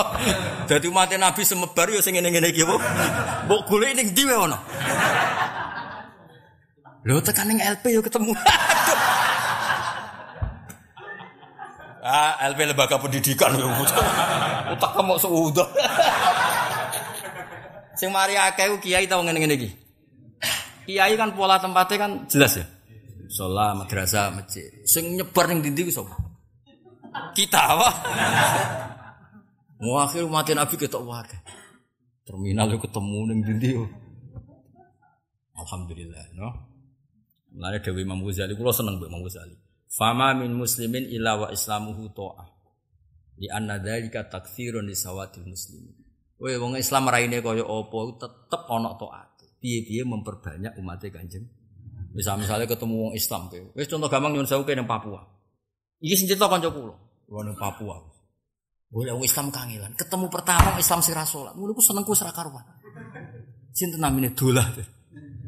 Dadi 0.67 0.91
umat 0.91 1.15
Nabi 1.15 1.47
semebar 1.47 1.87
yo 1.89 2.03
sing 2.03 2.19
ngene-ngene 2.19 2.51
iki 2.51 2.67
Mbok 2.67 3.61
golek 3.71 3.95
ning 3.95 4.11
ndi 4.11 4.23
wae 4.27 4.39
ono. 4.43 4.59
Lho 7.01 7.17
tekan 7.25 7.49
ning 7.49 7.61
LP 7.61 7.97
yo 7.97 8.01
ketemu. 8.05 8.33
Ah, 12.01 12.33
LP 12.49 12.65
lembaga 12.65 12.97
pendidikan 12.97 13.53
yo. 13.61 13.69
Utak 14.73 14.91
kamu 14.97 15.21
seudah. 15.21 15.69
Sing 18.01 18.09
mari 18.09 18.41
akeh 18.41 18.73
kiai 18.81 19.05
tau 19.05 19.21
ngene-ngene 19.21 19.55
iki. 19.61 19.69
Kiai 20.89 21.13
kan 21.21 21.37
pola 21.37 21.61
tempatnya 21.61 21.97
kan 22.01 22.13
jelas 22.33 22.57
ya. 22.57 22.65
Sholat, 23.29 23.77
madrasah, 23.77 24.33
masjid. 24.33 24.65
Sing 24.89 25.13
nyebar 25.13 25.53
ning 25.53 25.61
ndi 25.61 25.87
ku 25.87 25.93
sapa? 25.93 26.17
Kita 27.37 27.61
apa? 27.77 27.89
Mau 29.85 30.01
akhir 30.01 30.25
mati 30.25 30.57
Nabi 30.57 30.81
ketok 30.81 31.05
wae. 31.05 31.37
Terminal 32.25 32.73
yo 32.73 32.81
ketemu 32.81 33.19
ning 33.29 33.39
ndi 33.45 33.71
Alhamdulillah, 35.61 36.25
no. 36.33 36.70
Mulane 37.55 37.79
Dewi 37.83 38.07
Imam 38.07 38.23
Ghazali 38.23 38.55
kula 38.55 38.71
seneng 38.71 39.03
Mbak 39.03 39.09
Imam 39.11 39.23
Ghazali. 39.27 39.55
Fama 39.91 40.35
min 40.39 40.55
muslimin 40.55 41.11
illa 41.11 41.35
wa 41.35 41.49
islamuhu 41.51 42.15
ta'ah. 42.15 42.49
Di 43.35 43.51
anna 43.51 43.83
dzalika 43.83 44.31
takfirun 44.31 44.87
li 44.87 44.95
sawatil 44.95 45.49
muslimin. 45.49 45.97
Woi 46.41 46.57
wong 46.57 46.79
Islam 46.81 47.11
raine 47.11 47.43
kaya 47.45 47.65
apa 47.67 47.99
tetep 48.17 48.63
ana 48.71 48.97
taat. 48.97 49.29
Piye-piye 49.61 50.09
memperbanyak 50.09 50.73
umat 50.81 51.05
Kanjeng. 51.13 51.45
Misal 52.17 52.41
misalnya 52.41 52.65
ketemu 52.65 52.95
wong 52.97 53.13
Islam 53.13 53.53
kowe. 53.53 53.77
Wis 53.77 53.87
contoh 53.87 54.09
gampang 54.09 54.33
nyun 54.33 54.49
sewu 54.49 54.65
ning 54.65 54.89
Papua. 54.89 55.21
Iki 56.01 56.15
sing 56.17 56.27
cerita 56.33 56.49
kanca 56.49 56.73
kula. 56.73 56.97
Wong 57.29 57.45
ning 57.45 57.57
Papua. 57.61 58.01
Boleh 58.89 59.13
wong 59.15 59.23
Islam 59.23 59.53
kangelan. 59.53 59.93
Ketemu 59.95 60.27
pertama 60.33 60.81
Islam 60.81 60.99
sing 61.05 61.13
ra 61.13 61.29
salat. 61.29 61.55
Ngono 61.55 61.77
ku 61.77 61.83
senengku 61.85 62.17
ora 62.17 62.33
karuan. 62.33 62.65
Sinten 63.77 64.01
namine 64.01 64.33
dolah. 64.33 64.65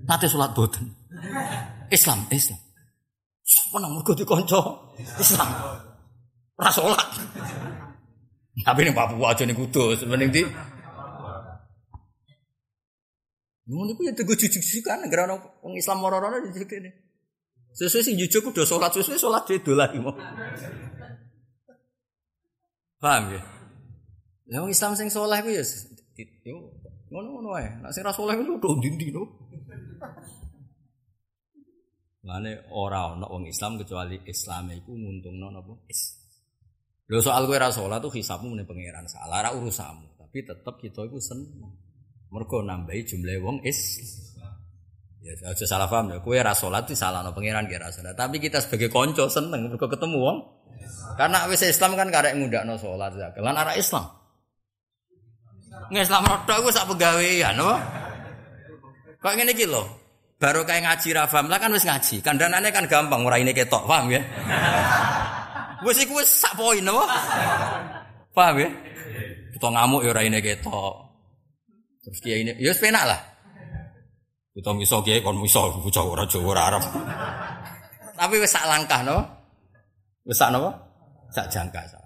Nate 0.06 0.28
salat 0.28 0.52
boten. 0.52 0.92
Islam, 1.92 2.24
Islam. 2.32 2.60
Seneng 3.44 3.92
mergo 3.92 4.16
dikonco 4.16 4.96
Islam. 4.96 5.48
Ora 6.56 6.70
salat. 6.72 7.08
Tapi 8.52 8.80
ning 8.84 8.96
Papua 8.96 9.32
aja 9.32 9.44
ning 9.44 9.56
Kudus, 9.56 10.04
mending 10.08 10.32
di 10.32 10.42
Ngono 13.62 13.94
iku 13.94 14.02
ya 14.04 14.12
teguh 14.12 14.36
jujuk-jujukan 14.36 15.06
negara 15.06 15.32
wong 15.62 15.78
Islam 15.78 16.02
moro-moro 16.02 16.42
jujuk 16.50 16.66
ini. 16.76 16.90
Sesuai 17.72 18.04
sing 18.04 18.14
jujuk 18.20 18.52
udah 18.52 18.66
sholat 18.68 18.90
sesuai 18.92 19.16
sholat 19.16 19.48
dia 19.48 19.62
dolah 19.64 19.88
mau. 19.96 20.12
Paham 23.00 23.32
ya? 23.32 23.40
Ya 24.50 24.60
wong 24.60 24.74
Islam 24.74 24.92
sing 24.98 25.08
saleh 25.08 25.40
ku 25.40 25.48
ya 25.48 25.64
ngono-ngono 27.08 27.56
ae. 27.56 27.70
Nek 27.80 27.96
sing 27.96 28.02
ra 28.04 28.12
saleh 28.12 28.34
ku 28.36 28.60
udah 28.60 28.72
ndi-ndi 28.76 29.14
no. 29.14 29.24
Lane 32.22 32.70
ora 32.70 33.18
ana 33.18 33.26
wong 33.26 33.50
Islam 33.50 33.82
kecuali 33.82 34.14
Islam 34.30 34.70
iku 34.70 34.94
nguntungno 34.94 35.50
napa? 35.50 35.74
Is. 35.90 36.22
Lho 37.10 37.18
soal 37.18 37.50
kowe 37.50 37.58
ra 37.58 37.74
salat 37.74 37.98
tuh 37.98 38.14
hisabmu 38.14 38.54
meneh 38.54 38.62
pangeran 38.62 39.10
salah 39.10 39.42
ra 39.42 39.50
urusanmu, 39.50 40.22
tapi 40.22 40.46
tetep 40.46 40.74
kita 40.78 41.02
iku 41.02 41.18
seneng. 41.18 41.74
Mergo 42.30 42.62
nambahi 42.62 43.02
jumlah 43.04 43.36
wong 43.42 43.60
is 43.66 44.06
Ya 45.22 45.38
aja 45.46 45.64
salah 45.66 45.86
paham 45.86 46.10
ya. 46.10 46.18
Kowe 46.18 46.34
ra 46.34 46.50
salat 46.50 46.86
di 46.90 46.98
salah 46.98 47.22
no 47.22 47.30
pangeran 47.30 47.70
kira 47.70 47.90
salat. 47.94 48.18
Tapi 48.18 48.42
kita 48.42 48.58
sebagai 48.58 48.90
konco 48.90 49.30
seneng 49.30 49.70
mergo 49.70 49.86
ketemu 49.86 50.18
wong. 50.18 50.38
Karena 51.14 51.46
wis 51.46 51.62
Islam 51.62 51.94
kan 51.94 52.10
karek 52.10 52.38
ngundakno 52.38 52.74
salat 52.74 53.14
zakat. 53.14 53.38
Lan 53.38 53.54
arah 53.54 53.74
Islam. 53.78 54.02
Ngislam 55.94 56.26
rodok 56.26 56.56
iku 56.62 56.70
sak 56.74 56.86
pegawean 56.90 57.54
apa? 57.54 57.76
Kok 59.22 59.32
ngene 59.38 59.54
iki 59.54 59.66
lho. 59.66 60.01
Baru 60.42 60.66
kayak 60.66 60.82
ngaji 60.82 61.08
rafam 61.14 61.46
lah 61.46 61.62
kan 61.62 61.70
wis 61.70 61.86
ngaji. 61.86 62.18
Kandanane 62.18 62.74
kan 62.74 62.90
gampang 62.90 63.22
ora 63.22 63.38
ini 63.38 63.54
ketok, 63.54 63.86
paham 63.86 64.10
ya? 64.10 64.18
Wis 65.86 65.98
iku 66.02 66.18
wis 66.18 66.30
sak 66.30 66.54
poin 66.58 66.82
apa? 66.82 67.04
Paham 68.34 68.54
ya? 68.62 68.70
Kita 69.54 69.66
ngamuk 69.70 70.02
ya 70.02 70.10
ora 70.14 70.22
ini 70.26 70.38
ketok. 70.38 70.94
Terus 72.02 72.18
dia 72.22 72.36
ini, 72.42 72.54
ya 72.58 72.74
penak 72.74 73.06
lah. 73.06 73.20
Kita 74.50 74.70
miso 74.74 74.98
kiai 75.02 75.22
kon 75.22 75.38
miso 75.38 75.78
bocah 75.78 76.02
ora 76.02 76.26
Jawa 76.26 76.46
ora 76.50 76.62
Arab. 76.74 76.82
Tapi 78.18 78.34
wis 78.42 78.50
sak 78.50 78.66
langkah 78.66 79.00
no. 79.06 79.22
Wis 80.26 80.38
sak 80.38 80.50
napa? 80.50 80.70
Sak 81.30 81.50
jangka 81.54 81.82
sak. 81.86 82.02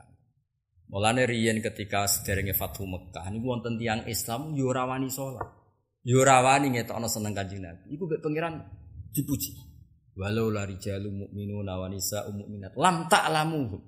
Mulane 0.93 1.25
riyen 1.25 1.65
ketika 1.65 2.05
sederenge 2.05 2.53
Fathu 2.53 2.85
Mekah 2.85 3.33
niku 3.33 3.49
wonten 3.49 3.81
tiyang 3.81 4.05
Islam 4.07 4.53
yo 4.53 4.73
ora 4.73 4.85
wani 4.85 5.09
salat. 5.09 5.66
Yo 6.07 6.23
ora 6.23 6.39
wani 6.39 6.71
ngetokno 6.71 7.11
seneng 7.11 7.35
Kanjeng 7.35 7.67
Nabi. 7.67 7.91
Iku 7.91 8.07
mek 8.07 8.23
pangeran 8.23 8.63
dipuji. 9.11 9.59
Walau 10.15 10.55
lari 10.55 10.79
jalu 10.79 11.11
mukminuna 11.11 11.77
wa 11.77 11.91
nisa'u 11.91 12.31
mu'minat 12.31 12.79
lam 12.79 13.11
ta'lamuhum 13.11 13.83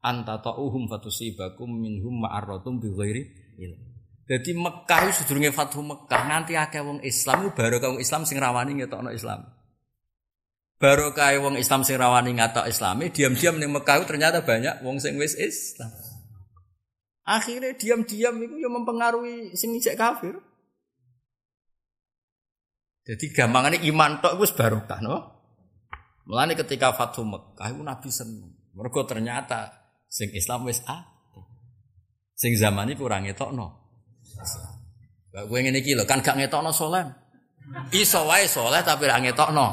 anta 0.00 0.38
ta'uhum 0.38 0.86
fatusibakum 0.86 1.66
minhum 1.66 2.22
ma'arratum 2.22 2.78
bi 2.78 2.88
ghairi. 2.94 3.22
Jadi 4.28 4.54
Mekah 4.54 5.08
itu 5.08 5.12
sedurunge 5.24 5.50
Fathu 5.50 5.82
Mekah 5.82 6.22
nanti 6.30 6.54
akeh 6.54 6.78
wong 6.78 7.02
Islam 7.02 7.50
baru 7.52 7.82
wong 7.82 8.00
Islam 8.00 8.22
sing 8.22 8.38
rawani 8.38 8.78
ngetokno 8.78 9.10
Islam. 9.10 9.42
Baru 10.78 11.10
kaya 11.10 11.42
wong 11.42 11.58
Islam 11.58 11.82
sing 11.82 11.98
rawani 11.98 12.38
ngatok 12.38 12.70
Islami, 12.70 13.10
diam-diam 13.10 13.58
ning 13.58 13.74
Mekah 13.74 14.06
ternyata 14.06 14.46
banyak 14.46 14.86
wong 14.86 15.02
sing 15.02 15.18
wis 15.18 15.34
Islam. 15.34 15.90
Akhirnya 17.26 17.74
diam-diam 17.74 18.38
itu 18.40 18.56
yang 18.62 18.72
mempengaruhi 18.72 19.58
sing 19.58 19.74
cek 19.74 19.98
kafir. 19.98 20.38
Jadi 23.08 23.24
gampangannya 23.32 23.80
iman 23.88 24.20
tok 24.20 24.36
wis 24.36 24.52
barokah 24.52 25.00
no. 25.00 25.16
Mulane 26.28 26.52
ketika 26.52 26.92
Fathu 26.92 27.24
Mekah 27.24 27.72
itu 27.72 27.80
Nabi 27.80 28.08
seneng. 28.12 28.52
Mergo 28.76 29.00
ternyata 29.08 29.72
sing 30.12 30.28
Islam 30.36 30.68
wis 30.68 30.84
a. 30.84 31.08
Sing 32.36 32.52
zaman 32.60 32.92
iki 32.92 33.00
kurang 33.00 33.24
ngetokno. 33.24 33.66
Gak 35.32 35.44
gue 35.48 35.58
iki 35.72 35.96
lho, 35.96 36.04
kan 36.04 36.20
gak 36.20 36.36
ngetokno 36.36 36.68
soleh. 36.68 37.02
Iso 37.96 38.28
wae 38.28 38.44
soleh 38.44 38.84
tapi 38.84 39.08
ra 39.08 39.16
ngetokno. 39.24 39.66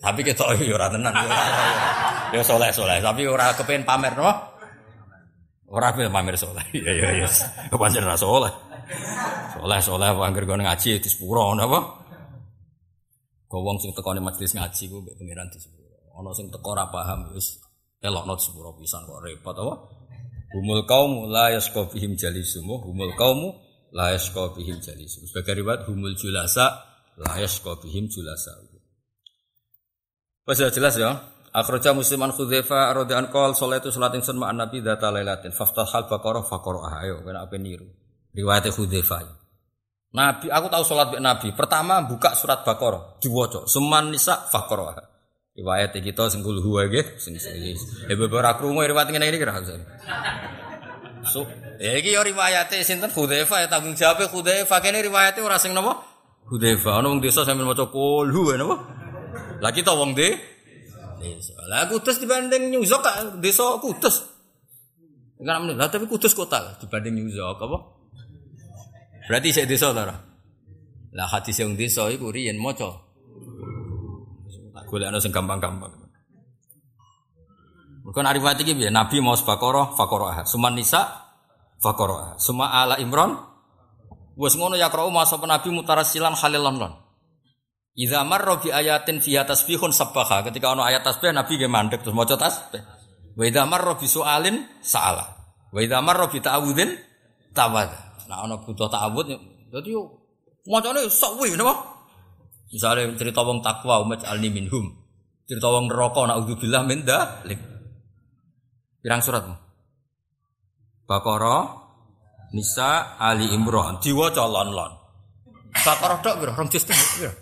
Tapi 0.00 0.20
ketok 0.24 0.60
yo 0.60 0.76
ora 0.76 0.92
tenan 0.92 1.12
yo. 1.12 1.28
Yo 2.30 2.40
soleh-soleh, 2.46 3.02
tapi 3.02 3.26
ora 3.26 3.52
kepen 3.52 3.84
pamer 3.84 4.12
no. 4.16 4.30
Ora 5.72 5.92
bil 5.92 6.12
pamer 6.12 6.36
soleh. 6.36 6.62
Iya 6.72 6.92
iya 6.94 7.08
iya. 7.24 7.28
Pancen 7.72 8.04
ra 8.04 8.16
soleh. 8.16 8.69
Soleh 9.54 9.80
soleh 9.82 10.10
anggere 10.10 10.46
ngono 10.46 10.66
ngaji 10.66 10.98
di 10.98 11.08
sepuro 11.10 11.54
napa? 11.54 11.78
Kok 13.50 13.60
wong 13.60 13.76
sing 13.82 13.90
tekone 13.94 14.22
majelis 14.22 14.54
ngaji 14.54 14.82
ku 14.90 15.02
mbek 15.02 15.14
pangeran 15.18 15.46
di 15.50 15.58
sepuro. 15.58 15.94
Ana 16.18 16.30
sing 16.34 16.50
teko 16.50 16.74
ora 16.74 16.86
paham 16.90 17.34
wis 17.34 17.58
elokno 18.02 18.34
di 18.38 18.42
sepuro 18.42 18.70
pisan 18.78 19.06
kok 19.06 19.20
repot 19.22 19.56
apa? 19.58 19.74
Humul 20.50 20.82
kaum 20.86 21.30
la 21.30 21.54
yasqa 21.54 21.86
bihim 21.90 22.18
jalisum. 22.18 22.66
Humul 22.66 23.14
kaum 23.14 23.54
la 23.94 24.14
yasqa 24.14 24.50
bihim 24.54 24.82
jalisum. 24.82 25.26
Sebagai 25.30 25.62
riwayat 25.62 25.86
humul 25.86 26.14
julasa 26.18 26.82
la 27.18 27.38
yasqa 27.38 27.78
bihim 27.78 28.10
julasa. 28.10 28.54
Wes 30.46 30.58
jelas 30.58 30.98
ya. 30.98 31.10
Akhraja 31.50 31.90
Muslim 31.90 32.22
an 32.22 32.30
Khudzaifa 32.30 32.94
radhiyallahu 32.94 33.34
anhu 33.34 33.58
qol 33.58 33.74
itu 33.74 33.90
salat 33.90 34.14
ingsun 34.14 34.38
ma'an 34.38 34.54
Nabi 34.54 34.86
data 34.86 35.10
lailatin 35.10 35.50
faftahal 35.50 36.06
baqarah 36.06 36.46
faqara 36.46 37.02
ayo 37.02 37.26
kena 37.26 37.42
apa 37.42 37.58
niru. 37.58 37.90
Riwayat 38.34 38.70
Khudzaifa. 38.70 39.40
Nabi 40.10 40.50
aku 40.50 40.66
tahu 40.66 40.82
salat 40.82 41.14
mbek 41.14 41.22
Nabi. 41.22 41.48
Pertama 41.54 42.02
buka 42.02 42.34
surat 42.34 42.66
Baqarah 42.66 43.22
diwaca. 43.22 43.66
Suman 43.70 44.10
nisa 44.10 44.42
faqara. 44.50 44.98
Riwayat 45.54 45.94
kita 45.94 46.26
sing 46.30 46.42
kul 46.42 46.58
huwa 46.58 46.86
nggih 46.90 47.18
sing. 47.18 47.38
Eh 48.10 48.16
beberapa 48.18 48.58
krungu 48.58 48.82
riwayat 48.82 49.10
ngene 49.10 49.30
iki 49.30 49.38
kira 49.38 49.54
So, 51.20 51.44
ya 51.76 52.00
iki 52.00 52.16
yo 52.16 52.24
riwayate 52.24 52.80
sinten 52.80 53.12
Khudzaifa 53.12 53.60
ya 53.60 53.68
tanggung 53.68 53.92
jawab 53.92 54.24
Khudzaifa 54.24 54.80
kene 54.80 55.04
riwayate 55.04 55.44
ora 55.44 55.60
sing 55.60 55.76
napa? 55.76 56.00
Khudzaifa 56.48 57.04
ono 57.04 57.12
wong 57.12 57.20
desa 57.20 57.44
sampeyan 57.44 57.70
maca 57.70 57.86
kul 57.92 58.32
huwa 58.32 58.54
napa? 58.56 58.76
Lah 59.60 59.70
kita 59.70 59.92
wong 59.92 60.16
de 60.16 60.32
desa. 61.20 61.54
Lah 61.68 61.86
Kudus 61.92 62.16
dibanding 62.18 62.72
New 62.72 62.82
desa 63.38 63.66
Kudus. 63.78 64.16
Enggak. 65.38 65.76
Lah 65.76 65.88
tapi 65.92 66.08
Kudus 66.08 66.32
kota 66.32 66.80
dibanding 66.80 67.20
New 67.20 67.28
apa? 67.36 67.99
Berarti 69.30 69.54
saya 69.54 69.70
desa 69.70 69.94
ta 69.94 70.02
Lah 71.14 71.26
hadis 71.30 71.54
yang 71.62 71.78
desa 71.78 72.10
iku 72.10 72.34
riyen 72.34 72.58
maca. 72.58 72.90
Tak 74.74 74.84
golekno 74.90 75.22
sing 75.22 75.30
gampang-gampang. 75.30 75.94
Bukan 78.02 78.26
arifat 78.26 78.58
iki 78.66 78.74
piye? 78.74 78.90
Nabi 78.90 79.22
mau 79.22 79.38
Baqarah, 79.38 79.94
Baqarah. 79.94 80.42
Suman 80.42 80.74
Nisa, 80.74 81.30
Baqarah. 81.78 82.42
Suma 82.42 82.74
Ala 82.74 82.98
Imran. 82.98 83.38
Wes 84.34 84.58
ngono 84.58 84.74
ya 84.74 84.90
krau 84.90 85.14
masa 85.14 85.38
Nabi 85.38 85.70
mutarasilan 85.70 86.34
halilan 86.34 86.74
lan. 86.74 86.92
Idza 87.94 88.26
marra 88.26 88.58
bi 88.58 88.74
ayatin 88.74 89.22
fiha 89.22 89.46
tasbihun 89.46 89.94
sabbaha. 89.94 90.42
Ketika 90.50 90.74
ono 90.74 90.82
ayat 90.82 91.06
tasbih 91.06 91.30
Nabi 91.30 91.54
nggih 91.54 91.70
mandek 91.70 92.02
terus 92.02 92.18
maca 92.18 92.34
tasbih. 92.34 92.82
Wa 93.38 93.46
idza 93.46 93.62
marra 93.62 93.94
bi 93.94 94.10
su'alin 94.10 94.82
sa'ala. 94.82 95.24
Wa 95.70 95.78
idza 95.78 96.02
marra 96.02 96.26
bi 96.26 96.42
ta'awudzin 96.42 96.90
tawada. 97.54 98.09
Nah 98.30 98.46
ono 98.46 98.62
butuh 98.62 98.86
ta'awud 98.86 99.26
dadi 99.74 99.90
yo 99.90 100.06
macane 100.70 101.10
sok 101.10 101.42
kuwi 101.42 101.58
napa? 101.58 101.74
Misale 102.70 103.10
cerita 103.18 103.42
wong 103.42 103.58
takwa 103.58 103.98
umat 104.06 104.22
alni 104.22 104.46
minhum. 104.46 104.86
Cerita 105.50 105.66
wong 105.66 105.90
neraka 105.90 106.30
naudzubillah 106.30 106.86
min 106.86 107.02
dzalik. 107.02 107.58
Pirang 109.02 109.18
suratmu? 109.18 109.58
Baqarah, 111.10 111.66
Nisa, 112.54 113.18
Ali 113.18 113.50
Imran 113.50 113.98
diwaca 113.98 114.46
lon-lon. 114.46 114.94
Baqarah 115.82 116.22
tok 116.22 116.38
piro? 116.38 116.54
Rong 116.54 116.70
juz 116.70 116.86
piro? 116.86 117.34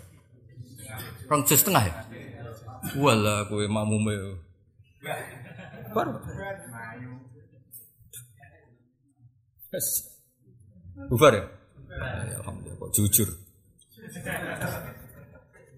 Rong 1.29 1.45
juz 1.45 1.61
setengah 1.61 1.85
ya? 1.85 1.93
Wala 2.97 3.45
kowe 3.45 3.61
makmume. 3.69 4.41
Baru. 5.93 6.17
Bubar 11.09 11.33
ya? 11.33 11.41
ya? 11.41 12.35
Alhamdulillah 12.45 12.77
kok 12.77 12.91
jujur. 12.93 13.29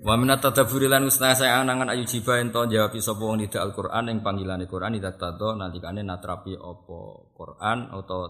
Wa 0.01 0.17
minat 0.17 0.41
tadabburi 0.41 0.89
lan 0.89 1.07
saya 1.13 1.61
anangan 1.61 1.93
ayu 1.93 2.03
jiba 2.09 2.41
ento 2.41 2.65
jawab 2.65 2.97
sapa 2.97 3.21
wong 3.21 3.45
nida 3.45 3.61
Al-Qur'an 3.61 4.09
ing 4.09 4.25
panggilane 4.25 4.65
Qur'an 4.65 4.97
ida 4.97 5.13
tado 5.13 5.53
nalikane 5.53 6.01
natrapi 6.01 6.57
apa 6.57 6.97
Qur'an 7.38 7.93
atau 7.93 8.27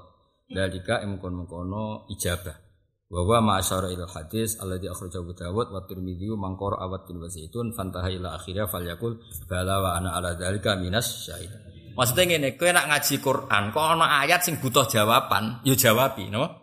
dalika 0.52 1.00
ing 1.02 1.16
kono-kono 1.18 2.12
ijabah. 2.12 2.70
Wa 3.12 3.20
huwa 3.24 3.40
ma 3.44 3.54
asyara 3.60 3.92
ila 3.92 4.08
hadis 4.08 4.60
alladzi 4.60 4.88
akhrajahu 4.88 5.36
Dawud 5.36 5.68
wa 5.72 5.84
Tirmidzi 5.84 6.32
man 6.36 6.56
qara 6.56 6.80
awat 6.80 7.08
bil 7.08 7.24
wazaitun 7.24 7.76
fantaha 7.76 8.08
ila 8.08 8.40
akhirnya 8.40 8.68
falyakul 8.72 9.20
bala 9.52 9.84
wa 9.84 9.90
ana 10.00 10.16
ala 10.16 10.36
dzalika 10.36 10.76
minas 10.80 11.28
syahid. 11.28 11.52
Maksudnya 11.92 12.40
ngene, 12.40 12.56
kowe 12.56 12.72
nak 12.72 12.88
ngaji 12.88 13.16
Quran 13.20 13.64
kok 13.76 13.84
ana 13.84 14.24
ayat 14.24 14.48
sing 14.48 14.64
butuh 14.64 14.88
jawaban, 14.88 15.60
ya 15.68 15.76
jawabi, 15.76 16.32
no? 16.32 16.61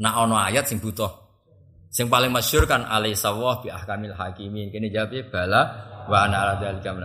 Nak 0.00 0.14
ana 0.16 0.48
ayat 0.48 0.70
sing 0.70 0.80
butuh 0.80 1.22
sing 1.92 2.08
paling 2.08 2.32
masyhur 2.32 2.64
kan 2.64 2.88
alai 2.88 3.12
sawah 3.12 3.60
bi 3.60 3.68
ahkamil 3.68 4.16
hakimin. 4.16 4.72
Kene 4.72 4.88
jawab 4.88 5.12
bala 5.28 5.62
wa 6.08 6.16
ana 6.24 6.36
ala 6.48 6.52
dzalika. 6.56 6.96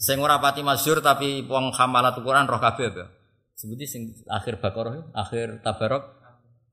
Sing 0.00 0.16
ora 0.22 0.38
pati 0.38 0.62
masyhur 0.62 1.02
tapi 1.02 1.44
wong 1.44 1.74
hamalat 1.74 2.16
Quran 2.22 2.46
roh 2.46 2.62
kabeh 2.62 2.88
apa? 2.94 3.04
Sebuti 3.52 3.84
sing 3.84 4.16
akhir 4.24 4.56
Baqarah, 4.56 5.12
akhir 5.12 5.60
Tabarok 5.60 6.04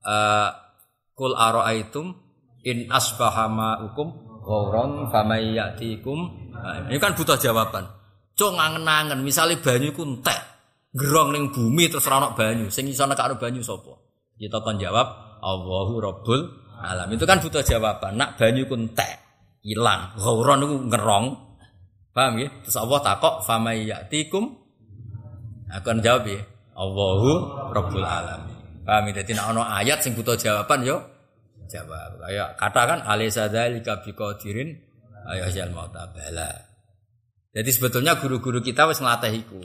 uh, 0.08 0.48
Kul 1.12 1.36
aro'aitum 1.36 2.16
in 2.64 2.88
asbaha 2.88 3.44
ma'ukum 3.52 4.40
ghauron 4.40 5.12
famay 5.12 5.52
ya'tikum. 5.52 6.48
Nah, 6.56 6.88
ini 6.88 6.96
kan 6.96 7.12
butuh 7.12 7.36
jawaban. 7.36 7.84
Cok 8.38 8.54
ngangen-angen, 8.54 9.20
misalnya 9.20 9.58
banyu 9.60 9.92
ku 9.92 10.06
entek, 10.06 10.38
gerong 10.94 11.34
ning 11.34 11.50
bumi 11.50 11.90
terus 11.90 12.06
ora 12.06 12.32
banyu, 12.32 12.70
sing 12.70 12.86
iso 12.86 13.04
nekakno 13.04 13.36
banyu 13.36 13.60
sapa? 13.60 14.07
Kita 14.38 14.62
kan 14.62 14.78
jawab 14.78 15.06
Allahu 15.42 15.98
Rabbul 15.98 16.40
Alam. 16.78 17.10
Itu 17.10 17.26
kan 17.26 17.42
butuh 17.42 17.62
jawaban. 17.66 18.14
Nak 18.14 18.38
banyu 18.38 18.70
ku 18.70 18.78
entek, 18.78 19.18
ilang, 19.66 20.14
ghauron 20.14 20.62
niku 20.62 20.76
ngerong. 20.86 21.26
Paham 22.14 22.38
ya? 22.38 22.48
Terus 22.62 22.78
Allah 22.78 22.98
takok 23.02 23.42
famay 23.42 23.86
ya'tikum 23.86 24.46
akan 25.74 25.96
jawab 25.98 26.24
ya. 26.30 26.40
Allahu 26.78 27.30
Rabbul 27.74 28.06
Alam. 28.06 28.46
Paham 28.86 29.10
ya? 29.10 29.22
Jadi 29.22 29.34
ono 29.38 29.66
ayat 29.66 30.06
sing 30.06 30.14
butuh 30.14 30.38
jawaban 30.38 30.86
yo 30.86 31.02
jawab. 31.66 32.22
Kayak 32.22 32.48
katakan 32.56 32.98
alisa 33.04 33.50
dzalika 33.50 34.00
biqadirin 34.06 34.70
ayo 35.34 35.46
jal 35.52 35.74
mauta 35.74 36.08
bala. 36.14 36.50
Jadi 37.52 37.70
sebetulnya 37.74 38.16
guru-guru 38.22 38.62
kita 38.62 38.86
wis 38.86 39.02
ngelatih 39.02 39.34
iku. 39.34 39.60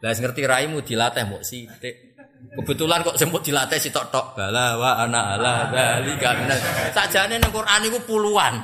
Lah 0.00 0.12
ngerti 0.16 0.42
raimu 0.44 0.80
dilatih 0.80 1.28
mbok 1.28 1.44
sithik. 1.44 2.09
Kebetulan 2.50 3.06
kok 3.06 3.14
sempat 3.14 3.46
dilatih 3.46 3.78
si 3.78 3.94
tok 3.94 4.34
bala 4.34 4.74
wa 4.74 4.98
ana 4.98 5.38
ala 5.38 5.54
dzalika 5.70 6.34
minas. 6.34 6.60
Sakjane 6.90 7.38
nang 7.38 7.54
Quran 7.54 7.80
iku 7.86 7.98
puluhan. 8.02 8.58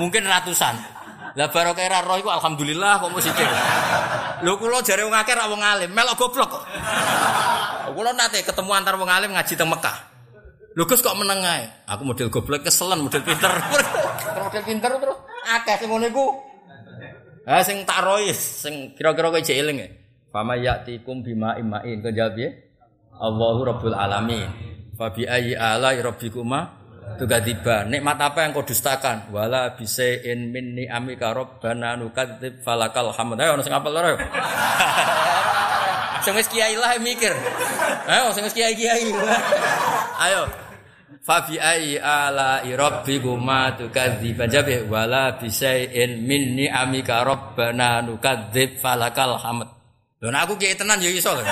Mungkin 0.00 0.24
ratusan. 0.24 1.00
Lah 1.36 1.46
barokah 1.46 1.86
ra 1.86 2.00
roh 2.02 2.18
iku 2.18 2.30
alhamdulillah 2.32 2.98
kok 2.98 3.10
mesti 3.12 3.30
sithik. 3.30 3.48
Lho 4.42 4.56
kula 4.56 4.82
jare 4.82 5.04
wong 5.04 5.14
akeh 5.14 5.34
ra 5.36 5.46
wong 5.46 5.62
alim, 5.62 5.90
melok 5.92 6.16
goblok 6.16 6.48
kok. 6.48 6.64
Kulo 7.92 8.10
nate 8.16 8.40
ketemu 8.40 8.70
antar 8.72 8.96
wong 8.96 9.10
alim 9.10 9.30
ngaji 9.36 9.52
teng 9.54 9.68
Mekah. 9.68 9.96
Lho 10.74 10.82
Gus 10.86 11.02
kok 11.04 11.14
meneng 11.18 11.44
ae? 11.44 11.66
Aku 11.92 12.02
model 12.06 12.30
goblok 12.32 12.64
keselen, 12.64 13.04
model 13.04 13.22
pinter. 13.22 13.52
model 14.38 14.62
pinter 14.64 14.90
terus 14.96 15.18
akeh 15.44 15.74
sing 15.82 15.88
ngono 15.90 16.06
iku. 16.08 16.26
Ha 17.46 17.62
sing 17.66 17.82
tak 17.84 18.00
rois, 18.06 18.38
sing 18.38 18.94
kira-kira 18.96 19.28
kowe 19.28 19.42
eling 19.42 19.76
ya. 19.82 19.88
Fama 20.30 20.54
ya'tikum 20.54 21.26
bima 21.26 21.58
imain. 21.58 21.98
Kau 21.98 22.14
jawab 22.14 22.38
ya? 22.38 22.69
Allahu 23.20 23.60
Rabbul 23.68 23.92
Alamin. 23.92 24.48
Fa 24.96 25.12
bi 25.12 25.28
ayyi 25.28 25.52
ala 25.52 25.92
rabbikuma 25.92 26.80
tukadiba. 27.20 27.84
Nikmat 27.84 28.16
apa 28.16 28.48
yang 28.48 28.56
kau 28.56 28.64
dustakan? 28.64 29.28
Wala 29.28 29.76
bisain 29.76 30.48
min 30.48 30.76
ni'amika 30.76 31.36
rabbana 31.36 32.00
nukadzib 32.00 32.64
falakal 32.64 33.12
hamd. 33.12 33.36
Ayo 33.36 33.60
ono 33.60 33.62
sing 33.64 33.76
apal 33.76 33.92
lho. 33.92 34.16
Sing 36.20 36.36
wis 36.36 36.52
kiai 36.52 36.76
lah 36.76 37.00
mikir. 37.00 37.32
Ayo 38.04 38.28
sing 38.36 38.44
wis 38.44 38.52
kiai-kiai. 38.52 39.08
Ayo. 40.28 40.44
Fabi 41.20 41.56
ai 41.56 41.96
ala 41.96 42.60
rabbikuma 42.64 43.76
tukadziban 43.76 44.48
jabe 44.48 44.84
wala 44.88 45.36
bisain 45.40 46.20
min 46.24 46.60
ni'amika 46.60 47.24
rabbana 47.24 48.04
nukadzib 48.04 48.80
falakal 48.84 49.36
hamd. 49.40 49.68
Lho 50.20 50.28
aku 50.28 50.60
kiai 50.60 50.76
tenan 50.76 51.00
ya 51.00 51.08
iso 51.08 51.32
lho. 51.32 51.44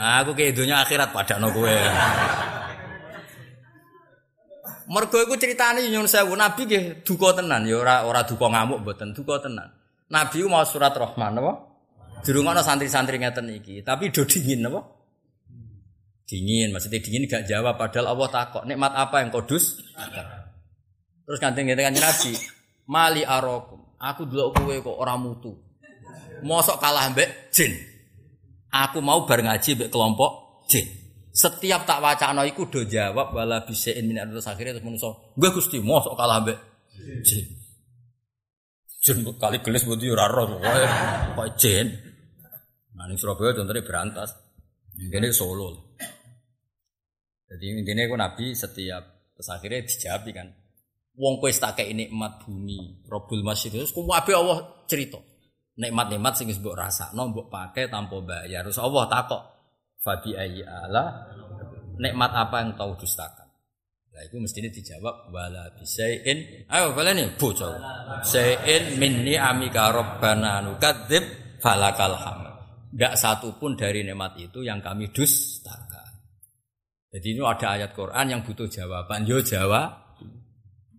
Aku 0.00 0.32
kiai 0.32 0.56
dunia 0.56 0.80
akhirat 0.80 1.12
padakno 1.12 1.52
kowe. 1.52 1.76
Mergo 4.90 5.18
iku 5.22 5.36
critane 5.36 5.84
nyun 5.92 6.08
sewu 6.08 6.32
nabi 6.34 6.64
nggih 6.64 7.04
duka 7.04 7.36
tenan 7.36 7.68
ya 7.68 7.78
ora 7.78 8.08
ora 8.08 8.24
duka 8.24 8.48
ngamuk 8.48 8.80
mboten 8.80 9.12
duka 9.12 9.44
tenan. 9.44 9.68
Nabi 10.08 10.42
mau 10.48 10.64
surat 10.64 10.96
Rahman 10.96 11.36
apa? 11.38 11.52
Durung 12.24 12.48
ana 12.48 12.64
santri-santri 12.64 13.16
ngeten 13.16 13.48
iki, 13.48 13.80
tapi 13.80 14.12
do 14.12 14.26
dingin 14.28 14.66
apa? 14.66 14.82
Dingin, 16.28 16.68
maksudnya 16.74 17.00
dingin 17.00 17.24
gak 17.24 17.48
jawab 17.48 17.80
padahal 17.80 18.12
Allah 18.12 18.28
takok, 18.28 18.62
nikmat 18.68 18.92
apa 18.92 19.24
yang 19.24 19.32
kodus? 19.32 19.80
Terus 21.24 21.38
kanting 21.40 21.70
ngeten 21.70 21.86
kanjeng 21.90 22.04
Nabi, 22.04 22.32
mali 22.90 23.22
arokum. 23.24 23.96
Aku 23.96 24.28
delok 24.28 24.58
kowe 24.58 24.74
kok 24.74 24.96
ora 25.00 25.14
mutu. 25.16 25.52
Mosok 26.44 26.76
kalah 26.76 27.08
mbek 27.12 27.52
jin. 27.52 27.89
Aku 28.70 29.02
mau 29.02 29.26
bar 29.26 29.42
ngaji 29.42 29.74
mbek 29.74 29.90
kelompok 29.90 30.62
jin. 30.70 30.86
Setiap 31.30 31.86
tak 31.86 32.02
wacana 32.02 32.46
iku 32.46 32.66
do 32.70 32.86
jawab 32.86 33.34
wala 33.34 33.62
bisain 33.66 34.02
min 34.06 34.18
terus 34.18 34.46
akhirnya 34.46 34.78
terus 34.78 34.86
manusa, 34.86 35.10
"Gue 35.34 35.50
Gusti, 35.50 35.78
mosok 35.82 36.14
kalah 36.14 36.42
mbek 36.42 36.58
jin." 37.26 37.46
Jin 39.00 39.24
kali 39.40 39.64
gelis 39.64 39.88
budi 39.88 40.12
ora 40.12 40.28
roh 40.28 40.60
kok 40.60 41.48
jin. 41.56 41.88
Nah 42.94 43.08
ning 43.08 43.16
Surabaya 43.16 43.56
contohnya 43.56 43.80
berantas. 43.80 44.30
Ini 45.00 45.32
Solo. 45.32 45.96
Jadi 47.48 47.64
intinya 47.80 48.04
aku 48.04 48.16
Nabi 48.20 48.46
setiap 48.52 49.32
terus 49.32 49.48
akhirnya 49.48 49.88
dijawab 49.88 50.28
kan. 50.30 50.48
Wong 51.16 51.40
kowe 51.42 51.50
tak 51.50 51.80
kayak 51.80 51.96
nikmat 51.96 52.44
bumi, 52.44 53.02
Robul 53.08 53.42
Masjid 53.42 53.72
terus 53.72 53.90
kuwabe 53.90 54.30
Allah 54.36 54.84
cerita. 54.86 55.18
Nikmat-nikmat 55.80 56.36
sing 56.36 56.52
mbok 56.52 56.76
rasakno 56.76 57.32
mbok 57.32 57.48
pakai 57.48 57.88
tanpa 57.88 58.20
bayar. 58.20 58.60
Terus 58.68 58.76
Allah 58.76 59.08
takok, 59.08 59.42
Fabi 60.00 60.36
ayi 60.36 60.60
ala 60.60 61.24
nikmat 61.96 62.30
apa 62.36 62.56
yang 62.60 62.76
tahu 62.76 63.00
dustakan? 63.00 63.48
Nah 64.10 64.22
itu 64.28 64.36
mestinya 64.36 64.68
dijawab 64.68 65.32
wala 65.32 65.72
bisain. 65.80 66.68
Ayo 66.68 66.92
kalian 66.92 67.16
nih 67.16 67.28
bocor. 67.40 67.80
Sain 68.20 69.00
minni 69.00 69.40
amika 69.40 69.88
robbana 69.88 70.60
nukadzib 70.60 71.24
falakal 71.64 72.12
hamd. 72.12 72.48
Gak 72.90 73.14
satu 73.14 73.54
pun 73.54 73.78
dari 73.78 74.02
nikmat 74.02 74.34
itu 74.36 74.66
yang 74.66 74.82
kami 74.82 75.08
dustakan. 75.14 76.10
Jadi 77.10 77.26
ini 77.38 77.40
ada 77.40 77.66
ayat 77.78 77.90
Quran 77.94 78.26
yang 78.28 78.40
butuh 78.42 78.66
jawaban. 78.66 79.24
Yo 79.24 79.40
jawab. 79.40 80.18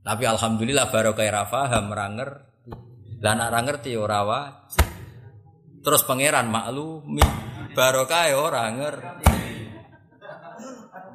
Tapi 0.01 0.23
alhamdulillah 0.25 0.89
baru 0.89 1.13
kayak 1.13 1.51
ranger. 1.93 2.51
Lah 3.22 3.34
nak 3.38 3.53
ngerti 3.53 3.93
ora 3.93 4.26
Terus 5.82 6.01
pangeran 6.05 6.49
maklumi 6.49 7.22
barokah 7.78 8.24
ya 8.30 8.38
ora 8.38 8.65
ngerti. 8.74 9.30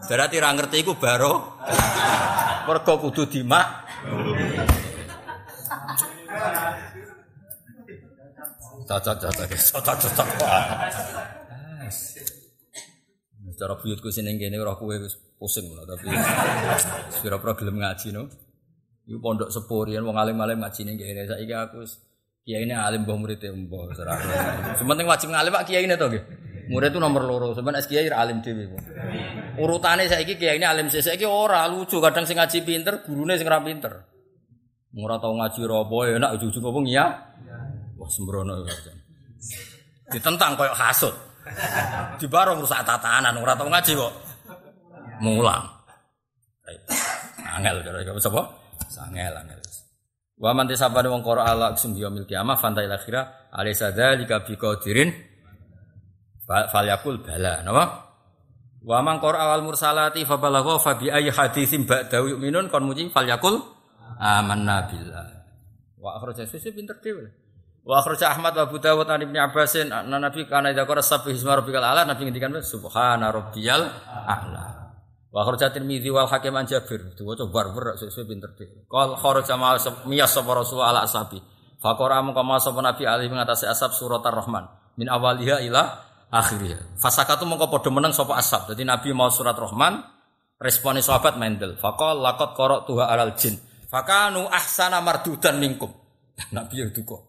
Berarti 0.06 0.34
ora 0.38 0.50
ngerti 0.54 0.76
iku 0.86 0.94
baro. 0.94 1.58
Mergo 2.66 2.94
kudu 3.02 3.26
dimak. 3.26 3.66
Cocok 8.86 9.16
cocok 9.18 9.46
cocok 9.50 9.96
cocok. 9.98 10.62
Secara 13.56 13.74
buyutku 13.82 14.12
sini 14.14 14.36
gini 14.38 14.54
roh 14.60 14.78
kue 14.78 15.00
pusing 15.40 15.64
lah 15.74 15.82
tapi 15.88 16.12
sepira 17.10 17.40
gelem 17.40 17.82
ngaji 17.82 18.08
no. 18.14 18.45
Iku 19.06 19.18
pondok 19.22 19.54
sepurian 19.54 20.02
wong 20.02 20.18
alim-alim 20.18 20.58
ngaji 20.58 20.80
ning 20.82 20.98
kene 20.98 21.30
saiki 21.30 21.54
aku 21.54 21.86
Kiai 22.46 22.62
ini 22.62 22.78
alim 22.78 23.02
mbah 23.02 23.18
murid 23.18 23.42
e 23.42 23.50
mbah 23.50 23.90
serah. 23.90 24.22
Sementing 24.78 25.10
wajib 25.10 25.34
ngalim 25.34 25.50
Pak 25.50 25.66
Kiai 25.66 25.82
ini 25.82 25.98
to 25.98 26.06
nggih. 26.06 26.22
Murid 26.70 26.94
itu 26.94 26.98
nomor 27.02 27.22
loro, 27.26 27.54
sebenarnya 27.54 27.82
es 27.82 27.90
kiai 27.90 28.06
alim 28.10 28.42
dhewe. 28.42 28.70
Urutane 29.58 30.06
saiki 30.06 30.38
kiai 30.38 30.58
ini 30.58 30.66
alim 30.66 30.86
saiki 30.86 31.26
ora 31.26 31.66
lucu, 31.70 31.98
kadang 31.98 32.22
sing 32.22 32.38
ngaji 32.38 32.58
pinter, 32.62 33.02
gurune 33.02 33.34
sing 33.34 33.46
pinter. 33.46 34.02
Ora 34.94 35.18
tau 35.18 35.34
ngaji 35.34 35.60
robo 35.66 36.06
enak 36.06 36.38
ujug-ujug 36.38 36.62
ngomong 36.62 36.86
iya. 36.86 37.06
Wah 37.98 38.10
sembrono 38.10 38.62
Ditentang 40.10 40.54
koyo 40.54 40.70
hasud. 40.70 41.14
Di 42.18 42.26
barong 42.30 42.62
rusak 42.62 42.82
tatanan, 42.86 43.34
ora 43.42 43.58
tau 43.58 43.66
ngaji 43.66 43.90
kok. 43.94 44.12
Mulang. 45.18 45.66
Angel 47.58 47.82
kira-kira 47.82 48.18
sapa? 48.22 48.65
Sangel 48.88 49.34
angel. 49.34 49.60
Wa 50.36 50.52
man 50.52 50.68
tisabane 50.68 51.08
wong 51.08 51.24
qara 51.24 51.48
ala 51.48 51.72
sum 51.80 51.96
yaumil 51.96 52.28
kiamah 52.28 52.60
fanta 52.60 52.84
ila 52.84 53.00
akhirah 53.00 53.50
alaysa 53.56 53.96
dzalika 53.96 54.44
biqadirin 54.44 55.08
falyakul 56.44 57.24
bala 57.24 57.64
napa 57.64 58.06
Wa 58.86 59.02
man 59.02 59.18
qara 59.18 59.50
awal 59.50 59.66
mursalati 59.66 60.22
fa 60.22 60.38
balagha 60.38 60.78
fa 60.78 60.94
bi 60.94 61.10
ayyi 61.10 61.34
haditsin 61.34 61.90
ba'da 61.90 62.22
yu'minun 62.22 62.70
kon 62.70 62.86
muji 62.86 63.10
falyakul 63.10 63.58
amanna 64.22 64.86
billah. 64.86 65.26
Wa 65.98 66.22
akhraja 66.22 66.46
sisi 66.46 66.70
pinter 66.70 66.94
dhewe. 67.02 67.26
Wa 67.82 67.98
akhraja 67.98 68.30
Ahmad 68.30 68.54
wa 68.54 68.62
Abu 68.62 68.78
Dawud 68.78 69.10
an 69.10 69.26
Ibnu 69.26 69.38
Abbasin 69.42 69.90
anna 69.90 70.22
Nabi 70.22 70.46
kana 70.46 70.70
idza 70.70 70.86
qara 70.86 71.02
sabbi 71.02 71.34
hisma 71.34 71.58
rabbikal 71.58 71.82
a'la 71.82 72.06
Nabi 72.06 72.30
ngendikan 72.30 72.54
subhana 72.62 73.34
rabbiyal 73.34 73.90
a'la. 74.06 74.85
Wa 75.34 75.44
kharaja 75.44 75.74
Tirmidzi 75.74 76.08
wal 76.08 76.30
Hakim 76.30 76.54
an 76.54 76.64
Jabir. 76.64 77.12
Diwaca 77.12 77.44
barbar 77.50 77.98
sesuai 77.98 78.26
pinter 78.26 78.50
deh. 78.54 78.86
Qal 78.86 79.18
kharaja 79.18 79.54
ma 79.58 79.76
miyas 80.06 80.32
sapa 80.32 80.50
Rasul 80.54 80.80
ala 80.80 81.02
ashabi. 81.02 81.42
Faqara 81.76 82.24
mung 82.24 82.32
kama 82.32 82.56
sapa 82.56 82.80
Nabi 82.80 83.04
alih 83.04 83.28
mengatasi 83.28 83.68
asab 83.68 83.92
surat 83.92 84.24
Ar-Rahman 84.24 84.64
min 84.96 85.06
awaliha 85.12 85.60
ila 85.68 85.82
akhirnya. 86.32 86.80
Fasakatu 86.96 87.44
mongko 87.44 87.68
padha 87.68 87.90
meneng 87.92 88.16
sapa 88.16 88.40
asab. 88.40 88.72
Jadi 88.72 88.82
Nabi 88.88 89.12
mau 89.12 89.28
surat 89.28 89.54
Rahman, 89.54 90.00
responi 90.56 91.04
sahabat 91.04 91.36
mendel. 91.36 91.76
Faqal 91.76 92.16
laqad 92.24 92.56
qara'tuha 92.56 93.04
alal 93.12 93.36
jin. 93.36 93.60
Fakanu 93.86 94.48
ahsana 94.48 95.04
mardudan 95.04 95.60
minkum. 95.60 95.92
Nabi 96.56 96.80
yo 96.80 96.88
duka. 96.90 97.20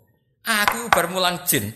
Aku 0.47 0.87
bar 0.87 1.11
mulang 1.11 1.43
jin. 1.43 1.75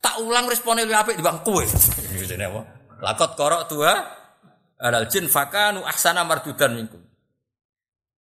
Tak 0.00 0.20
ulang 0.20 0.48
responnya 0.48 0.84
lebih 0.84 0.96
apik 0.96 1.14
dibanding 1.20 1.44
kowe. 1.44 1.64
Apa? 2.48 2.60
Laqad 3.00 3.30
qara'tuha 3.36 4.19
alal 4.80 5.06
jin 5.06 5.28
fakanu 5.28 5.84
ahsana 5.84 6.24
mardudan 6.24 6.74
minkum. 6.74 7.04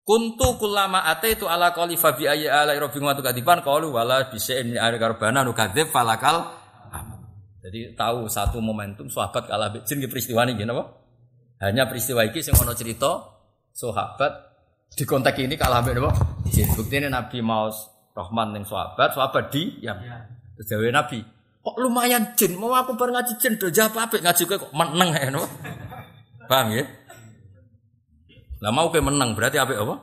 Kuntu 0.02 0.56
kulama 0.56 1.04
ate 1.04 1.36
itu 1.36 1.44
ala 1.44 1.70
kali 1.76 1.94
fabi 1.94 2.24
ayya 2.26 2.64
ala 2.64 2.72
robbi 2.80 2.96
ngatu 2.96 3.20
kadipan 3.20 3.60
kalu 3.60 3.92
wala 3.92 4.26
bisain 4.32 4.64
min 4.64 4.80
ari 4.80 4.96
karbana 4.96 5.44
nu 5.44 5.52
kadzib 5.52 5.92
falakal 5.92 6.48
Jadi 7.58 7.92
tahu 7.92 8.24
satu 8.30 8.64
momentum 8.64 9.12
sahabat 9.12 9.44
kalah 9.44 9.68
jin 9.84 10.00
ki 10.00 10.08
peristiwa 10.08 10.48
ini 10.48 10.64
apa? 10.64 10.84
Hanya 11.60 11.84
peristiwa 11.84 12.24
ini 12.24 12.40
sing 12.40 12.56
ono 12.56 12.72
cerita 12.72 13.18
sahabat 13.76 14.32
di 14.94 15.04
konteks 15.04 15.36
ini 15.36 15.58
kalah 15.60 15.84
mbek 15.84 15.92
napa? 16.00 16.10
Jin. 16.48 16.70
Buktine 16.72 17.12
Nabi 17.12 17.44
mau 17.44 17.68
Rahman 18.16 18.56
ning 18.56 18.64
sahabat, 18.64 19.12
sahabat 19.12 19.52
di 19.52 19.84
yang 19.84 20.00
terus 20.56 20.90
Nabi, 20.90 21.22
kok 21.62 21.76
lumayan 21.78 22.34
jin, 22.34 22.58
mau 22.58 22.74
aku 22.74 22.98
bareng 22.98 23.14
ngaji 23.14 23.34
jin 23.38 23.54
do 23.60 23.68
jawab 23.70 24.08
apik 24.08 24.24
ngaji 24.24 24.42
kok 24.48 24.72
meneng 24.72 25.12
ya 25.12 25.28
napa? 25.28 25.46
Paham 26.48 26.72
ya? 26.72 26.84
Lah 28.64 28.72
mau 28.74 28.88
ke 28.90 28.98
menang 28.98 29.36
berarti 29.36 29.60
apa 29.60 29.76
apa? 29.76 29.94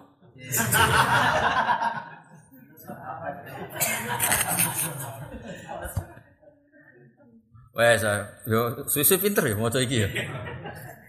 Wes, 7.75 7.99
yo 8.47 8.87
susu 8.87 9.19
pinter 9.19 9.43
ya 9.51 9.59
maca 9.59 9.83
iki 9.83 10.05
ya. 10.05 10.07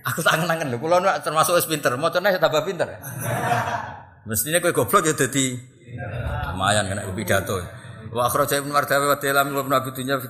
Aku 0.03 0.19
tak 0.23 0.43
ngenangen 0.43 0.75
lho, 0.75 0.83
kula 0.83 0.99
termasuk 1.23 1.55
wis 1.59 1.71
pinter, 1.71 1.95
macane 1.95 2.35
tambah 2.43 2.67
pinter. 2.67 2.99
Mestinya 4.27 4.59
kowe 4.59 4.75
goblok 4.75 5.07
ya 5.07 5.15
dadi 5.15 5.55
lumayan 6.51 6.91
kena 6.91 7.07
pidato. 7.15 7.63
Wa 8.13 8.31
akhraja 8.31 8.63
Ibnu 8.63 8.71
Mardawi 8.71 9.07
wa 9.11 9.19
dalam 9.19 9.47
wa 9.55 9.63
Nabi 9.67 9.91
dunya 9.91 10.21
fi 10.23 10.29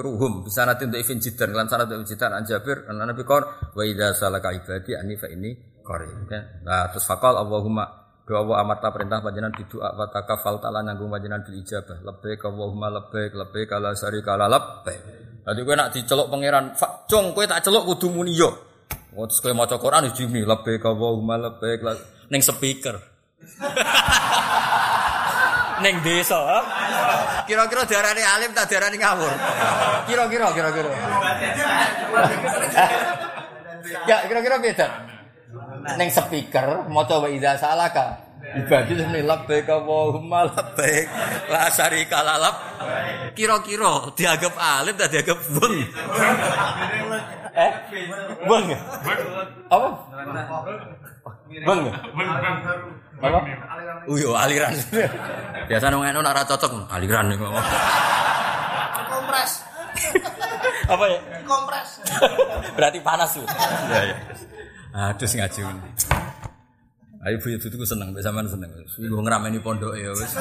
ruhum 0.00 0.46
bisa 0.46 0.62
nanti 0.66 0.86
untuk 0.86 1.00
Ibn 1.02 1.18
Jidan 1.18 1.50
lan 1.56 1.66
sanad 1.66 1.90
Ibn 1.90 2.06
Jidan 2.06 2.30
an 2.36 2.44
Jabir 2.46 2.86
an 2.86 3.00
Nabi 3.02 3.22
qol 3.26 3.42
wa 3.74 3.82
idza 3.82 4.14
salaka 4.14 4.54
ibadi 4.54 4.94
anni 4.94 5.18
fa 5.18 5.26
ini 5.26 5.50
qarib. 5.82 6.30
Nah 6.62 6.90
terus 6.92 7.04
faqal 7.08 7.34
Allahumma 7.34 7.84
doa 8.22 8.46
wa 8.46 8.62
amarta 8.62 8.94
perintah 8.94 9.18
panjenengan 9.18 9.58
doa 9.66 9.90
wa 9.96 10.06
takafal 10.06 10.62
ta'ala 10.62 10.86
nyanggung 10.86 11.10
panjenengan 11.10 11.42
bil 11.42 11.58
ijabah 11.58 11.98
labbaik 12.06 12.40
Allahumma 12.46 12.86
labbaik 12.88 13.32
labbaik 13.34 13.68
sari 13.74 13.96
syarika 14.22 14.38
la 14.38 14.46
labbaik. 14.46 15.02
Dadi 15.40 15.60
kowe 15.64 15.74
nak 15.74 15.90
diceluk 15.90 16.28
pangeran, 16.30 16.76
"Cung 17.08 17.32
kowe 17.34 17.44
tak 17.48 17.64
celuk 17.64 17.88
kudu 17.90 18.12
muni 18.12 18.36
yo." 18.36 18.52
Oh, 19.16 19.26
terus 19.26 19.42
kowe 19.42 19.50
maca 19.50 19.80
Quran 19.80 20.06
di 20.06 20.14
jumi 20.14 20.46
lebih 20.46 20.78
ka 20.78 20.94
wa 20.94 21.34
lebih 21.34 21.82
ning 22.30 22.44
speaker. 22.44 22.94
ning 25.82 25.96
desa. 26.04 26.38
Kira-kira 27.48 27.82
diarani 27.88 28.22
alim 28.22 28.50
tak 28.54 28.68
diarani 28.70 28.96
ngawur. 29.00 29.34
Kira-kira 30.06 30.46
kira-kira. 30.54 30.90
Ya, 34.06 34.16
kira-kira 34.28 34.56
beda. 34.60 34.88
Ning 35.96 36.08
speaker 36.12 36.86
maca 36.92 37.16
wa 37.18 37.28
idza 37.28 37.56
salaka. 37.58 38.28
Ibadah 38.40 38.98
ini 39.14 39.20
labbaik 39.22 39.68
Allahumma 39.68 40.48
labbaik 40.48 41.06
la 41.52 41.70
syarika 41.70 42.18
lalap. 42.24 42.56
Kira-kira 43.36 44.10
dianggap 44.16 44.54
alim 44.58 44.94
tak 44.98 45.08
dianggap 45.14 45.38
bung. 45.54 45.76
eh? 47.54 47.72
Bung. 48.48 48.66
Apa? 49.70 49.88
Bung. 51.62 51.82
Apa? 53.20 53.38
Uyo 54.08 54.32
aliran. 54.32 54.72
Biasa 55.68 55.92
nang 55.92 56.02
eno 56.02 56.24
ora 56.24 56.42
cocok 56.42 56.88
aliran 56.88 57.36
ngomong. 57.36 57.64
Kompres. 59.06 59.52
Apa 60.88 61.04
ya? 61.04 61.18
Kompres. 61.44 61.88
Berarti 62.76 62.98
panas 63.04 63.30
tuh. 63.36 63.44
Iya, 63.44 64.00
iya. 64.10 64.16
Aduh 64.90 65.28
ngaji. 65.28 65.60
Ayo 67.20 67.36
buyut 67.36 67.60
itu 67.60 67.76
seneng, 67.84 68.16
sampean 68.16 68.48
seneng. 68.48 68.72
Gue 68.96 69.20
ngerameni 69.20 69.60
pondok 69.60 69.92
ya 69.92 70.08
wis. 70.16 70.32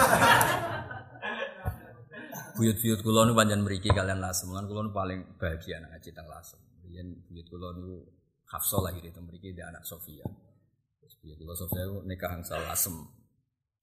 Buyut-buyut 2.55 2.99
kula 3.03 3.27
nu 3.27 3.35
panjang 3.35 3.59
mriki 3.59 3.91
kalian 3.91 4.23
lasem. 4.23 4.47
Lan 4.55 4.63
kula 4.63 4.87
nu 4.87 4.91
paling 4.95 5.35
bahagia 5.35 5.83
anak 5.83 5.99
ngaji 5.99 6.09
teng 6.15 6.27
lasem. 6.31 6.59
Yen 6.87 7.19
buyut 7.27 7.47
kula 7.51 7.75
niku 7.75 8.07
Hafsah 8.49 8.81
lagi 8.81 9.05
di 9.05 9.13
mriki 9.13 9.53
di 9.53 9.61
anak 9.61 9.85
Sofia. 9.85 10.25
Kula 11.37 11.53
Sofia 11.53 11.83
ku 11.85 12.01
nikah 12.07 12.31
angsal 12.33 12.61
lasem. 12.65 12.95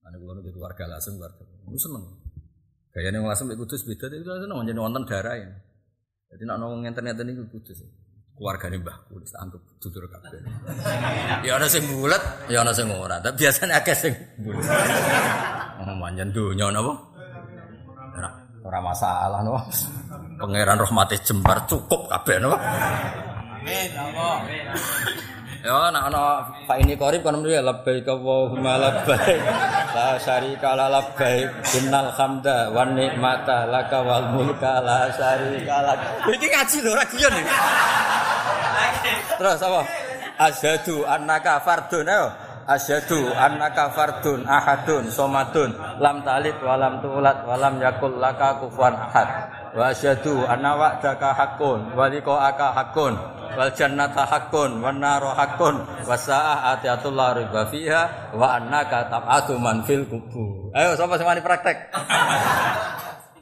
Ane 0.06 0.16
kula 0.18 0.38
nu 0.38 0.40
keluarga 0.46 0.88
lasem 0.88 1.14
keluarga. 1.20 1.42
Ku 1.44 1.78
seneng. 1.78 2.04
Gayane 2.94 3.20
wong 3.20 3.28
lasem 3.28 3.52
kudus 3.52 3.84
beda 3.84 4.08
tapi 4.08 4.24
seneng 4.24 4.58
jeneng 4.64 4.84
wonten 4.88 5.04
darah 5.04 5.36
ya. 5.36 5.50
Jadi 6.32 6.42
nak 6.42 6.58
ngomong 6.58 6.88
internet 6.88 7.20
ini 7.22 7.38
kudus 7.46 7.84
keluargane 8.36 8.76
mbahku 8.80 9.16
wis 9.16 9.32
anggap 9.36 9.60
dulur 9.80 10.04
kabeh. 10.12 10.40
Ya 11.44 11.56
ana 11.56 11.68
sing 11.68 11.88
bulet, 11.88 12.20
ya 12.52 12.60
ana 12.60 12.72
sing 12.76 12.88
ora. 12.92 13.16
Tapi 13.20 13.36
biasane 13.40 13.72
akeh 13.72 13.96
sing 13.96 14.12
bulet. 14.40 14.64
Oh, 15.80 15.96
manjen 15.96 16.32
donya 16.32 16.68
napa? 16.72 16.92
Ora 18.66 18.78
masalah 18.82 19.40
napa. 19.40 19.60
Pangeran 20.36 20.76
rahmate 20.76 21.16
jembar 21.24 21.64
cukup 21.64 22.12
kabeh 22.12 22.36
napa? 22.42 22.56
Amin, 23.56 23.90
Allah. 23.98 24.36
Ya 25.64 25.88
nak 25.94 26.12
ana 26.12 26.44
Pak 26.66 26.76
ini 26.82 26.98
korip 26.98 27.24
kan 27.24 27.38
mriki 27.40 27.62
labbaik 27.62 28.04
Allahumma 28.04 28.76
labbaik 28.76 29.40
la 29.94 30.18
syarika 30.20 30.76
la 30.76 30.90
labbaik 30.92 31.48
innal 31.78 32.10
hamda 32.12 32.68
wan 32.74 32.92
nikmata 32.98 33.64
laka 33.70 34.02
wal 34.02 34.26
mulka 34.34 34.82
la 34.84 35.08
syarika 35.14 35.76
lak. 35.86 35.98
Iki 36.28 36.46
ngaji 36.50 36.76
lho 36.82 36.90
ora 36.92 37.04
guyon 37.08 37.34
iki. 37.38 37.54
Terus 39.38 39.60
apa? 39.62 39.80
Asyhadu 40.36 40.96
annaka 41.08 41.62
fardun 41.64 42.08
ayo. 42.10 42.28
Asyhadu 42.66 43.30
annaka 43.38 43.94
fardun 43.94 44.42
ahadun 44.42 45.06
somadun 45.06 45.70
lam 46.02 46.26
talid 46.26 46.58
walam 46.60 46.98
tulat 46.98 47.46
walam 47.46 47.78
yakul 47.78 48.10
laka 48.18 48.58
kufuwan 48.58 48.98
ahad. 48.98 49.28
Wa 49.76 49.94
asyhadu 49.94 50.42
anna 50.48 50.74
wa'daka 50.74 51.30
haqqun 51.36 51.94
wa 51.94 52.10
liqa'aka 52.10 52.74
haqqun 52.74 53.14
wal 53.54 53.70
jannata 53.70 54.26
haqqun 54.26 54.82
wan 54.82 54.98
naru 54.98 55.30
haqqun 55.30 55.78
was 56.02 56.26
sa'atu 56.26 57.14
la 57.14 57.38
riba 57.38 57.70
fiha 57.70 58.34
wa 58.34 58.58
annaka 58.58 59.06
tab'atu 59.06 59.54
man 59.62 59.86
fil 59.86 60.02
kubur. 60.10 60.74
Ayo 60.74 60.98
sapa 60.98 61.14
sing 61.20 61.28
wani 61.28 61.42
praktek? 61.44 61.76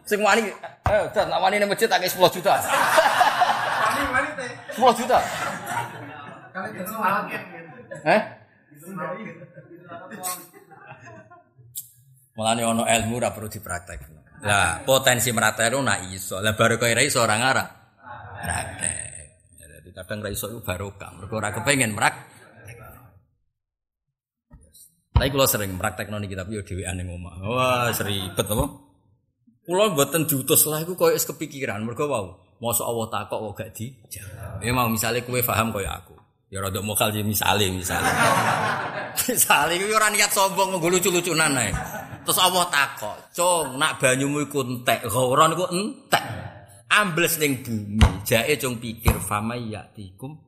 Sing 0.05 0.20
wani 0.20 0.52
ayo 0.84 1.09
dan 1.16 1.32
wani 1.32 1.57
ning 1.57 1.64
masjid 1.64 1.88
tak 1.88 2.05
10 2.05 2.20
juta. 2.28 2.61
10 2.61 4.84
juta. 5.00 5.16
Eh? 8.05 8.20
Mulane 12.36 12.62
ono 12.66 12.84
ilmu 12.84 13.16
ora 13.16 13.32
perlu 13.32 13.48
dipraktekno. 13.48 14.44
Lah, 14.44 14.84
potensi 14.84 15.32
meraktekno 15.32 15.80
nak 15.80 16.05
iso. 16.12 16.44
Lah 16.44 16.52
baru 16.52 16.76
kaya 16.76 17.00
iso 17.00 17.24
ora 17.24 17.40
ngarah. 17.40 17.68
Praktek. 18.44 19.13
Kadang 20.05 20.20
ra 20.20 20.28
iso 20.28 20.52
barokah. 20.61 21.16
Mergo 21.16 21.40
ora 21.40 21.48
kepengin 21.48 21.96
merak. 21.96 22.14
Tapi 25.14 25.30
kalau 25.32 25.48
sering 25.48 25.80
praktekno 25.80 26.20
niki 26.20 26.36
tapi 26.36 26.61
yo 26.61 26.62
dhewean 26.66 27.00
ning 27.00 27.09
omah. 27.09 27.40
Wah, 27.40 27.88
seribet 27.96 28.44
apa? 28.44 28.66
Kula 29.64 29.96
mboten 29.96 30.28
diutus 30.28 30.68
lah 30.68 30.84
iku 30.84 30.92
koyo 30.92 31.16
kepikiran. 31.16 31.80
Mergo 31.80 32.05
wau, 32.05 32.36
mosok 32.61 32.84
Allah 32.84 33.07
takok 33.09 33.38
kok 33.40 33.52
gak 33.64 33.70
dijawab. 33.72 34.61
Ya 34.61 34.70
mau 34.76 34.92
misalnya 34.92 35.24
kue 35.24 35.40
paham 35.40 35.72
koyo 35.72 35.88
aku. 35.88 36.12
Ya 36.52 36.61
rada 36.61 36.84
mokal 36.84 37.09
ya 37.16 37.24
misale 37.24 37.72
misale. 37.72 38.05
misale 39.24 39.80
kuwi 39.80 39.96
ora 39.96 40.12
niat 40.12 40.28
sombong 40.28 40.76
nggo 40.76 40.92
lucu-lucunan 40.92 41.57
ae. 41.57 41.72
Terus 42.24 42.40
Allah 42.40 42.64
takok, 42.68 43.16
"Cung, 43.36 43.76
nak 43.80 44.00
banyumu 44.00 44.44
iku 44.44 44.61
entek, 44.64 45.09
ghauron 45.09 45.57
iku 45.57 45.64
entek." 45.72 46.24
Ambles 46.95 47.42
ning 47.42 47.66
bumi, 47.66 47.99
jae 48.22 48.55
cung 48.55 48.78
pikir 48.78 49.18
yatikum 49.66 50.38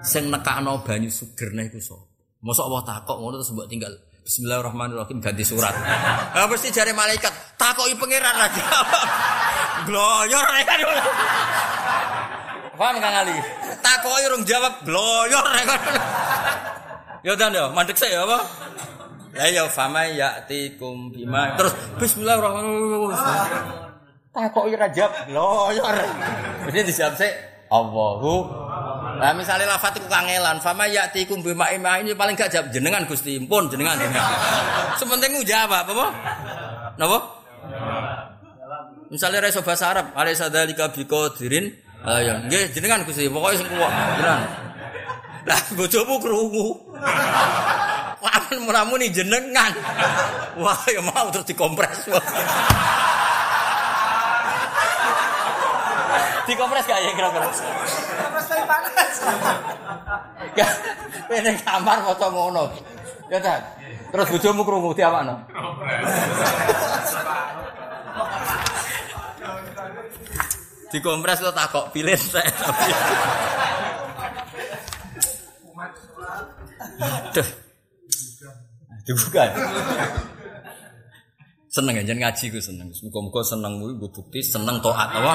sing 0.00 0.32
nekakno 0.32 0.80
banyu 0.80 1.12
suger 1.12 1.52
iku 1.52 1.76
sapa? 1.76 2.08
Mosok 2.40 2.64
Allah 2.70 2.82
takok 2.86 3.16
ngono 3.18 3.36
terus 3.42 3.50
mbok 3.50 3.66
tinggal 3.66 3.92
Bismillahirrahmanirrahim 4.28 5.24
ganti 5.24 5.40
surat. 5.40 5.72
Ah 6.36 6.44
mesti 6.44 6.68
jare 6.68 6.92
malaikat, 6.92 7.32
takoki 7.56 7.96
pangeran 7.96 8.36
lagi. 8.36 8.60
Gloyor 9.88 10.44
kan. 10.68 10.80
Paham 12.76 12.96
Kang 13.00 13.24
Ali? 13.24 13.32
Takoki 13.80 14.28
urung 14.28 14.44
jawab 14.44 14.84
gloyor 14.84 15.44
kan. 15.44 15.80
Ya 17.26 17.34
dan 17.34 17.50
ya, 17.50 17.66
mandek 17.74 17.98
saya 17.98 18.22
apa? 18.22 18.38
Ya 19.34 19.50
ya 19.50 19.64
fama 19.66 20.06
ya'tikum 20.06 21.10
bima. 21.10 21.58
Terus 21.58 21.74
bismillahirrahmanirrahim. 21.98 23.87
Takoki 24.38 24.78
ra 24.78 24.86
jawab 24.94 25.26
gloyor. 25.26 25.96
Mesti 26.62 26.80
dijawab 26.86 27.14
sik 27.18 27.32
Allahu 27.74 28.46
Nah 29.18 29.34
misalnya 29.34 29.74
lafat 29.74 29.98
itu 29.98 30.06
kangelan, 30.06 30.62
fama 30.62 30.86
ya'tikum 30.86 31.42
bima 31.42 31.74
ima 31.74 31.98
ini 31.98 32.14
paling 32.14 32.38
gak 32.38 32.54
jawab 32.54 32.70
jenengan 32.70 33.02
Gusti 33.02 33.34
pun 33.42 33.66
jenengan. 33.66 33.98
Sementing 35.02 35.42
jawab 35.42 35.90
apa? 35.90 36.06
Napa? 36.94 37.18
Misalnya 39.10 39.42
reso 39.42 39.66
bahasa 39.66 39.90
Arab, 39.90 40.14
alaisa 40.14 40.46
dzalika 40.46 40.94
biqadirin 40.94 41.74
ayo 42.06 42.46
nggih 42.46 42.70
jenengan 42.78 43.02
Gusti 43.02 43.26
sing 43.26 43.34
kuwat 43.34 43.58
jenengan. 43.58 44.40
Lah 45.50 45.60
bojomu 45.74 46.22
krungu. 46.22 46.78
Wah, 48.22 48.42
muramu 48.58 48.98
nih 48.98 49.10
jenengan. 49.14 49.74
Wah, 50.58 50.78
ya 50.90 51.02
mau 51.02 51.26
terus 51.30 51.46
dikompres. 51.46 52.06
dikompres 56.48 56.88
gak 56.88 56.98
ya 57.04 57.12
kira-kira? 57.12 57.46
Kompres 57.52 58.46
paling 58.48 58.66
panas. 58.66 59.14
Ini 61.28 61.52
kamar 61.60 61.98
foto 62.08 62.26
ngono. 62.32 62.72
Ya 63.28 63.38
tak. 63.44 63.60
Terus 64.08 64.26
bojomu 64.32 64.64
krungu 64.64 64.96
diawakno. 64.96 65.44
Dikompres 70.88 71.44
lo 71.44 71.52
takok 71.52 71.92
pilih 71.92 72.16
saya. 72.16 72.48
Duh. 77.36 77.48
Dibuka. 79.04 79.44
Seneng 81.68 82.00
ya, 82.00 82.04
ngaji 82.04 82.44
gue 82.48 82.64
seneng. 82.64 82.88
Muka-muka 82.88 83.44
seneng 83.44 83.76
gue 83.76 83.92
bukti 84.00 84.40
seneng 84.40 84.80
toat 84.80 85.12
apa? 85.12 85.34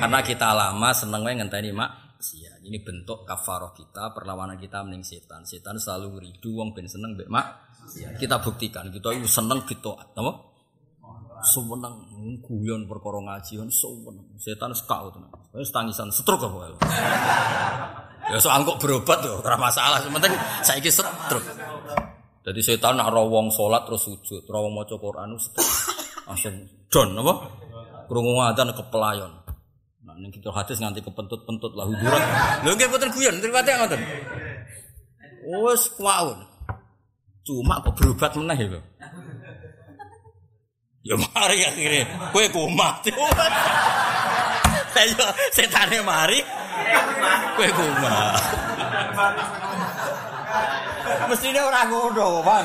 Karena 0.00 0.18
kita 0.24 0.56
lama 0.56 0.88
seneng 0.96 1.20
gue 1.20 1.36
ngenteni 1.36 1.70
mak. 1.76 2.16
Sia. 2.20 2.52
Ini 2.60 2.84
bentuk 2.84 3.24
kafaroh 3.24 3.72
kita, 3.72 4.12
perlawanan 4.12 4.60
kita 4.60 4.84
mending 4.84 5.04
setan. 5.04 5.44
Setan 5.44 5.80
selalu 5.80 6.28
ridu 6.28 6.56
wong 6.56 6.72
ben 6.76 6.88
seneng 6.88 7.16
mbek 7.16 7.28
mak. 7.28 7.72
Kita 8.16 8.40
buktikan 8.40 8.92
kita 8.92 9.12
itu 9.16 9.28
seneng 9.28 9.64
ditoat, 9.64 10.12
apa? 10.16 10.32
Sewenang 11.40 12.04
guyon 12.44 12.84
perkara 12.84 13.24
ngaji 13.24 13.64
kan 13.64 13.68
sewenang. 13.72 14.24
Setan 14.36 14.72
sekau 14.76 15.08
tenan. 15.12 15.32
Wis 15.56 15.72
tangisan 15.72 16.12
stroke 16.12 16.44
apa. 16.44 16.76
Ya 18.28 18.36
soal 18.36 18.68
kok 18.68 18.76
berobat 18.80 19.24
tuh, 19.24 19.40
ora 19.40 19.56
masalah. 19.56 20.04
Penting 20.04 20.32
saiki 20.60 20.92
stroke. 20.92 21.48
Jadi 22.40 22.60
setan 22.64 22.96
nak 22.96 23.12
rawong 23.12 23.52
salat 23.52 23.84
terus 23.84 24.08
sujud, 24.08 24.48
rawong 24.48 24.72
maca 24.72 24.96
Quran 24.96 25.36
langsung 26.24 26.54
don 26.88 27.12
apa? 27.20 27.34
Krungu 28.08 28.32
adzan 28.40 28.72
kepelayon. 28.72 29.28
Nah, 30.02 30.16
ning 30.16 30.32
kita 30.32 30.48
hadis 30.50 30.80
nganti 30.80 31.04
kepentut-pentut 31.04 31.76
lah 31.76 31.84
hujuran. 31.84 32.22
Lho 32.64 32.70
nggih 32.74 32.88
boten 32.88 33.12
guyon, 33.12 33.38
mripate 33.38 33.70
ngoten. 33.76 34.00
Wes 35.62 35.84
kwaun. 35.94 36.40
Cuma 37.44 37.78
kok 37.84 37.94
berobat 37.94 38.32
meneh 38.34 38.56
ya, 38.56 38.66
lho. 38.72 38.80
Ya 41.00 41.16
mari 41.16 41.60
akhirnya, 41.64 42.04
kowe 42.32 42.44
kumat. 42.50 43.04
Ayo 45.00 45.24
setane 45.52 46.00
mari. 46.04 46.40
Kowe 47.56 47.68
kumat. 47.68 48.42
Mestine 51.28 51.60
ora 51.60 51.84
ngono, 51.84 52.40
Pak. 52.40 52.60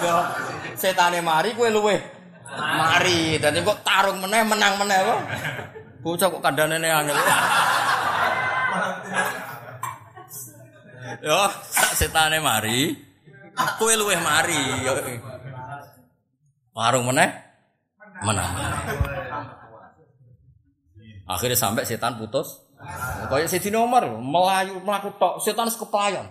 Setane 0.75 1.19
mari 1.19 1.51
kowe 1.55 1.67
luwe 1.71 1.95
mari. 2.55 3.35
Dadi 3.41 3.59
kok 3.63 3.81
tarung 3.83 4.21
meneh 4.23 4.43
menang 4.45 4.79
meneh 4.79 4.99
kok. 5.01 5.19
Bocah 6.05 6.27
kok 6.29 6.43
kandhane 6.43 6.87
angel. 6.87 7.17
Yo, 11.25 11.41
sak 11.49 11.91
setane 11.97 12.37
mari. 12.39 12.93
Kowe 13.79 13.93
luweh 13.95 14.19
mari. 14.21 14.61
Yo. 14.83 14.93
Warung 16.75 17.07
meneh 17.07 17.29
menang. 18.21 18.51
Akhirnya 21.25 21.57
sampai 21.57 21.87
setan 21.87 22.21
putus. 22.21 22.61
Kayak 23.25 23.49
Sidina 23.49 23.81
Umar 23.81 24.05
melayu 24.05 24.77
melaku 24.83 25.09
tok, 25.17 25.41
setan 25.41 25.71
sekeplayon. 25.73 26.29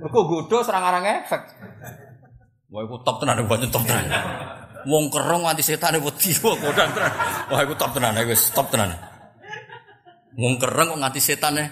Mergo 0.00 0.20
godho 0.24 0.64
serang 0.64 0.84
arang 0.84 1.04
efek. 1.04 1.42
Wah, 2.70 2.80
iku 2.86 3.02
top 3.02 3.20
tenan, 3.20 3.42
wah 3.44 3.58
top 3.58 3.84
tenan. 3.84 4.06
Wong 4.88 5.12
kerong 5.12 5.44
nganti 5.44 5.60
setan 5.60 6.00
wedi 6.00 6.30
kok 6.32 6.56
godang 6.56 6.90
tenan. 6.96 7.12
Wah, 7.52 7.60
iku 7.66 7.74
top 7.76 7.92
tenan, 7.92 8.16
iku 8.16 8.32
top 8.54 8.66
tenan. 8.72 8.96
Wong 10.40 10.54
kereng 10.56 10.88
kok 10.94 11.00
nganti 11.02 11.20
setane. 11.20 11.64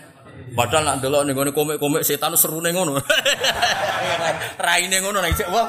Padahal 0.55 0.85
nak 0.87 0.97
delok 1.03 1.23
ning 1.27 1.35
ngene 1.35 1.51
komik-komik 1.51 2.03
setan 2.07 2.35
serune 2.39 2.71
ngono. 2.71 2.99
Raine 4.65 4.97
ngono 5.03 5.19
nek 5.19 5.35
wah. 5.51 5.67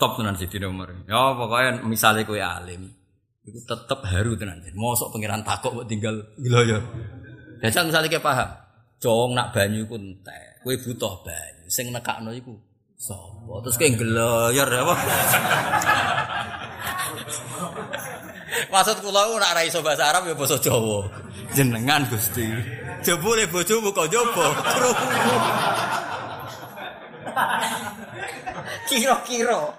Top 0.00 0.16
tenan 0.16 0.34
Sidina 0.36 0.68
Umar. 0.68 0.92
Ya 1.04 1.36
pokoknya 1.36 1.84
misalnya 1.84 2.24
kowe 2.24 2.40
alim, 2.40 2.88
itu 3.44 3.58
tetep 3.64 4.00
haru 4.06 4.36
tenan. 4.36 4.64
Mosok 4.72 5.12
pangeran 5.12 5.44
takok 5.44 5.82
kok 5.82 5.86
tinggal 5.88 6.14
gila 6.40 6.60
ya. 6.64 6.78
Jajal 7.60 7.92
misalnya 7.92 8.08
kayak 8.08 8.24
paham, 8.24 8.48
cowok 9.00 9.32
nak 9.32 9.56
banyu 9.56 9.88
iku 9.88 9.96
entek, 9.96 10.60
kowe 10.60 10.76
butuh 10.76 11.24
banyu. 11.24 11.64
Sing 11.72 11.88
nekakno 11.88 12.30
iku 12.36 12.52
sapa? 13.00 13.64
Terus 13.64 13.76
kayak 13.80 13.96
gelayar 13.96 14.68
apa? 14.68 14.94
Maksud 18.70 19.02
kula 19.02 19.24
nak 19.40 19.56
ra 19.56 19.62
iso 19.64 19.80
bahasa 19.80 20.12
Arab 20.12 20.28
ya 20.28 20.34
basa 20.36 20.60
Jawa. 20.60 21.08
Jenengan 21.56 22.04
Gusti. 22.06 22.44
Jebule 23.00 23.48
bojomu 23.48 23.90
kok 23.90 24.06
jopo. 24.12 24.44
Kira-kira. 28.90 29.72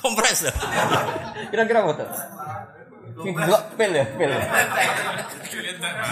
Kompres. 0.00 0.48
Kira-kira 1.52 1.84
apa 1.84 1.92
tuh? 1.98 2.08
Sing 3.20 3.36
delok 3.36 3.62
pil 3.76 3.92
ya, 3.92 4.04
pil. 4.16 4.30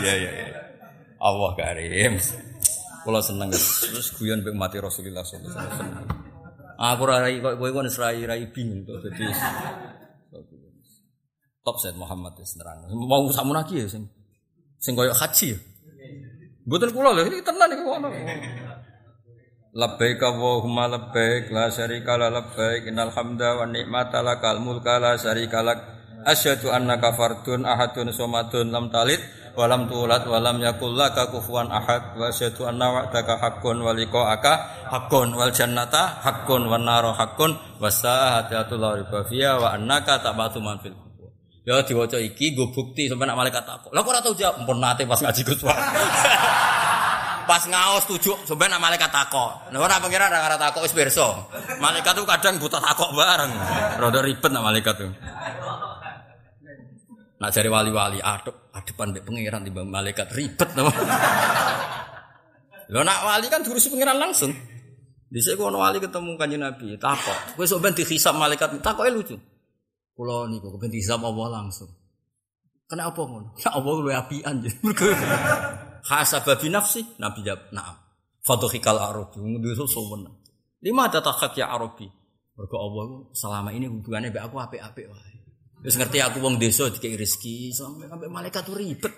Iya 0.04 0.12
iya 0.12 0.30
iya. 0.30 0.67
Allah 1.18 1.50
karim. 1.58 2.14
Kula 3.02 3.20
seneng 3.22 3.50
terus 3.54 4.14
guyon 4.18 4.42
mbek 4.42 4.54
mati 4.54 4.78
Rasulullah 4.78 5.22
sallallahu 5.22 5.54
alaihi 5.54 5.74
wasallam. 5.74 6.06
Aku 6.78 7.02
ora 7.10 7.26
rai 7.26 7.42
kok 7.42 7.58
kowe 7.58 7.70
kon 7.74 7.90
rai 7.90 8.22
rai 8.22 8.44
bingung 8.54 8.86
to 8.86 8.94
dadi 9.02 9.26
top 11.66 11.76
set 11.82 11.94
Muhammad 11.98 12.32
wis 12.38 12.54
nerang. 12.56 12.86
Mau 12.94 13.26
sakmu 13.28 13.52
lagi 13.52 13.82
ya 13.82 13.86
sing 13.90 14.06
sing 14.78 14.94
koyo 14.94 15.10
haji 15.12 15.52
ya. 15.52 15.58
Mboten 16.64 16.90
kula 16.94 17.12
lho 17.16 17.26
iki 17.26 17.42
tenan 17.42 17.74
iki 17.74 17.82
ngono. 17.82 18.08
Labbaik 19.74 20.20
Allahumma 20.22 20.88
labbaik 20.88 21.52
la 21.52 21.68
syarika 21.68 22.16
la 22.16 22.32
labbaik 22.32 22.88
innal 22.88 23.12
hamda 23.12 23.60
wan 23.62 23.74
ni'mata 23.76 24.24
lakal 24.24 24.64
mulka 24.64 24.96
la 24.96 25.20
syarika 25.20 25.60
lak 25.60 25.78
asyhadu 26.24 26.72
annaka 26.72 27.12
fardun 27.14 27.68
ahadun 27.68 28.10
somadun 28.10 28.72
lam 28.72 28.88
talid 28.88 29.20
wa 29.58 29.66
lam 29.66 29.90
tulad 29.90 30.22
wa 30.22 30.38
lam 30.38 30.62
yakul 30.62 30.94
laka 30.94 31.26
kufuwan 31.34 31.66
ahad 31.66 32.14
wa 32.14 32.30
asyhadu 32.30 32.70
anna 32.70 32.94
wa'daka 32.94 33.42
haqqun 33.42 33.82
wa 33.82 33.90
liqa'aka 33.90 34.86
haqqun 34.86 35.34
wal 35.34 35.50
jannata 35.50 36.22
haqqun 36.22 36.70
wan 36.70 36.86
naru 36.86 37.10
haqqun 37.10 37.58
sa'atu 37.82 38.78
la 38.78 38.94
riba 38.94 39.26
fiha 39.26 39.58
wa 39.58 39.74
annaka 39.74 40.22
tabatu 40.22 40.62
man 40.62 40.78
fil. 40.78 40.94
Ya 41.66 41.82
diwaca 41.82 42.16
iki 42.22 42.54
nggo 42.54 42.70
bukti 42.70 43.10
sampe 43.10 43.26
nak 43.26 43.34
malaikat 43.34 43.60
takok. 43.66 43.90
Lah 43.92 44.00
kok 44.00 44.08
ora 44.14 44.24
tau 44.24 44.32
jawab 44.32 44.62
pun 44.64 44.78
nate 44.80 45.04
pas 45.04 45.20
ngaji 45.20 45.42
Gus 45.44 45.60
pas 47.48 47.64
ngaos 47.64 48.04
tujuh 48.08 48.36
sampai 48.48 48.72
nak 48.72 48.80
malaikat 48.80 49.10
takok. 49.12 49.68
Nah 49.74 49.80
ora 49.82 50.00
pengira 50.00 50.32
ora 50.32 50.56
takok 50.56 50.86
wis 50.86 50.96
pirsa. 50.96 51.28
Malaikat 51.76 52.16
tuh 52.16 52.24
kadang 52.24 52.56
butuh 52.56 52.80
takok 52.80 53.12
bareng. 53.12 53.52
Rada 54.00 54.20
ribet 54.24 54.48
nak 54.48 54.64
malaikat 54.64 54.94
tuh. 54.96 55.12
Nak 57.38 57.50
jari 57.54 57.70
wali-wali 57.70 58.18
adep 58.18 58.74
adepan 58.74 59.14
mbek 59.14 59.22
pangeran 59.22 59.62
timbang 59.62 59.86
malaikat 59.86 60.26
ribet 60.34 60.74
napa. 60.74 60.90
Lho 62.90 63.00
nak 63.06 63.20
wali 63.22 63.46
kan 63.46 63.62
diurusi 63.62 63.94
pangeran 63.94 64.18
langsung. 64.18 64.50
Dhisik 65.28 65.60
ono 65.60 65.84
wali 65.84 66.00
ketemu 66.00 66.40
Kanjeng 66.40 66.64
Nabi, 66.64 66.96
takok. 66.96 67.54
Kowe 67.54 67.64
sok 67.68 67.84
ben 67.84 67.92
dihisab 67.92 68.34
malaikat, 68.40 68.80
takoke 68.80 69.12
lucu. 69.12 69.36
Kula 70.16 70.48
niku 70.48 70.72
kepen 70.72 70.88
dihisab 70.88 71.20
Allah 71.20 71.62
langsung. 71.62 71.92
Kenapa 72.88 73.20
ngono? 73.20 73.52
Ya 73.62 73.76
Allah 73.76 73.92
luwe 73.92 74.14
apian 74.16 74.64
jadi. 74.64 74.80
Hasaba 76.08 76.56
bi 76.56 76.72
nafsi, 76.72 77.04
Nabi 77.20 77.44
jawab, 77.44 77.68
"Na'am." 77.76 77.96
Fadhikal 78.40 78.96
Arabi, 78.96 79.36
nduwe 79.44 79.76
sowen. 79.76 80.24
Lima 80.80 81.12
ada 81.12 81.20
takhak 81.20 81.52
ya 81.60 81.68
Arabi. 81.68 82.08
Mergo 82.56 82.76
Allah 82.80 83.28
selama 83.36 83.70
ini 83.76 83.86
hubungannya 83.86 84.32
mbek 84.32 84.48
aku 84.48 84.56
apik-apik 84.56 85.06
wae. 85.12 85.37
Wis 85.78 85.94
ngerti 85.94 86.18
aku 86.18 86.42
wong 86.42 86.58
desa 86.58 86.90
dikei 86.90 87.14
rezeki, 87.14 87.70
sampai 87.70 88.10
sampai 88.10 88.26
malaikat 88.26 88.66
tuh 88.66 88.74
ribet. 88.74 89.14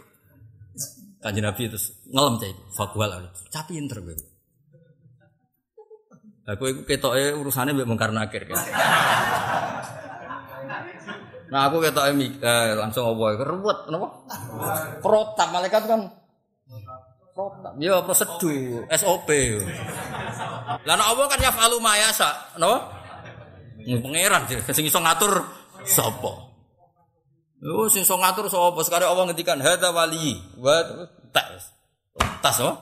Kanjeng 1.21 1.45
Nabi 1.45 1.69
terus 1.69 1.93
ngelem 2.09 2.41
cah 2.41 2.49
itu, 2.49 2.63
fakwal 2.77 3.11
cah 3.53 3.65
pinter 3.65 4.01
kowe. 4.01 4.17
Aku 6.51 6.65
iku 6.67 6.81
ketoke 6.89 7.37
urusane 7.37 7.73
mbek 7.77 7.89
mungkar 7.89 8.13
nakir 8.13 8.49
kan. 8.49 8.57
Nah 11.53 11.69
aku 11.69 11.81
ketoke 11.81 12.13
eh, 12.17 12.73
langsung 12.77 13.09
apa 13.09 13.41
ruwet 13.41 13.79
napa? 13.89 14.09
Protap 15.01 15.49
malaikat 15.53 15.85
kan 15.89 16.01
protap. 17.33 17.73
Ya 17.81 18.05
prosedur, 18.05 18.85
SOP. 18.89 19.29
Lah 20.85 20.95
nek 20.97 21.09
apa 21.09 21.23
kan 21.25 21.39
ya 21.41 21.53
falu 21.53 21.81
mayasa, 21.81 22.57
napa? 22.61 23.01
Pangeran 23.81 24.45
sing 24.49 24.85
iso 24.85 25.01
ngatur 25.01 25.41
sapa? 25.89 26.50
Oh 27.61 27.85
sing 27.93 28.09
iso 28.09 28.17
ngatur 28.17 28.49
sapa? 28.49 28.81
Sekare 28.81 29.05
Allah 29.05 29.29
ngendikan 29.29 29.61
hadza 29.61 29.93
wali 29.93 30.41
wa 30.57 30.81
tas. 31.29 31.77
Tas 32.41 32.57
oh. 32.65 32.77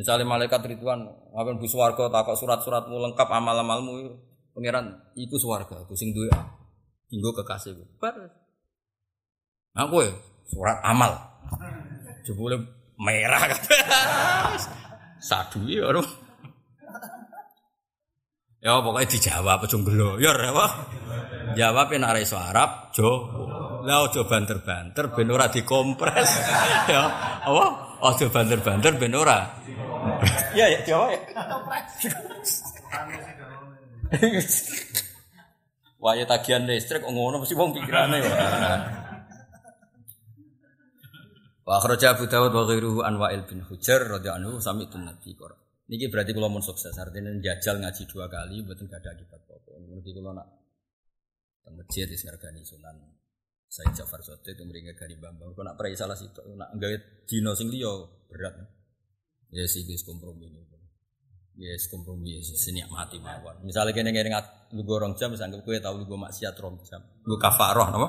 Misalnya 0.00 0.24
malaikat 0.24 0.62
Ridwan 0.62 1.04
akan 1.34 1.58
bu 1.58 1.66
swarga 1.66 2.06
takok 2.08 2.38
surat-suratmu 2.38 3.02
lengkap 3.02 3.28
amal-amalmu 3.28 4.14
pangeran 4.54 4.94
iku 5.18 5.34
swarga, 5.42 5.82
aku 5.82 5.98
sing 5.98 6.14
duwe 6.14 6.30
Tinggu 7.08 7.32
kekasihku. 7.34 7.98
Bar. 7.98 8.14
Ya 9.72 9.84
surat 10.48 10.78
amal. 10.84 11.16
Jebule 12.24 12.60
merah 13.00 13.48
kata. 13.48 13.76
Ya 15.66 15.82
ora. 15.82 15.98
Ya 18.58 18.82
pokoknya 18.82 19.06
dijawab 19.06 19.62
aja 19.62 19.76
ngloyor 19.78 20.36
apa. 20.50 20.66
Jawab 21.54 21.94
nek 21.94 22.10
ora 22.10 22.22
Arab, 22.50 22.70
Jawa. 22.90 23.18
Lah 23.86 24.10
aja 24.10 24.26
banter-banter 24.26 25.04
ben 25.14 25.30
ora 25.30 25.46
dikompres. 25.46 26.30
ya, 26.92 27.02
apa? 27.46 27.66
Aja 28.02 28.26
banter-banter 28.26 28.98
ben 28.98 29.14
ora. 29.14 29.46
Ya 30.58 30.66
ya 30.66 30.82
Jawa 30.82 31.14
ya. 31.14 31.20
Waya 35.98 36.24
tagihan 36.26 36.66
listrik 36.66 37.06
ngono 37.06 37.42
mesti 37.42 37.54
wong 37.54 37.74
pikirane 37.74 38.18
ya. 38.22 38.34
Wa 41.62 41.78
akhraja 41.78 42.16
Abu 42.16 42.26
Dawud 42.26 42.50
wa 42.54 42.64
ghairuhu 42.66 43.06
an 43.06 43.20
Wa'il 43.22 43.46
bin 43.46 43.62
Hujar 43.62 44.02
radhiyallahu 44.02 44.58
anhu 44.58 44.64
sami 44.64 44.88
Nabi. 44.88 45.36
Niki 45.88 46.12
berarti 46.12 46.36
kula 46.36 46.52
mun 46.52 46.60
sukses 46.60 46.92
artinya 47.00 47.32
jajal 47.40 47.80
ngaji 47.80 48.02
dua 48.04 48.28
kali 48.28 48.60
mboten 48.60 48.86
gak 48.92 49.00
ada 49.00 49.16
akibat 49.16 49.40
apa. 49.48 49.70
Niki 49.88 50.12
kula 50.12 50.36
nak 50.36 50.48
masjid 51.68 52.08
wis 52.08 52.24
ngergani 52.24 52.64
Sunan 52.64 52.96
Said 53.68 53.92
Jafar 53.92 54.24
Sote 54.24 54.56
itu 54.56 54.64
mringe 54.64 54.96
gani 54.96 55.16
Bambang. 55.20 55.52
Kok 55.52 55.64
nak 55.64 55.76
prei 55.76 55.92
salah 55.92 56.16
situ 56.16 56.40
nak 56.56 56.72
gawe 56.76 56.96
dina 57.28 57.52
sing 57.52 57.68
liya 57.68 57.92
berat. 58.28 58.56
Ya 59.52 59.64
sih 59.64 59.84
wis 59.84 60.04
kompromi 60.04 60.48
ini. 60.48 60.68
Yes, 61.58 61.90
kompromi 61.90 62.38
yes, 62.38 62.54
mati 62.86 63.18
mawon. 63.18 63.66
Misalnya 63.66 63.90
kene 63.90 64.14
kene 64.14 64.30
ngat 64.30 64.70
lugu 64.78 64.94
rong 64.94 65.18
jam, 65.18 65.34
misalnya 65.34 65.58
gue 65.58 65.76
tahu 65.82 66.06
lugu 66.06 66.14
maksiat 66.14 66.54
rong 66.54 66.78
jam, 66.86 67.02
lu 67.26 67.34
kafaroh, 67.34 67.90
napa? 67.90 68.08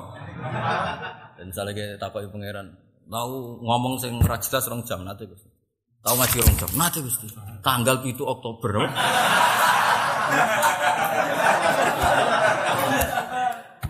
Dan 1.34 1.50
misalnya 1.50 1.74
kene 1.74 1.98
takoki 1.98 2.30
pangeran, 2.30 2.70
tahu 3.10 3.58
ngomong 3.58 3.98
sing 3.98 4.22
ra 4.22 4.38
jelas 4.38 4.70
rong 4.70 4.86
jam 4.86 5.02
nanti 5.02 5.26
Gusti. 5.26 5.50
Tahu 6.00 6.14
ngaji 6.16 6.36
rong 6.40 6.56
jam 6.56 6.70
nanti 6.80 6.98
Gusti. 7.04 7.28
Tanggal 7.60 8.00
7 8.00 8.24
Oktober. 8.24 8.88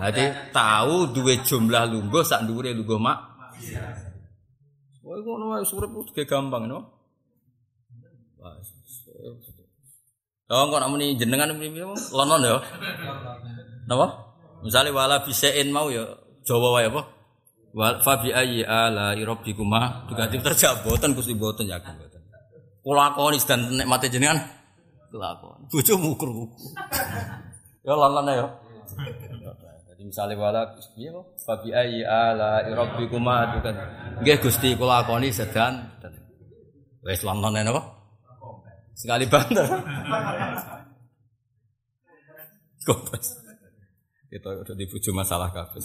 Jadi 0.01 0.25
tahu 0.51 1.13
dua 1.13 1.35
jumlah 1.45 1.85
lungguh 1.87 2.25
sak 2.27 2.49
dhuwure 2.49 2.75
lungguh 2.75 2.99
mak. 2.99 3.19
Wah, 5.07 5.17
ngono 5.23 5.55
wae 5.55 5.63
surip 5.63 5.93
gampang, 6.27 6.67
no? 6.67 6.79
Oh, 10.51 10.67
kok 10.67 10.83
namuni 10.83 11.15
jenengan 11.15 11.55
lonon 12.11 12.43
ya. 12.43 12.59
Napa? 13.87 14.07
Misale 14.67 14.91
wala 14.91 15.23
bisain 15.23 15.71
mau 15.71 15.95
ya 15.95 16.03
Jawa 16.43 16.75
wae 16.75 16.91
apa? 16.91 17.20
Wa 17.71 18.03
fa 18.03 18.19
bi 18.19 18.35
ayyi 18.35 18.67
ala 18.67 19.15
rabbikuma 19.15 20.11
diganti 20.11 20.43
terjawab 20.43 20.83
boten 20.83 21.15
Gusti 21.15 21.39
boten 21.39 21.71
yakin 21.71 21.95
boten. 21.95 22.23
Kula 22.83 23.15
akoni 23.15 23.39
sedan 23.39 23.71
nikmate 23.71 24.11
jenengan 24.11 24.43
kelakon. 25.13 25.71
Bojomu 25.71 26.19
kru. 26.19 26.51
Ya 27.87 27.95
lonon 27.95 28.27
ya. 28.27 28.47
Jadi 29.87 30.03
misalnya 30.03 30.35
wala 30.35 30.63
piye 30.75 31.15
kok 31.15 31.27
fa 31.47 31.55
bi 31.63 31.71
ayyi 31.71 32.03
ala 32.03 32.67
rabbikuma 32.75 33.55
diganti. 33.55 33.83
Nggih 34.19 34.37
Gusti 34.43 34.75
kula 34.75 35.07
akoni 35.07 35.31
sedan 35.31 35.95
wis 37.07 37.23
lonon 37.23 37.55
napa? 37.55 37.83
Sekali 38.99 39.31
banter. 39.31 39.65
Kopes. 42.83 43.39
Kita 44.31 44.49
udah 44.63 44.75
dibujuk 44.75 45.15
masalah 45.15 45.55
kabeh. 45.55 45.81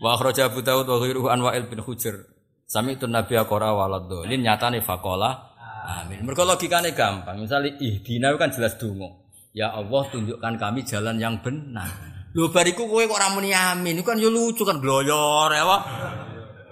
Wa 0.00 0.16
akhraja 0.16 0.48
Abu 0.48 0.64
Dawud 0.64 0.88
wa 0.88 0.96
ghairuhu 0.96 1.28
an 1.28 1.44
Wa'il 1.44 1.68
bin 1.68 1.84
Hujr. 1.84 2.24
Sami 2.64 2.96
itu 2.96 3.04
Nabi 3.04 3.36
akora 3.36 3.76
dolin 4.00 4.40
nyatane 4.40 4.80
faqala 4.80 5.52
amin. 6.00 6.24
Mergo 6.24 6.48
logikane 6.48 6.96
gampang. 6.96 7.36
Misalnya 7.36 7.76
ihdina 7.76 8.32
kan 8.40 8.48
jelas 8.48 8.80
donga. 8.80 9.20
Ya 9.52 9.68
Allah 9.68 10.06
tunjukkan 10.08 10.56
kami 10.56 10.86
jalan 10.88 11.20
yang 11.20 11.36
benar. 11.44 11.90
Lho 12.32 12.48
bariku 12.48 12.86
kowe 12.86 13.02
kok 13.04 13.18
ora 13.18 13.28
muni 13.34 13.50
amin. 13.50 13.98
Itu 13.98 14.06
kan 14.06 14.16
yo 14.22 14.30
lucu 14.30 14.62
kan 14.62 14.78
bloyor 14.78 15.50
ya, 15.50 15.66
Pak. 15.66 15.82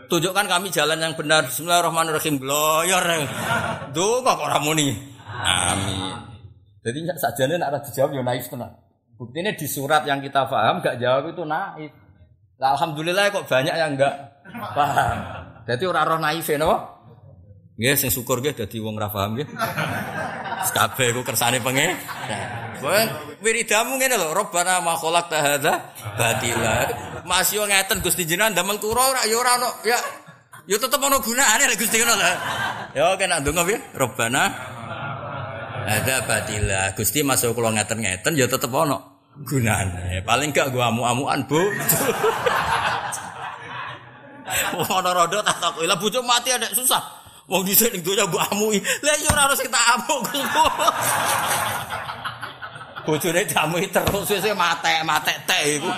Tunjukkan 0.08 0.46
kami 0.46 0.70
jalan 0.70 0.96
yang 1.02 1.12
benar. 1.18 1.50
Bismillahirrahmanirrahim. 1.50 2.38
Bloyor. 2.38 3.04
Duh 3.90 4.22
kok 4.22 4.38
ora 4.38 4.62
muni. 4.62 4.94
Amin. 5.28 6.14
Jadi 6.80 6.98
sajane 7.18 7.58
nek 7.58 7.68
ora 7.74 7.78
dijawab 7.82 8.14
ya 8.14 8.22
naif 8.22 8.46
tenan. 8.48 8.72
Buktinya 9.18 9.50
di 9.50 9.66
surat 9.66 10.06
yang 10.06 10.22
kita 10.22 10.46
paham 10.46 10.78
gak 10.78 11.02
jawab 11.02 11.34
itu 11.34 11.42
naif. 11.42 11.90
Nah, 12.58 12.74
alhamdulillah 12.74 13.30
kok 13.30 13.46
banyak 13.46 13.70
yang 13.70 13.94
enggak 13.94 14.42
paham. 14.74 15.18
Jadi 15.62 15.84
ora 15.86 16.02
roh 16.02 16.18
naif 16.18 16.50
no? 16.58 16.74
Nggih 17.78 17.94
sing 17.94 18.10
syukur 18.10 18.42
nggih 18.42 18.58
dadi 18.58 18.82
wong 18.82 18.98
ra 18.98 19.06
paham 19.06 19.38
nggih. 19.38 19.46
Kabeh 20.74 21.14
ku 21.14 21.22
kersane 21.22 21.62
penge. 21.62 21.94
Kowe 22.82 23.00
wiridamu 23.46 23.94
ngene 23.98 24.18
lho, 24.18 24.34
Rabbana 24.34 24.82
ma 24.82 24.98
khalaqta 24.98 25.38
hadza 25.38 25.94
batila. 26.18 26.90
Mas 27.22 27.54
yo 27.54 27.62
ngeten 27.62 28.02
Gusti 28.02 28.26
jenengan 28.26 28.54
damel 28.58 28.82
kura 28.82 29.06
ora 29.06 29.22
ya 29.26 29.38
ora 29.38 29.54
ono 29.58 29.70
ya 29.86 29.98
ya 30.66 30.76
tetep 30.82 30.98
ono 30.98 31.22
gunane 31.22 31.62
lek 31.62 31.78
Gusti 31.78 32.02
ngono 32.02 32.14
lho. 32.18 32.32
Ya 32.98 33.06
kena 33.14 33.38
ndonga 33.38 33.62
piye? 33.62 33.78
Rabbana 33.94 34.42
hadza 35.86 36.26
batila. 36.26 36.90
Gusti 36.98 37.22
masuk 37.22 37.54
kula 37.54 37.70
ngeten-ngeten 37.78 38.34
ya 38.34 38.50
tetep 38.50 38.70
ono 38.74 39.17
gunane. 39.46 40.22
Paling 40.26 40.50
gak 40.50 40.74
gua 40.74 40.90
amu-amuan, 40.90 41.42
Bu. 41.46 41.60
Ono 44.78 45.10
rodo 45.12 45.38
tak 45.44 45.60
takoki. 45.60 45.84
Lah 45.84 45.98
bojo 46.00 46.24
mati 46.24 46.48
ada 46.54 46.66
susah. 46.72 47.02
Wong 47.48 47.64
dhisik 47.64 47.92
ning 47.92 48.04
donya 48.04 48.28
mbok 48.28 48.44
amui. 48.52 48.76
Lah 49.04 49.16
ya 49.16 49.28
ora 49.32 49.48
harus 49.48 49.60
kita 49.60 49.80
amuk. 49.96 50.20
Bojone 53.08 53.40
damui 53.48 53.88
terus 53.88 54.28
wis 54.28 54.44
mate-mate 54.52 55.32
tek 55.48 55.80
iku. 55.80 55.88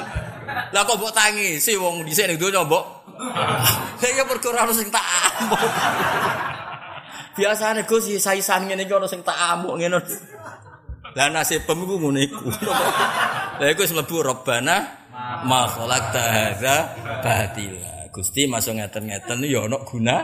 Lah 0.71 0.83
kok 0.87 0.99
mbok 0.99 1.11
tangisi 1.15 1.75
wong 1.75 2.07
dhisik 2.07 2.31
ning 2.31 2.39
donya 2.39 2.63
mbok. 2.63 2.85
Lah 3.99 4.11
ya 4.15 4.23
perkara 4.27 4.67
harus 4.67 4.79
tak 4.91 5.07
amuk. 5.43 5.63
Biasane 7.39 7.87
Gus 7.87 8.07
saisan 8.19 8.67
ngene 8.67 8.87
iki 8.87 8.95
ana 8.95 9.07
sing 9.07 9.23
tak 9.23 9.39
amuk 9.39 9.79
ngene. 9.79 9.99
Lah 11.17 11.29
nasibmu 11.29 11.83
iku 11.87 11.97
ngene 11.99 12.21
iku. 12.27 12.49
Lah 13.59 13.69
iku 13.71 13.83
mlebu 13.91 14.17
Rabbana 14.23 14.77
ma 15.47 15.67
khalaqta 15.67 16.23
hadza 16.23 16.77
batila. 17.23 18.11
Gusti 18.11 18.51
masuk 18.51 18.79
ngeten-ngeten 18.79 19.39
ya 19.47 19.67
ana 19.67 19.79
guna. 19.87 20.17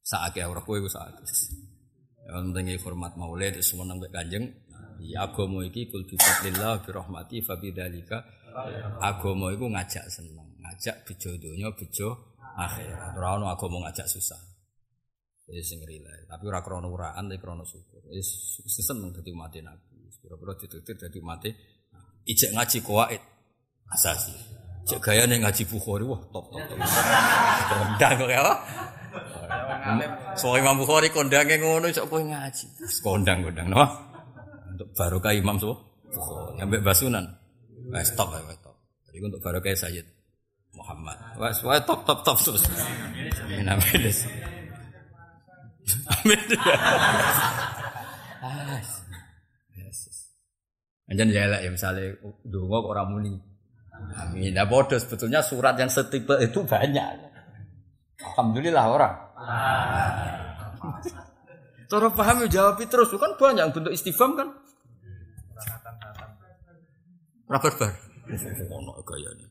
Saake 0.00 0.40
ora 0.46 0.62
kowe 0.64 0.76
iku 0.80 0.88
saake. 0.88 1.24
Ya 2.26 2.42
penting 2.42 2.74
hormat 2.82 3.14
maulid 3.14 3.60
semua 3.62 3.86
nang 3.86 4.00
kanjeng. 4.10 4.48
Ya 4.96 5.28
agama 5.28 5.60
iki 5.60 5.92
kul 5.92 6.08
bi 6.08 6.16
fadlillah 6.16 6.80
bi 6.80 6.90
rahmati 6.90 7.44
fa 7.44 7.60
bidzalika 7.60 8.24
agama 9.04 9.52
iku 9.52 9.68
ngajak 9.68 10.08
seneng, 10.08 10.56
ngajak 10.64 11.04
bejo 11.04 11.36
donya, 11.36 11.68
bejo 11.76 12.32
akhirat. 12.56 13.12
Ora 13.12 13.36
ono 13.36 13.52
agama 13.52 13.84
ngajak 13.84 14.08
susah. 14.08 14.40
Wis 15.46 15.68
sing 15.68 15.78
rilek, 15.84 16.26
tapi 16.26 16.42
ora 16.48 16.58
krana 16.64 16.88
uraan, 16.90 17.30
tapi 17.30 17.38
krana 17.38 17.62
syukur. 17.62 17.95
Wis 18.10 18.28
seneng 18.82 19.10
dadi 19.14 19.30
umat 19.34 19.54
Nabi. 19.58 20.10
Pira-pira 20.22 20.52
ditutur 20.58 20.94
dadi 20.98 21.18
umat 21.22 21.44
ijek 22.26 22.50
ngaji 22.52 22.78
kuwait 22.82 23.22
asasi. 23.94 24.34
Cek 24.86 25.02
gaya 25.02 25.26
nih 25.26 25.42
ngaji 25.42 25.66
Bukhari, 25.66 26.06
wah 26.06 26.18
top 26.30 26.46
top 26.50 26.62
top. 26.70 26.78
Kondang 27.70 28.14
kok 28.22 28.30
ya? 28.30 28.42
Soalnya 30.38 30.62
Imam 30.62 30.78
Bukhari 30.78 31.10
kondangnya 31.10 31.58
ngono, 31.58 31.90
cok 31.90 32.06
kowe 32.06 32.22
ngaji. 32.22 32.66
Kondang 33.02 33.42
kondang, 33.42 33.66
no? 33.66 33.82
Untuk 34.70 34.86
barokah 34.94 35.34
Imam 35.34 35.58
so, 35.58 35.74
Bukhari, 36.06 36.62
ambek 36.62 36.86
basunan. 36.86 37.26
Wes 37.90 38.14
top 38.14 38.30
ya, 38.34 38.54
top. 38.62 38.78
Jadi 39.10 39.18
untuk 39.26 39.42
barokah 39.42 39.74
Sayyid 39.74 40.06
Muhammad. 40.74 41.18
Wes, 41.34 41.58
wes 41.66 41.82
top 41.82 42.06
top 42.06 42.22
top 42.22 42.38
terus. 42.38 42.62
Amin 43.42 43.66
amin. 43.66 44.02
Amin. 46.22 46.42
Anjan 51.06 51.30
jelek 51.30 51.60
ya 51.62 51.70
misalnya 51.70 52.18
dongo 52.42 52.82
kok 52.82 52.90
ora 52.90 53.04
muni. 53.06 53.34
Amin. 54.18 54.52
Nah 54.52 54.66
bodoh 54.66 54.98
sebetulnya 54.98 55.40
surat 55.40 55.78
yang 55.78 55.88
setipe 55.88 56.34
itu 56.42 56.66
banyak. 56.66 57.06
Alhamdulillah 58.20 58.84
orang. 58.90 59.14
Cara 61.86 62.08
paham 62.10 62.36
ya 62.44 62.48
jawab 62.50 62.82
terus 62.82 63.14
kan 63.14 63.38
banyak 63.38 63.70
bentuk 63.70 63.94
istifham 63.94 64.34
kan. 64.34 64.50
Rapat 67.46 67.74
bar. 67.78 67.92
Ono 68.74 68.92
gayane. 69.06 69.46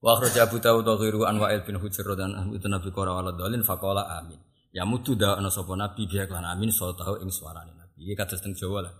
Wa 0.00 0.16
akhraja 0.16 0.48
Abu 0.48 0.56
Dawud 0.56 0.84
wa 0.88 0.96
ghairu 0.96 1.20
an 1.28 1.36
Wa'il 1.36 1.60
bin 1.68 1.76
Hujr 1.76 2.08
dan 2.16 2.32
itu 2.56 2.64
Nabi 2.68 2.88
qara 2.92 3.12
wala 3.12 3.36
dalin 3.36 3.60
faqala 3.60 4.08
amin. 4.22 4.40
Ya 4.76 4.84
mutu 4.84 5.16
da 5.16 5.40
ana 5.40 5.48
sapa 5.48 5.72
nabi 5.72 6.04
biya 6.04 6.28
lan 6.28 6.44
amin 6.44 6.68
so 6.68 6.92
tahu 6.92 7.24
ing 7.24 7.32
suarane 7.32 7.72
nabi. 7.72 8.04
Iki 8.04 8.12
kados 8.12 8.44
teng 8.44 8.52
Jawa 8.52 8.84
lah. 8.84 8.92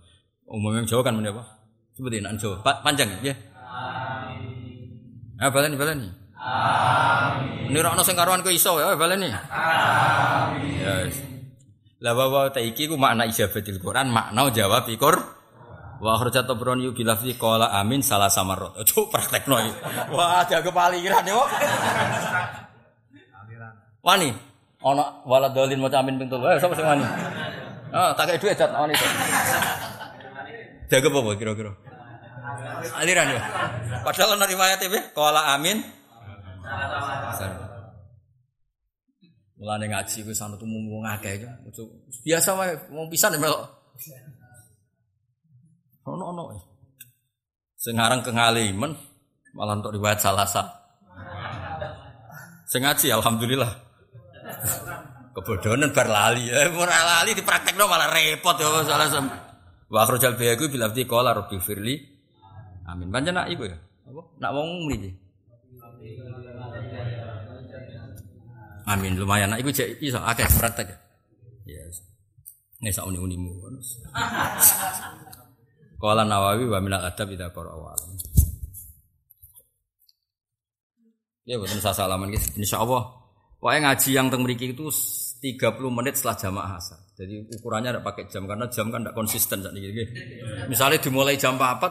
Umum 0.49 0.73
yang 0.73 0.89
Jawa 0.89 1.05
kan 1.05 1.13
menapa? 1.13 1.45
Seperti 1.93 2.17
nan 2.17 2.41
Jawa. 2.41 2.65
Pa 2.65 2.81
panjang 2.81 3.13
ya. 3.21 3.37
Amin. 3.61 5.37
Ah 5.37 5.53
baleni 5.53 5.77
baleni. 5.77 6.09
Amin. 6.33 7.69
Ini 7.69 7.77
ana 7.77 8.01
sing 8.01 8.17
karuan 8.17 8.41
ku 8.41 8.49
iso 8.49 8.81
ya 8.81 8.97
baleni. 8.97 9.29
Amin. 9.29 10.81
Yes. 10.81 11.21
Lah 12.01 12.17
wa 12.17 12.49
ta 12.49 12.57
iki 12.57 12.89
ku 12.89 12.97
makna 12.97 13.29
ijabatil 13.29 13.77
Quran, 13.77 14.09
makna 14.09 14.49
jawab 14.49 14.89
ikur. 14.89 15.13
Wa 15.97 16.13
akhrajat 16.17 16.45
Tabrani 16.45 16.85
yu 16.85 16.93
bilafzi 16.93 17.37
qala 17.37 17.73
amin 17.73 18.01
salah 18.05 18.33
samarot. 18.33 18.77
Ojo 18.81 19.13
praktekno 19.13 19.61
iki. 19.61 19.73
Wah, 20.13 20.41
jago 20.45 20.69
paliran 20.69 21.25
yo. 21.25 21.41
Wani, 24.05 24.29
ana 24.81 25.25
waladolin 25.25 25.81
maca 25.81 26.01
amin 26.05 26.21
ping 26.21 26.29
3. 26.29 26.37
Eh, 26.37 26.59
sapa 26.61 26.73
sing 26.77 26.85
wani? 26.85 27.05
Ah, 27.89 28.13
tak 28.13 28.29
kei 28.29 28.37
dhuwit 28.37 28.57
jat 28.57 28.69
wani. 28.69 28.93
Jago 30.87 31.07
apa 31.11 31.31
kira-kira? 31.35 31.71
Aliran 33.01 33.27
ya. 33.33 33.41
Padahal 34.05 34.37
ana 34.37 34.45
riwayat 34.47 34.79
iki 34.85 34.99
qala 35.17 35.57
amin. 35.57 35.81
Mulane 39.57 39.89
ngaji 39.89 40.21
kuwi 40.21 40.37
sanut 40.37 40.61
umum 40.61 40.85
wong 40.93 41.03
akeh 41.09 41.41
Biasa 42.21 42.53
wae 42.53 42.77
wong 42.93 43.09
pisan 43.09 43.35
melok. 43.41 43.65
Ono 46.05 46.23
ono. 46.31 46.43
Sing 47.75 47.97
aran 47.97 48.21
kengalimen 48.21 48.93
malah 49.57 49.81
untuk 49.81 49.97
riwayat 49.97 50.21
salasa. 50.21 50.63
Sing 52.69 52.85
ngaji 52.85 53.09
alhamdulillah. 53.11 53.86
Kebodohan 55.37 55.85
bar 55.93 56.07
lali. 56.09 56.49
Eh 56.49 56.65
ora 56.73 56.97
lali 56.97 57.37
dipraktekno 57.37 57.85
malah 57.85 58.09
repot 58.09 58.57
ya 58.57 58.81
salah 58.81 59.05
sam. 59.05 59.29
Wa 59.87 60.03
akhrajal 60.03 60.33
biyaku 60.33 60.73
bil 60.73 60.81
abdi 60.81 61.05
qala 61.05 61.37
rabbi 61.37 61.61
firli. 61.61 61.95
Amin. 62.89 63.13
Pancen 63.13 63.37
nak 63.37 63.51
iku 63.53 63.69
ya. 63.69 63.77
Apa? 64.09 64.21
Nak 64.41 64.51
wong 64.55 64.89
mriki. 64.89 65.11
Amin 68.87 69.13
lumayan. 69.19 69.53
Nak 69.53 69.61
iku 69.61 69.69
cek 69.69 70.01
iso 70.01 70.17
akeh 70.17 70.47
praktek. 70.47 70.89
Ya. 71.69 71.85
Nek 72.81 72.91
sak 72.95 73.05
uni-unimu. 73.05 73.51
Qala 75.97 76.25
Nawawi 76.25 76.65
wa 76.69 76.81
minal 76.81 77.05
adab 77.05 77.29
idza 77.33 77.49
qara'a 77.49 77.73
alam. 77.73 78.09
Ya 81.47 81.55
betul 81.61 81.79
saya 81.79 81.95
salaman 81.95 82.33
gitu. 82.33 82.59
Pokoknya 83.57 83.79
ngaji 83.89 84.09
yang 84.13 84.27
teng 84.29 84.41
mriki 84.45 84.77
itu 84.77 84.85
30 85.41 85.89
menit 85.89 86.13
setelah 86.17 86.37
jamaah 86.37 86.71
asar. 86.77 86.99
Jadi 87.17 87.49
ukurannya 87.57 87.89
tidak 87.97 88.05
pakai 88.05 88.23
jam 88.29 88.45
karena 88.45 88.65
jam 88.69 88.93
kan 88.93 89.01
tidak 89.01 89.15
konsisten 89.17 89.57
saat 89.65 89.73
ini. 89.73 90.05
Misalnya 90.69 91.01
dimulai 91.01 91.33
jam 91.37 91.57
4 91.57 91.81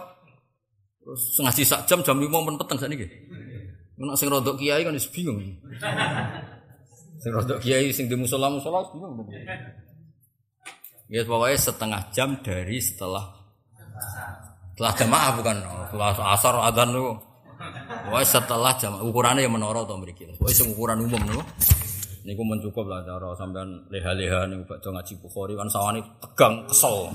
terus 1.02 1.38
ngaji 1.42 1.62
sak 1.62 1.86
jam 1.90 2.02
jam 2.06 2.18
5 2.18 2.26
menit 2.30 2.58
peteng 2.62 2.78
saat 2.78 2.90
ini. 2.94 3.06
Nek 3.96 4.14
sing 4.20 4.28
rodok 4.28 4.60
kiai 4.60 4.86
kan 4.86 4.94
wis 4.94 5.08
bingung. 5.10 5.40
Sing 7.18 7.30
rodok 7.34 7.58
kiai 7.58 7.90
sing 7.90 8.06
di 8.06 8.14
musola 8.14 8.46
musola 8.46 8.86
bingung. 8.94 9.26
Ya 11.10 11.22
pokoknya 11.22 11.58
setengah 11.58 12.02
jam 12.14 12.38
dari 12.42 12.78
setelah 12.82 13.24
setelah 14.74 14.92
jamaah 14.94 15.30
bukan 15.38 15.56
setelah 15.90 16.10
asar 16.34 16.54
adzan 16.62 16.94
lu. 16.94 17.16
Wah 18.12 18.22
setelah 18.22 18.72
jam 18.78 18.98
ukurannya 19.02 19.44
yang 19.46 19.54
menara 19.54 19.82
atau 19.82 19.98
mriki. 19.98 20.28
Wah 20.38 20.52
sing 20.52 20.72
ukuran 20.72 21.02
umum 21.02 21.20
niku. 21.22 21.42
Niku 22.26 22.42
mencukup 22.42 22.90
lah 22.90 23.06
cara 23.06 23.30
sampean 23.38 23.86
leha-leha 23.86 24.50
niku 24.50 24.66
bakal 24.66 24.90
ngaji 24.98 25.14
Bukhari 25.22 25.54
kan 25.54 25.68
sawane 25.70 26.00
tegang 26.18 26.54
kesel. 26.66 27.12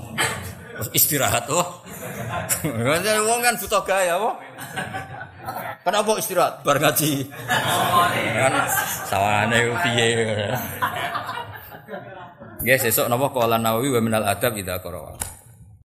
Terus 0.72 0.88
istirahat 0.96 1.44
oh. 1.52 1.84
Kan 3.04 3.20
wong 3.28 3.40
kan 3.44 3.54
butuh 3.60 3.82
gaya 3.84 4.16
apa? 4.16 4.30
Kenapa 5.84 6.10
istirahat 6.16 6.64
bar 6.64 6.80
ngaji? 6.80 7.28
Kan 8.32 8.54
sawane 9.04 9.58
piye. 9.84 10.08
Ya 12.62 12.78
sesuk 12.78 13.10
napa 13.10 13.28
qala 13.34 13.58
Nawawi 13.58 13.92
wa 13.92 14.00
minal 14.00 14.24
adab 14.24 14.54
idza 14.54 14.78
qara'a. 14.80 15.41